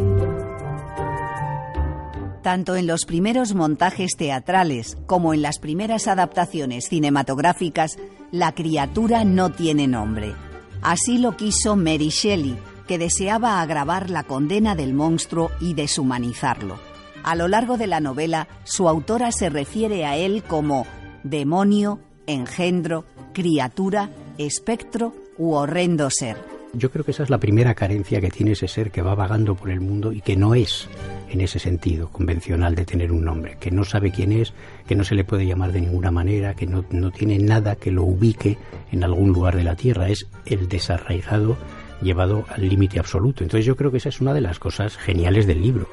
Tanto 2.41 2.75
en 2.75 2.87
los 2.87 3.05
primeros 3.05 3.55
montajes 3.55 4.15
teatrales 4.17 4.97
como 5.05 5.33
en 5.33 5.41
las 5.41 5.59
primeras 5.59 6.07
adaptaciones 6.07 6.89
cinematográficas, 6.89 7.97
la 8.31 8.53
criatura 8.53 9.23
no 9.23 9.51
tiene 9.51 9.87
nombre. 9.87 10.33
Así 10.81 11.17
lo 11.17 11.37
quiso 11.37 11.77
Mary 11.77 12.09
Shelley, 12.09 12.57
que 12.87 12.97
deseaba 12.97 13.61
agravar 13.61 14.09
la 14.09 14.23
condena 14.23 14.75
del 14.75 14.93
monstruo 14.93 15.51
y 15.59 15.73
deshumanizarlo. 15.73 16.77
A 17.23 17.35
lo 17.35 17.47
largo 17.47 17.77
de 17.77 17.87
la 17.87 18.01
novela, 18.01 18.47
su 18.63 18.89
autora 18.89 19.31
se 19.31 19.49
refiere 19.49 20.05
a 20.05 20.17
él 20.17 20.43
como 20.43 20.85
demonio, 21.23 21.99
engendro, 22.27 23.05
criatura, 23.33 24.09
espectro 24.37 25.13
u 25.37 25.53
horrendo 25.53 26.09
ser. 26.09 26.37
Yo 26.73 26.89
creo 26.89 27.05
que 27.05 27.11
esa 27.11 27.23
es 27.23 27.29
la 27.29 27.37
primera 27.37 27.75
carencia 27.75 28.19
que 28.19 28.31
tiene 28.31 28.53
ese 28.53 28.67
ser 28.67 28.89
que 28.89 29.03
va 29.03 29.13
vagando 29.13 29.55
por 29.55 29.69
el 29.69 29.79
mundo 29.79 30.11
y 30.11 30.21
que 30.21 30.35
no 30.35 30.55
es 30.55 30.89
en 31.29 31.41
ese 31.41 31.59
sentido 31.59 32.09
convencional 32.09 32.73
de 32.73 32.85
tener 32.85 33.11
un 33.11 33.23
nombre, 33.23 33.57
que 33.59 33.71
no 33.71 33.83
sabe 33.83 34.11
quién 34.11 34.31
es, 34.31 34.53
que 34.87 34.95
no 34.95 35.03
se 35.03 35.15
le 35.15 35.23
puede 35.23 35.45
llamar 35.45 35.71
de 35.71 35.81
ninguna 35.81 36.11
manera, 36.11 36.55
que 36.55 36.65
no, 36.65 36.83
no 36.89 37.11
tiene 37.11 37.37
nada 37.37 37.75
que 37.75 37.91
lo 37.91 38.03
ubique 38.03 38.57
en 38.91 39.03
algún 39.03 39.31
lugar 39.33 39.55
de 39.55 39.63
la 39.63 39.75
Tierra, 39.75 40.09
es 40.09 40.27
el 40.45 40.67
desarraigado 40.67 41.57
llevado 42.03 42.45
al 42.49 42.67
límite 42.67 42.99
absoluto. 42.99 43.43
Entonces 43.43 43.65
yo 43.65 43.75
creo 43.75 43.91
que 43.91 43.97
esa 43.97 44.09
es 44.09 44.21
una 44.21 44.33
de 44.33 44.41
las 44.41 44.59
cosas 44.59 44.97
geniales 44.97 45.47
del 45.47 45.61
libro. 45.61 45.87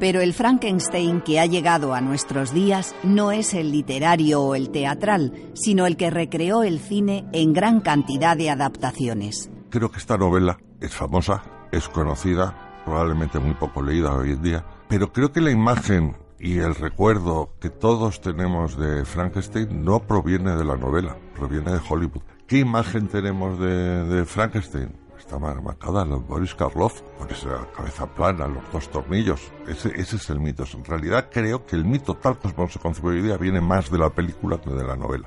Pero 0.00 0.22
el 0.22 0.32
Frankenstein 0.32 1.20
que 1.20 1.40
ha 1.40 1.44
llegado 1.44 1.92
a 1.92 2.00
nuestros 2.00 2.54
días 2.54 2.96
no 3.02 3.32
es 3.32 3.52
el 3.52 3.70
literario 3.70 4.40
o 4.40 4.54
el 4.54 4.70
teatral, 4.70 5.50
sino 5.52 5.86
el 5.86 5.98
que 5.98 6.08
recreó 6.08 6.62
el 6.62 6.80
cine 6.80 7.26
en 7.34 7.52
gran 7.52 7.80
cantidad 7.80 8.34
de 8.34 8.48
adaptaciones. 8.48 9.50
Creo 9.68 9.90
que 9.90 9.98
esta 9.98 10.16
novela 10.16 10.58
es 10.80 10.94
famosa, 10.94 11.42
es 11.70 11.86
conocida, 11.90 12.82
probablemente 12.86 13.38
muy 13.38 13.52
poco 13.52 13.82
leída 13.82 14.14
hoy 14.14 14.32
en 14.32 14.42
día, 14.42 14.64
pero 14.88 15.12
creo 15.12 15.32
que 15.32 15.42
la 15.42 15.50
imagen 15.50 16.16
y 16.40 16.58
el 16.58 16.74
recuerdo 16.74 17.50
que 17.60 17.68
todos 17.68 18.22
tenemos 18.22 18.76
de 18.78 19.04
Frankenstein 19.04 19.84
no 19.84 20.00
proviene 20.00 20.56
de 20.56 20.64
la 20.64 20.76
novela, 20.76 21.16
proviene 21.34 21.72
de 21.72 21.80
Hollywood. 21.86 22.22
¿Qué 22.46 22.58
imagen 22.58 23.08
tenemos 23.08 23.60
de, 23.60 24.04
de 24.04 24.24
Frankenstein? 24.24 24.90
Está 25.18 25.38
marcada 25.38 26.04
la 26.06 26.16
Boris 26.16 26.54
Karloff, 26.54 27.02
con 27.18 27.30
esa 27.30 27.68
cabeza 27.76 28.06
plana, 28.06 28.48
los 28.48 28.64
dos 28.72 28.90
tornillos. 28.90 29.52
Ese, 29.68 29.88
ese 30.00 30.16
es 30.16 30.30
el 30.30 30.40
mito. 30.40 30.64
En 30.72 30.84
realidad 30.84 31.28
creo 31.30 31.66
que 31.66 31.76
el 31.76 31.84
mito 31.84 32.14
tal 32.14 32.38
como 32.38 32.68
se 32.68 32.78
concibe 32.78 33.10
hoy 33.10 33.22
día 33.22 33.36
viene 33.36 33.60
más 33.60 33.90
de 33.90 33.98
la 33.98 34.08
película 34.08 34.58
que 34.58 34.70
de 34.70 34.82
la 34.82 34.96
novela. 34.96 35.26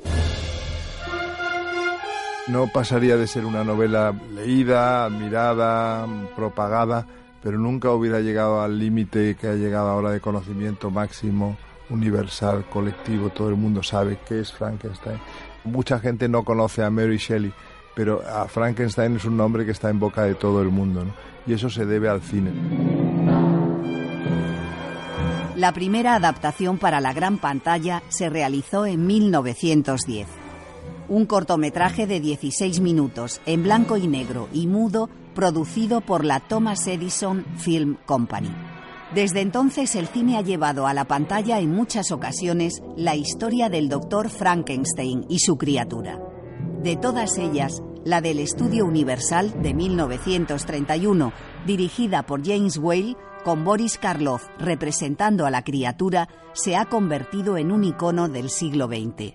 No 2.48 2.68
pasaría 2.74 3.16
de 3.16 3.28
ser 3.28 3.46
una 3.46 3.64
novela 3.64 4.12
leída, 4.34 5.06
admirada, 5.06 6.06
propagada, 6.36 7.08
pero 7.44 7.60
nunca 7.60 7.92
hubiera 7.92 8.22
llegado 8.22 8.62
al 8.62 8.80
límite 8.80 9.36
que 9.36 9.48
ha 9.48 9.56
llegado 9.56 9.90
ahora 9.90 10.12
de 10.12 10.22
conocimiento 10.22 10.90
máximo, 10.90 11.58
universal, 11.90 12.66
colectivo, 12.70 13.30
todo 13.30 13.50
el 13.50 13.56
mundo 13.56 13.84
sabe 13.84 14.18
qué 14.26 14.40
es 14.40 14.54
Frankenstein. 14.54 15.20
Mucha 15.66 16.00
gente 16.00 16.30
no 16.30 16.44
conoce 16.44 16.84
a 16.84 16.90
Mary 16.90 17.18
Shelley, 17.18 17.54
pero 17.96 18.22
Frankenstein 18.48 19.18
es 19.18 19.26
un 19.26 19.36
nombre 19.36 19.66
que 19.66 19.72
está 19.72 19.90
en 19.90 20.00
boca 20.00 20.24
de 20.24 20.36
todo 20.36 20.62
el 20.62 20.70
mundo, 20.70 21.06
y 21.46 21.54
eso 21.54 21.70
se 21.70 21.86
debe 21.86 22.08
al 22.08 22.22
cine. 22.22 22.52
La 25.56 25.72
primera 25.74 26.16
adaptación 26.16 26.78
para 26.78 27.00
la 27.00 27.14
gran 27.14 27.38
pantalla 27.38 28.02
se 28.08 28.30
realizó 28.30 28.86
en 28.86 29.06
1910. 29.06 30.28
Un 31.10 31.26
cortometraje 31.26 32.08
de 32.08 32.20
16 32.20 32.80
minutos, 32.80 33.42
en 33.46 33.64
blanco 33.64 33.98
y 33.98 34.08
negro 34.08 34.48
y 34.52 34.68
mudo, 34.68 35.10
producido 35.34 36.02
por 36.02 36.24
la 36.24 36.40
Thomas 36.40 36.88
Edison 36.88 37.46
Film 37.58 37.98
Company. 38.06 38.52
Desde 39.14 39.42
entonces 39.42 39.96
el 39.96 40.08
cine 40.08 40.38
ha 40.38 40.42
llevado 40.42 40.88
a 40.88 40.94
la 40.94 41.06
pantalla 41.06 41.60
en 41.60 41.72
muchas 41.72 42.12
ocasiones 42.12 42.82
la 42.98 43.16
historia 43.16 43.70
del 43.70 43.88
doctor 43.88 44.30
Frankenstein 44.30 45.26
y 45.30 45.40
su 45.40 45.58
criatura. 45.58 46.20
De 46.82 46.96
todas 46.96 47.38
ellas, 47.38 47.84
la 48.04 48.22
del 48.22 48.40
Estudio 48.40 48.86
Universal 48.86 49.62
de 49.62 49.74
1931, 49.74 51.32
dirigida 51.66 52.24
por 52.24 52.44
James 52.44 52.78
Whale, 52.78 53.16
con 53.44 53.64
Boris 53.64 53.98
Karloff 53.98 54.48
representando 54.58 55.46
a 55.46 55.52
la 55.52 55.64
criatura, 55.64 56.28
se 56.54 56.76
ha 56.76 56.86
convertido 56.86 57.58
en 57.58 57.72
un 57.72 57.84
icono 57.84 58.30
del 58.30 58.50
siglo 58.50 58.88
XX. 58.88 59.34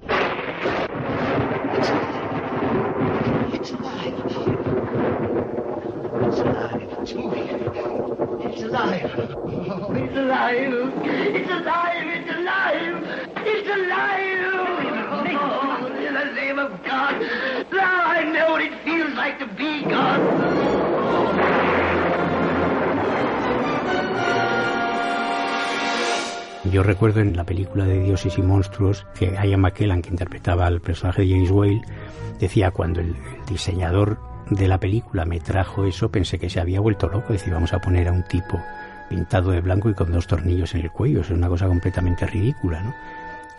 It's 7.08 7.14
moving. 7.14 7.44
It's 8.42 8.62
alive. 8.62 9.10
Oh, 9.70 9.94
it's 9.94 10.17
Oh. 10.30 10.68
Yo 26.70 26.82
recuerdo 26.82 27.20
en 27.20 27.34
la 27.34 27.44
película 27.44 27.84
de 27.86 27.98
Dioses 28.00 28.36
y 28.36 28.42
Monstruos 28.42 29.06
que 29.18 29.32
Ian 29.42 29.60
McKellen, 29.60 30.02
que 30.02 30.10
interpretaba 30.10 30.66
al 30.66 30.82
personaje 30.82 31.22
de 31.22 31.30
James 31.30 31.50
Whale, 31.50 31.80
decía 32.38 32.70
cuando 32.70 33.00
el 33.00 33.16
diseñador 33.48 34.18
de 34.50 34.68
la 34.68 34.78
película 34.78 35.24
me 35.24 35.40
trajo 35.40 35.86
eso, 35.86 36.10
pensé 36.10 36.38
que 36.38 36.50
se 36.50 36.60
había 36.60 36.80
vuelto 36.80 37.08
loco. 37.08 37.32
Decía, 37.32 37.54
vamos 37.54 37.72
a 37.72 37.80
poner 37.80 38.08
a 38.08 38.12
un 38.12 38.24
tipo 38.24 38.60
pintado 39.08 39.50
de 39.50 39.60
blanco 39.60 39.90
y 39.90 39.94
con 39.94 40.12
dos 40.12 40.26
tornillos 40.26 40.74
en 40.74 40.82
el 40.82 40.90
cuello. 40.90 41.20
Es 41.20 41.30
una 41.30 41.48
cosa 41.48 41.66
completamente 41.66 42.26
ridícula, 42.26 42.82
¿no? 42.82 42.94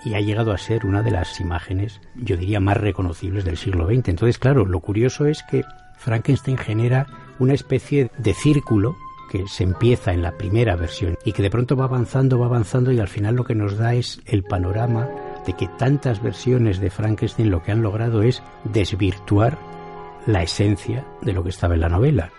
Y 0.04 0.14
ha 0.14 0.22
llegado 0.22 0.54
a 0.54 0.58
ser 0.58 0.86
una 0.86 1.02
de 1.02 1.12
las 1.12 1.40
imágenes, 1.42 2.00
yo 2.16 2.38
diría, 2.38 2.60
más 2.60 2.78
reconocibles 2.78 3.44
del 3.44 3.58
siglo 3.58 3.86
XX. 3.88 4.10
Entonces, 4.10 4.38
claro, 4.38 4.66
lo 4.66 4.80
curioso 4.80 5.26
es 5.26 5.44
que 5.44 5.64
Frankenstein 5.98 6.58
genera 6.58 7.06
una 7.40 7.54
especie 7.54 8.10
de 8.18 8.34
círculo 8.34 8.96
que 9.30 9.48
se 9.48 9.64
empieza 9.64 10.12
en 10.12 10.22
la 10.22 10.38
primera 10.38 10.76
versión 10.76 11.18
y 11.24 11.34
que 11.34 11.44
de 11.44 11.50
pronto 11.50 11.76
va 11.76 11.86
avanzando, 11.86 12.40
va 12.40 12.48
avanzando 12.48 12.92
y 12.92 13.00
al 13.00 13.08
final 13.08 13.36
lo 13.36 13.44
que 13.44 13.56
nos 13.56 13.78
da 13.78 13.94
es 13.94 14.22
el 14.26 14.44
panorama 14.44 15.08
de 15.46 15.54
que 15.54 15.68
tantas 15.68 16.22
versiones 16.22 16.80
de 16.80 16.90
Frankenstein 16.90 17.52
lo 17.52 17.62
que 17.62 17.72
han 17.72 17.82
logrado 17.82 18.24
es 18.24 18.42
desvirtuar 18.64 19.58
la 20.26 20.44
esencia 20.44 21.06
de 21.22 21.34
lo 21.34 21.44
que 21.44 21.50
estaba 21.50 21.76
en 21.76 21.82
la 21.82 21.90
novela. 21.90 22.32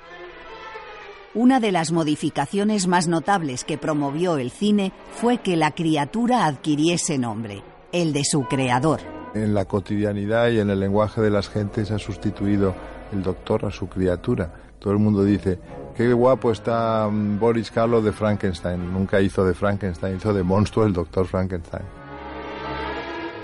Una 1.32 1.60
de 1.60 1.70
las 1.70 1.92
modificaciones 1.92 2.88
más 2.88 3.06
notables 3.06 3.62
que 3.62 3.78
promovió 3.78 4.36
el 4.36 4.50
cine 4.50 4.92
fue 5.12 5.38
que 5.38 5.56
la 5.56 5.70
criatura 5.70 6.44
adquiriese 6.44 7.18
nombre, 7.18 7.62
el 7.92 8.12
de 8.12 8.24
su 8.24 8.48
creador. 8.48 8.98
En 9.34 9.54
la 9.54 9.64
cotidianidad 9.64 10.48
y 10.48 10.58
en 10.58 10.70
el 10.70 10.80
lenguaje 10.80 11.20
de 11.20 11.30
las 11.30 11.48
gentes 11.48 11.92
ha 11.92 12.00
sustituido 12.00 12.74
el 13.12 13.22
doctor 13.22 13.64
a 13.64 13.70
su 13.70 13.88
criatura. 13.88 14.52
Todo 14.80 14.92
el 14.92 14.98
mundo 14.98 15.22
dice, 15.22 15.60
qué 15.96 16.12
guapo 16.12 16.50
está 16.50 17.08
mm, 17.08 17.38
Boris 17.38 17.70
Karloff 17.70 18.02
de 18.02 18.10
Frankenstein. 18.10 18.92
Nunca 18.92 19.20
hizo 19.20 19.44
de 19.44 19.54
Frankenstein, 19.54 20.16
hizo 20.16 20.34
de 20.34 20.42
monstruo 20.42 20.84
el 20.84 20.92
doctor 20.92 21.28
Frankenstein. 21.28 21.99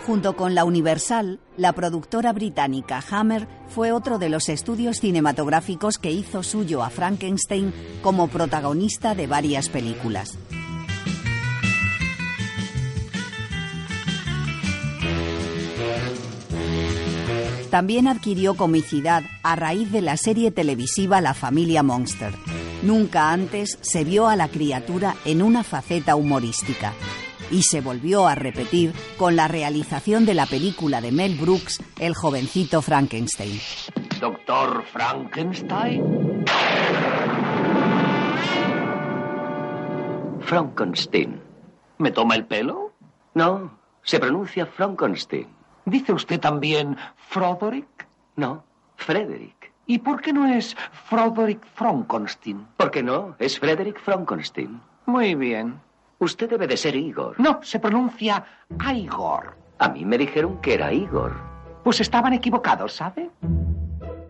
Junto 0.07 0.37
con 0.37 0.55
la 0.55 0.65
Universal, 0.65 1.41
la 1.57 1.73
productora 1.73 2.33
británica 2.33 3.03
Hammer 3.11 3.49
fue 3.67 3.91
otro 3.91 4.21
de 4.21 4.29
los 4.29 4.49
estudios 4.49 5.01
cinematográficos 5.01 5.99
que 5.99 6.13
hizo 6.13 6.45
suyo 6.45 6.85
a 6.85 6.91
Frankenstein 6.91 7.75
como 8.03 8.29
protagonista 8.29 9.17
de 9.17 9.27
varias 9.27 9.69
películas. 9.69 10.39
También 17.73 18.07
adquirió 18.07 18.55
comicidad 18.55 19.25
a 19.43 19.57
raíz 19.57 19.91
de 19.91 20.03
la 20.03 20.17
serie 20.17 20.53
televisiva 20.53 21.21
La 21.21 21.35
familia 21.35 21.83
Monster. 21.83 22.33
Nunca 22.85 23.33
antes 23.33 23.77
se 23.81 24.05
vio 24.05 24.29
a 24.29 24.37
la 24.37 24.47
criatura 24.47 25.17
en 25.25 25.43
una 25.43 25.65
faceta 25.65 26.15
humorística 26.15 26.93
y 27.51 27.63
se 27.63 27.81
volvió 27.81 28.27
a 28.27 28.35
repetir 28.35 28.93
con 29.17 29.37
la 29.37 29.49
realización 29.49 30.27
de 30.27 30.35
la 30.35 30.47
película 30.47 31.01
de 31.01 31.13
Mel 31.13 31.37
Brooks, 31.37 31.83
El 31.99 32.15
jovencito 32.15 32.83
Frankenstein. 32.83 33.61
Doctor 34.21 34.85
Frankenstein. 34.85 36.45
Frankenstein. 40.41 41.41
¿Me 41.99 42.11
toma 42.11 42.35
el 42.37 42.47
pelo? 42.47 42.93
No, 43.35 43.79
se 44.03 44.19
pronuncia 44.19 44.67
Frankenstein. 44.67 45.49
¿Dice 45.85 46.13
usted 46.13 46.41
también 46.41 46.97
Froderick? 47.29 48.07
No, 48.37 48.65
Frederick. 48.97 49.73
¿Y 49.87 49.99
por 49.99 50.21
qué 50.21 50.33
no 50.33 50.47
es 50.47 50.77
Froderick 51.09 51.65
Frankenstein? 51.75 52.67
¿Por 52.77 52.91
qué 52.91 53.03
no? 53.03 53.37
Es 53.39 53.59
Frederick 53.59 54.01
Frankenstein. 54.01 54.81
Muy 55.07 55.35
bien. 55.35 55.81
Usted 56.19 56.49
debe 56.49 56.67
de 56.67 56.77
ser 56.77 56.97
Igor. 56.97 57.39
No, 57.39 57.61
se 57.63 57.79
pronuncia 57.79 58.45
Igor. 58.95 59.57
A 59.79 59.89
mí 59.91 60.05
me 60.05 60.17
dijeron 60.17 60.61
que 60.61 60.75
era 60.75 60.93
Igor. 60.93 61.33
Pues 61.85 62.01
estaban 62.01 62.33
equivocados, 62.33 62.95
¿sabe? 62.95 63.31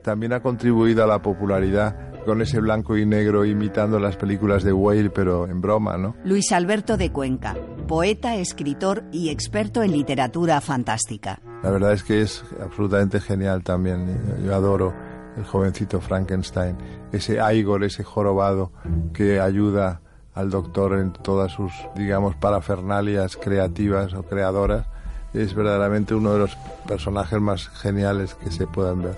También 0.03 0.33
ha 0.33 0.41
contribuido 0.41 1.05
a 1.05 1.07
la 1.07 1.23
popularidad 1.23 1.97
con 2.25 2.43
ese 2.43 2.61
blanco 2.61 2.97
y 2.97 3.07
negro 3.07 3.45
imitando 3.45 4.01
las 4.01 4.17
películas 4.17 4.65
de 4.65 4.73
Whale, 4.73 5.11
pero 5.11 5.47
en 5.47 5.61
broma, 5.61 5.97
¿no? 5.97 6.17
Luis 6.25 6.51
Alberto 6.51 6.97
de 6.97 7.13
Cuenca, 7.13 7.57
poeta, 7.87 8.35
escritor 8.35 9.05
y 9.13 9.31
experto 9.31 9.85
en 9.85 9.93
literatura 9.93 10.61
fantástica. 10.61 11.41
La 11.63 11.71
verdad 11.71 11.93
es 11.93 12.03
que 12.03 12.21
es 12.21 12.45
absolutamente 12.61 13.21
genial 13.21 13.63
también. 13.63 14.21
Yo 14.45 14.55
adoro 14.55 14.93
el 15.37 15.45
jovencito 15.45 16.01
Frankenstein, 16.01 16.77
ese 17.13 17.39
Igor, 17.55 17.85
ese 17.85 18.03
jorobado 18.03 18.73
que 19.13 19.41
ayuda 19.41 20.01
al 20.37 20.51
doctor 20.51 20.99
en 21.01 21.13
todas 21.13 21.51
sus, 21.51 21.73
digamos, 21.97 22.37
parafernalias 22.37 23.37
creativas 23.37 24.13
o 24.15 24.23
creadoras. 24.23 24.87
Es 25.35 25.55
verdaderamente 25.55 26.15
uno 26.15 26.33
de 26.33 26.39
los 26.39 26.57
personajes 26.87 27.41
más 27.41 27.69
geniales 27.69 28.35
que 28.35 28.51
se 28.53 28.67
puedan 28.67 29.03
ver. 29.03 29.17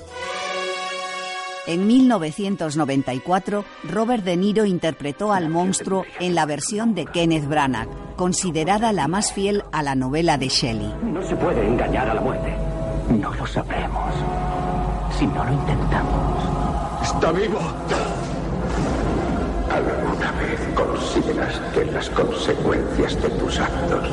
En 1.66 1.86
1994, 1.86 3.64
Robert 3.90 4.24
De 4.24 4.36
Niro 4.38 4.64
interpretó 4.64 5.32
al 5.34 5.50
monstruo 5.50 6.04
en 6.18 6.34
la 6.34 6.46
versión 6.46 6.94
de 6.94 7.04
Kenneth 7.04 7.46
Branagh, 7.46 7.88
considerada 8.16 8.92
la 8.92 9.06
más 9.06 9.34
fiel 9.34 9.62
a 9.70 9.82
la 9.82 9.94
novela 9.94 10.38
de 10.38 10.48
Shelley. 10.48 10.94
No 11.02 11.22
se 11.22 11.36
puede 11.36 11.66
engañar 11.66 12.08
a 12.08 12.14
la 12.14 12.22
muerte. 12.22 12.56
No 13.10 13.34
lo 13.34 13.46
sabremos 13.46 14.14
si 15.18 15.26
no 15.26 15.44
lo 15.44 15.52
intentamos. 15.52 17.02
¡Está 17.02 17.32
vivo! 17.32 17.58
¿Alguna 20.98 21.46
vez 21.46 21.58
consideraste 21.58 21.86
las 21.86 22.10
consecuencias 22.10 23.22
de 23.22 23.28
tus 23.30 23.58
actos? 23.58 24.08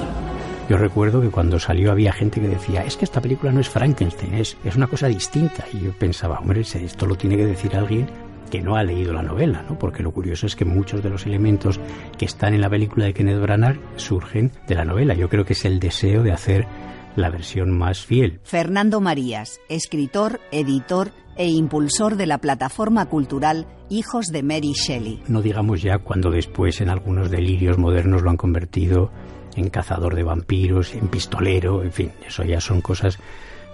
Yo 0.69 0.77
recuerdo 0.77 1.21
que 1.21 1.29
cuando 1.29 1.59
salió 1.59 1.91
había 1.91 2.11
gente 2.11 2.41
que 2.41 2.47
decía, 2.47 2.83
es 2.83 2.97
que 2.97 3.05
esta 3.05 3.21
película 3.21 3.51
no 3.51 3.59
es 3.59 3.69
Frankenstein, 3.69 4.33
es, 4.35 4.57
es 4.63 4.75
una 4.75 4.87
cosa 4.87 5.07
distinta. 5.07 5.65
Y 5.73 5.81
yo 5.81 5.91
pensaba, 5.93 6.39
hombre, 6.39 6.61
esto 6.61 7.05
lo 7.05 7.15
tiene 7.15 7.37
que 7.37 7.45
decir 7.45 7.75
alguien 7.75 8.07
que 8.49 8.61
no 8.61 8.75
ha 8.75 8.83
leído 8.83 9.13
la 9.13 9.23
novela, 9.23 9.63
¿no? 9.67 9.77
Porque 9.77 10.03
lo 10.03 10.11
curioso 10.11 10.45
es 10.45 10.55
que 10.55 10.65
muchos 10.65 11.03
de 11.03 11.09
los 11.09 11.25
elementos 11.25 11.79
que 12.17 12.25
están 12.25 12.53
en 12.53 12.61
la 12.61 12.69
película 12.69 13.05
de 13.05 13.13
Kenneth 13.13 13.41
Branagh 13.41 13.79
surgen 13.95 14.51
de 14.67 14.75
la 14.75 14.85
novela. 14.85 15.13
Yo 15.13 15.29
creo 15.29 15.45
que 15.45 15.53
es 15.53 15.65
el 15.65 15.79
deseo 15.79 16.23
de 16.23 16.31
hacer 16.31 16.67
la 17.15 17.29
versión 17.29 17.71
más 17.71 18.05
fiel. 18.05 18.39
Fernando 18.43 19.01
Marías, 19.01 19.59
escritor, 19.69 20.39
editor 20.51 21.11
e 21.37 21.47
impulsor 21.47 22.15
de 22.15 22.25
la 22.25 22.37
plataforma 22.37 23.07
cultural 23.07 23.67
Hijos 23.89 24.27
de 24.27 24.43
Mary 24.43 24.73
Shelley. 24.73 25.21
No 25.27 25.41
digamos 25.41 25.81
ya 25.81 25.99
cuando 25.99 26.31
después 26.31 26.81
en 26.81 26.89
algunos 26.89 27.29
delirios 27.29 27.77
modernos 27.77 28.21
lo 28.21 28.29
han 28.29 28.37
convertido 28.37 29.11
en 29.55 29.69
cazador 29.69 30.15
de 30.15 30.23
vampiros, 30.23 30.93
en 30.93 31.07
pistolero, 31.07 31.83
en 31.83 31.91
fin, 31.91 32.11
eso 32.27 32.43
ya 32.43 32.59
son 32.59 32.81
cosas 32.81 33.19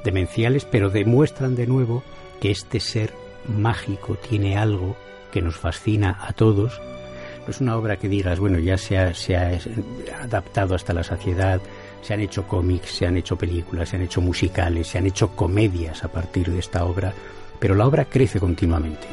demenciales, 0.03 0.66
pero 0.66 0.89
demuestran 0.89 1.55
de 1.55 1.68
nuevo 1.68 2.03
que 2.39 2.51
este 2.51 2.80
ser 2.80 3.14
mágico 3.47 4.16
tiene 4.16 4.57
algo 4.57 4.95
que 5.32 5.41
nos 5.41 5.55
fascina 5.55 6.18
a 6.22 6.34
todos. 6.34 6.80
No 7.45 7.49
es 7.49 7.62
una 7.62 7.76
obra 7.76 7.97
que 7.97 8.09
digas, 8.09 8.39
bueno, 8.39 8.59
ya 8.59 8.78
se 8.78 8.97
ha, 8.97 9.14
se 9.14 9.36
ha 9.36 9.57
adaptado 10.22 10.76
hasta 10.76 10.93
la 10.93 11.03
saciedad, 11.03 11.59
se 12.01 12.14
han 12.14 12.20
hecho 12.20 12.47
cómics, 12.47 12.91
se 12.91 13.07
han 13.07 13.18
hecho 13.18 13.36
películas, 13.36 13.89
se 13.89 13.95
han 13.95 14.03
hecho 14.03 14.22
musicales, 14.22 14.88
se 14.88 14.97
han 14.97 15.07
hecho 15.07 15.36
comedias 15.36 16.03
a 16.03 16.12
partir 16.12 16.51
de 16.51 16.59
esta 16.59 16.86
obra, 16.86 17.14
pero 17.62 17.76
la 17.76 17.86
obra 17.86 18.05
crece 18.05 18.39
continuamente. 18.39 19.07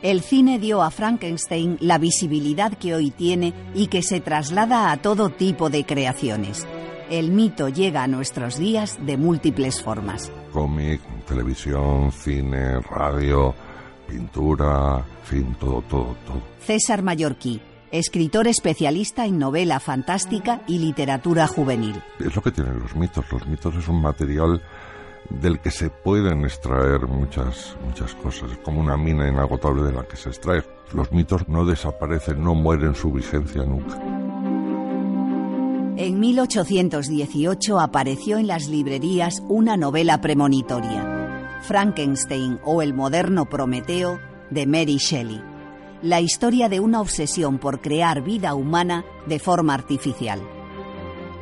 El 0.00 0.22
cine 0.22 0.60
dio 0.60 0.80
a 0.80 0.92
Frankenstein 0.92 1.76
la 1.80 1.98
visibilidad 1.98 2.72
que 2.72 2.94
hoy 2.94 3.10
tiene 3.10 3.52
y 3.74 3.88
que 3.88 4.02
se 4.02 4.20
traslada 4.20 4.92
a 4.92 4.98
todo 4.98 5.30
tipo 5.30 5.68
de 5.68 5.84
creaciones. 5.84 6.68
El 7.10 7.32
mito 7.32 7.68
llega 7.68 8.04
a 8.04 8.06
nuestros 8.06 8.58
días 8.58 8.96
de 9.04 9.16
múltiples 9.16 9.82
formas. 9.82 10.30
Cómic, 10.52 11.00
televisión, 11.26 12.12
cine, 12.12 12.80
radio, 12.80 13.52
pintura, 14.06 15.04
fin, 15.24 15.56
todo, 15.58 15.82
todo, 15.82 16.16
todo. 16.24 16.42
César 16.60 17.02
Mallorquí, 17.02 17.60
escritor 17.90 18.46
especialista 18.46 19.26
en 19.26 19.40
novela 19.40 19.80
fantástica 19.80 20.62
y 20.68 20.78
literatura 20.78 21.48
juvenil. 21.48 22.00
Es 22.20 22.36
lo 22.36 22.42
que 22.42 22.52
tienen 22.52 22.78
los 22.78 22.94
mitos. 22.94 23.24
Los 23.32 23.44
mitos 23.48 23.74
es 23.74 23.88
un 23.88 24.00
material 24.00 24.62
del 25.30 25.60
que 25.60 25.70
se 25.70 25.90
pueden 25.90 26.44
extraer 26.44 27.06
muchas, 27.06 27.76
muchas 27.84 28.14
cosas. 28.16 28.52
Es 28.52 28.58
como 28.58 28.80
una 28.80 28.96
mina 28.96 29.28
inagotable 29.28 29.82
de 29.82 29.92
la 29.92 30.04
que 30.04 30.16
se 30.16 30.30
extrae. 30.30 30.62
Los 30.92 31.12
mitos 31.12 31.48
no 31.48 31.64
desaparecen, 31.64 32.42
no 32.42 32.54
mueren 32.54 32.94
su 32.94 33.12
vigencia 33.12 33.64
nunca. 33.64 34.00
En 35.96 36.20
1818 36.20 37.80
apareció 37.80 38.38
en 38.38 38.46
las 38.46 38.68
librerías 38.68 39.42
una 39.48 39.76
novela 39.76 40.20
premonitoria, 40.20 41.58
Frankenstein 41.62 42.60
o 42.64 42.82
el 42.82 42.94
moderno 42.94 43.46
Prometeo, 43.46 44.20
de 44.50 44.66
Mary 44.66 44.96
Shelley. 44.96 45.42
La 46.00 46.20
historia 46.20 46.68
de 46.68 46.78
una 46.80 47.00
obsesión 47.00 47.58
por 47.58 47.80
crear 47.80 48.22
vida 48.22 48.54
humana 48.54 49.04
de 49.26 49.40
forma 49.40 49.74
artificial. 49.74 50.40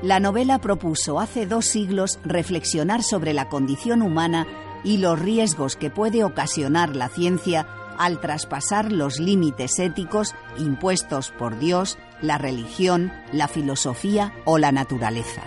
La 0.02 0.20
novela 0.20 0.58
propuso 0.60 1.20
hace 1.20 1.46
dos 1.46 1.64
siglos 1.66 2.18
reflexionar 2.22 3.02
sobre 3.02 3.32
la 3.32 3.48
condición 3.48 4.02
humana 4.02 4.46
y 4.84 4.98
los 4.98 5.18
riesgos 5.18 5.74
que 5.76 5.90
puede 5.90 6.22
ocasionar 6.22 6.94
la 6.94 7.08
ciencia 7.08 7.66
al 7.98 8.20
traspasar 8.20 8.92
los 8.92 9.18
límites 9.18 9.78
éticos 9.78 10.34
impuestos 10.58 11.30
por 11.30 11.58
Dios, 11.58 11.98
la 12.20 12.36
religión, 12.36 13.10
la 13.32 13.48
filosofía 13.48 14.34
o 14.44 14.58
la 14.58 14.70
naturaleza. 14.70 15.42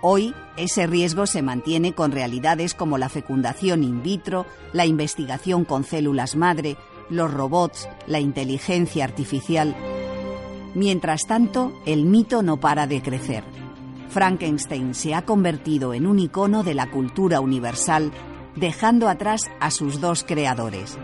Hoy, 0.00 0.34
ese 0.56 0.86
riesgo 0.86 1.26
se 1.26 1.42
mantiene 1.42 1.92
con 1.94 2.12
realidades 2.12 2.74
como 2.74 2.96
la 2.96 3.08
fecundación 3.08 3.82
in 3.82 4.02
vitro, 4.02 4.46
la 4.72 4.86
investigación 4.86 5.64
con 5.64 5.82
células 5.82 6.36
madre, 6.36 6.76
los 7.10 7.32
robots, 7.32 7.88
la 8.06 8.20
inteligencia 8.20 9.04
artificial. 9.04 9.74
Mientras 10.78 11.26
tanto, 11.26 11.72
el 11.86 12.04
mito 12.04 12.40
no 12.40 12.60
para 12.60 12.86
de 12.86 13.02
crecer. 13.02 13.42
Frankenstein 14.10 14.94
se 14.94 15.12
ha 15.12 15.22
convertido 15.22 15.92
en 15.92 16.06
un 16.06 16.20
icono 16.20 16.62
de 16.62 16.74
la 16.74 16.88
cultura 16.88 17.40
universal, 17.40 18.12
dejando 18.54 19.08
atrás 19.08 19.50
a 19.58 19.72
sus 19.72 20.00
dos 20.00 20.22
creadores, 20.22 20.96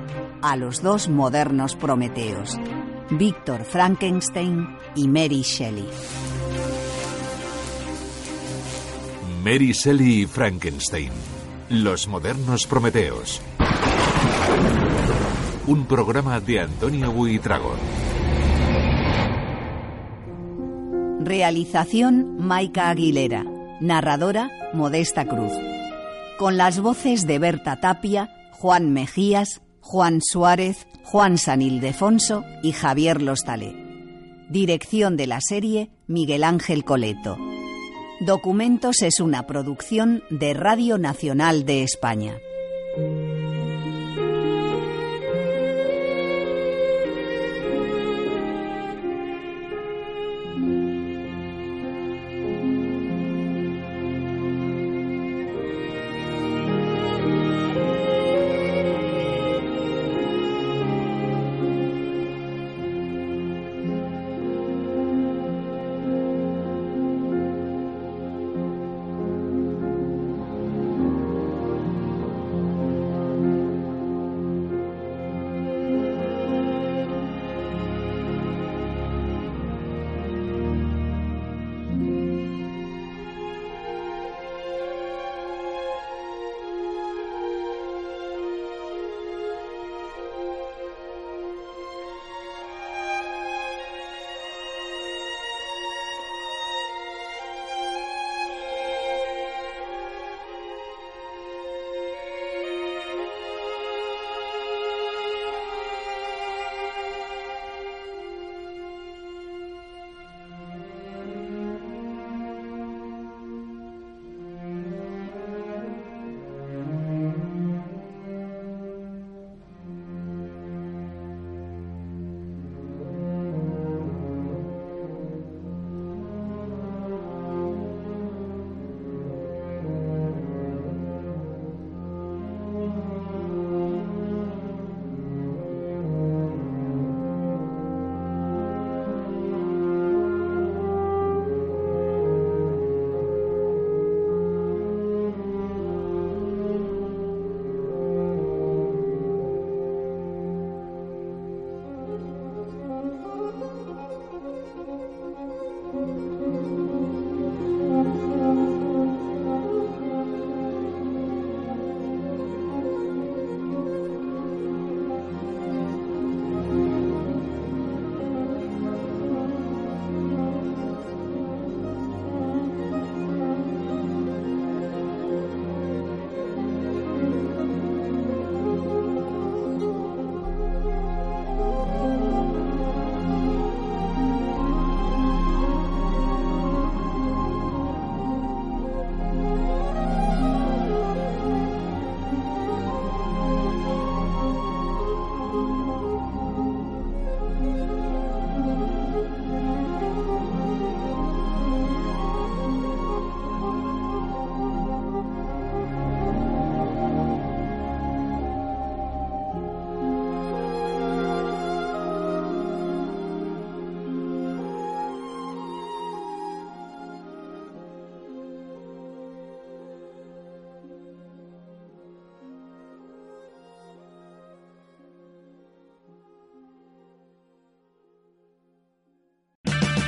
a 0.42 0.54
los 0.54 0.80
dos 0.80 1.08
modernos 1.08 1.74
Prometeos, 1.74 2.56
Víctor 3.10 3.64
Frankenstein 3.64 4.64
y 4.94 5.08
Mary 5.08 5.42
Shelley. 5.42 5.88
Mary 9.42 9.72
Shelley 9.72 10.20
y 10.20 10.26
Frankenstein, 10.26 11.10
los 11.70 12.06
modernos 12.06 12.68
Prometeos. 12.68 13.42
Un 15.66 15.84
programa 15.86 16.38
de 16.38 16.60
Antonio 16.60 17.10
Buitrago. 17.10 17.74
Realización 21.24 22.36
Maika 22.38 22.90
Aguilera. 22.90 23.46
Narradora 23.80 24.50
Modesta 24.74 25.24
Cruz. 25.24 25.52
Con 26.38 26.58
las 26.58 26.80
voces 26.80 27.26
de 27.26 27.38
Berta 27.38 27.80
Tapia, 27.80 28.28
Juan 28.52 28.92
Mejías, 28.92 29.62
Juan 29.80 30.20
Suárez, 30.20 30.86
Juan 31.02 31.38
San 31.38 31.62
Ildefonso 31.62 32.44
y 32.62 32.72
Javier 32.72 33.22
Lostalé. 33.22 33.74
Dirección 34.50 35.16
de 35.16 35.26
la 35.26 35.40
serie 35.40 35.90
Miguel 36.06 36.44
Ángel 36.44 36.84
Coleto. 36.84 37.38
Documentos 38.20 39.00
es 39.00 39.18
una 39.18 39.46
producción 39.46 40.22
de 40.28 40.52
Radio 40.52 40.98
Nacional 40.98 41.64
de 41.64 41.84
España. 41.84 42.34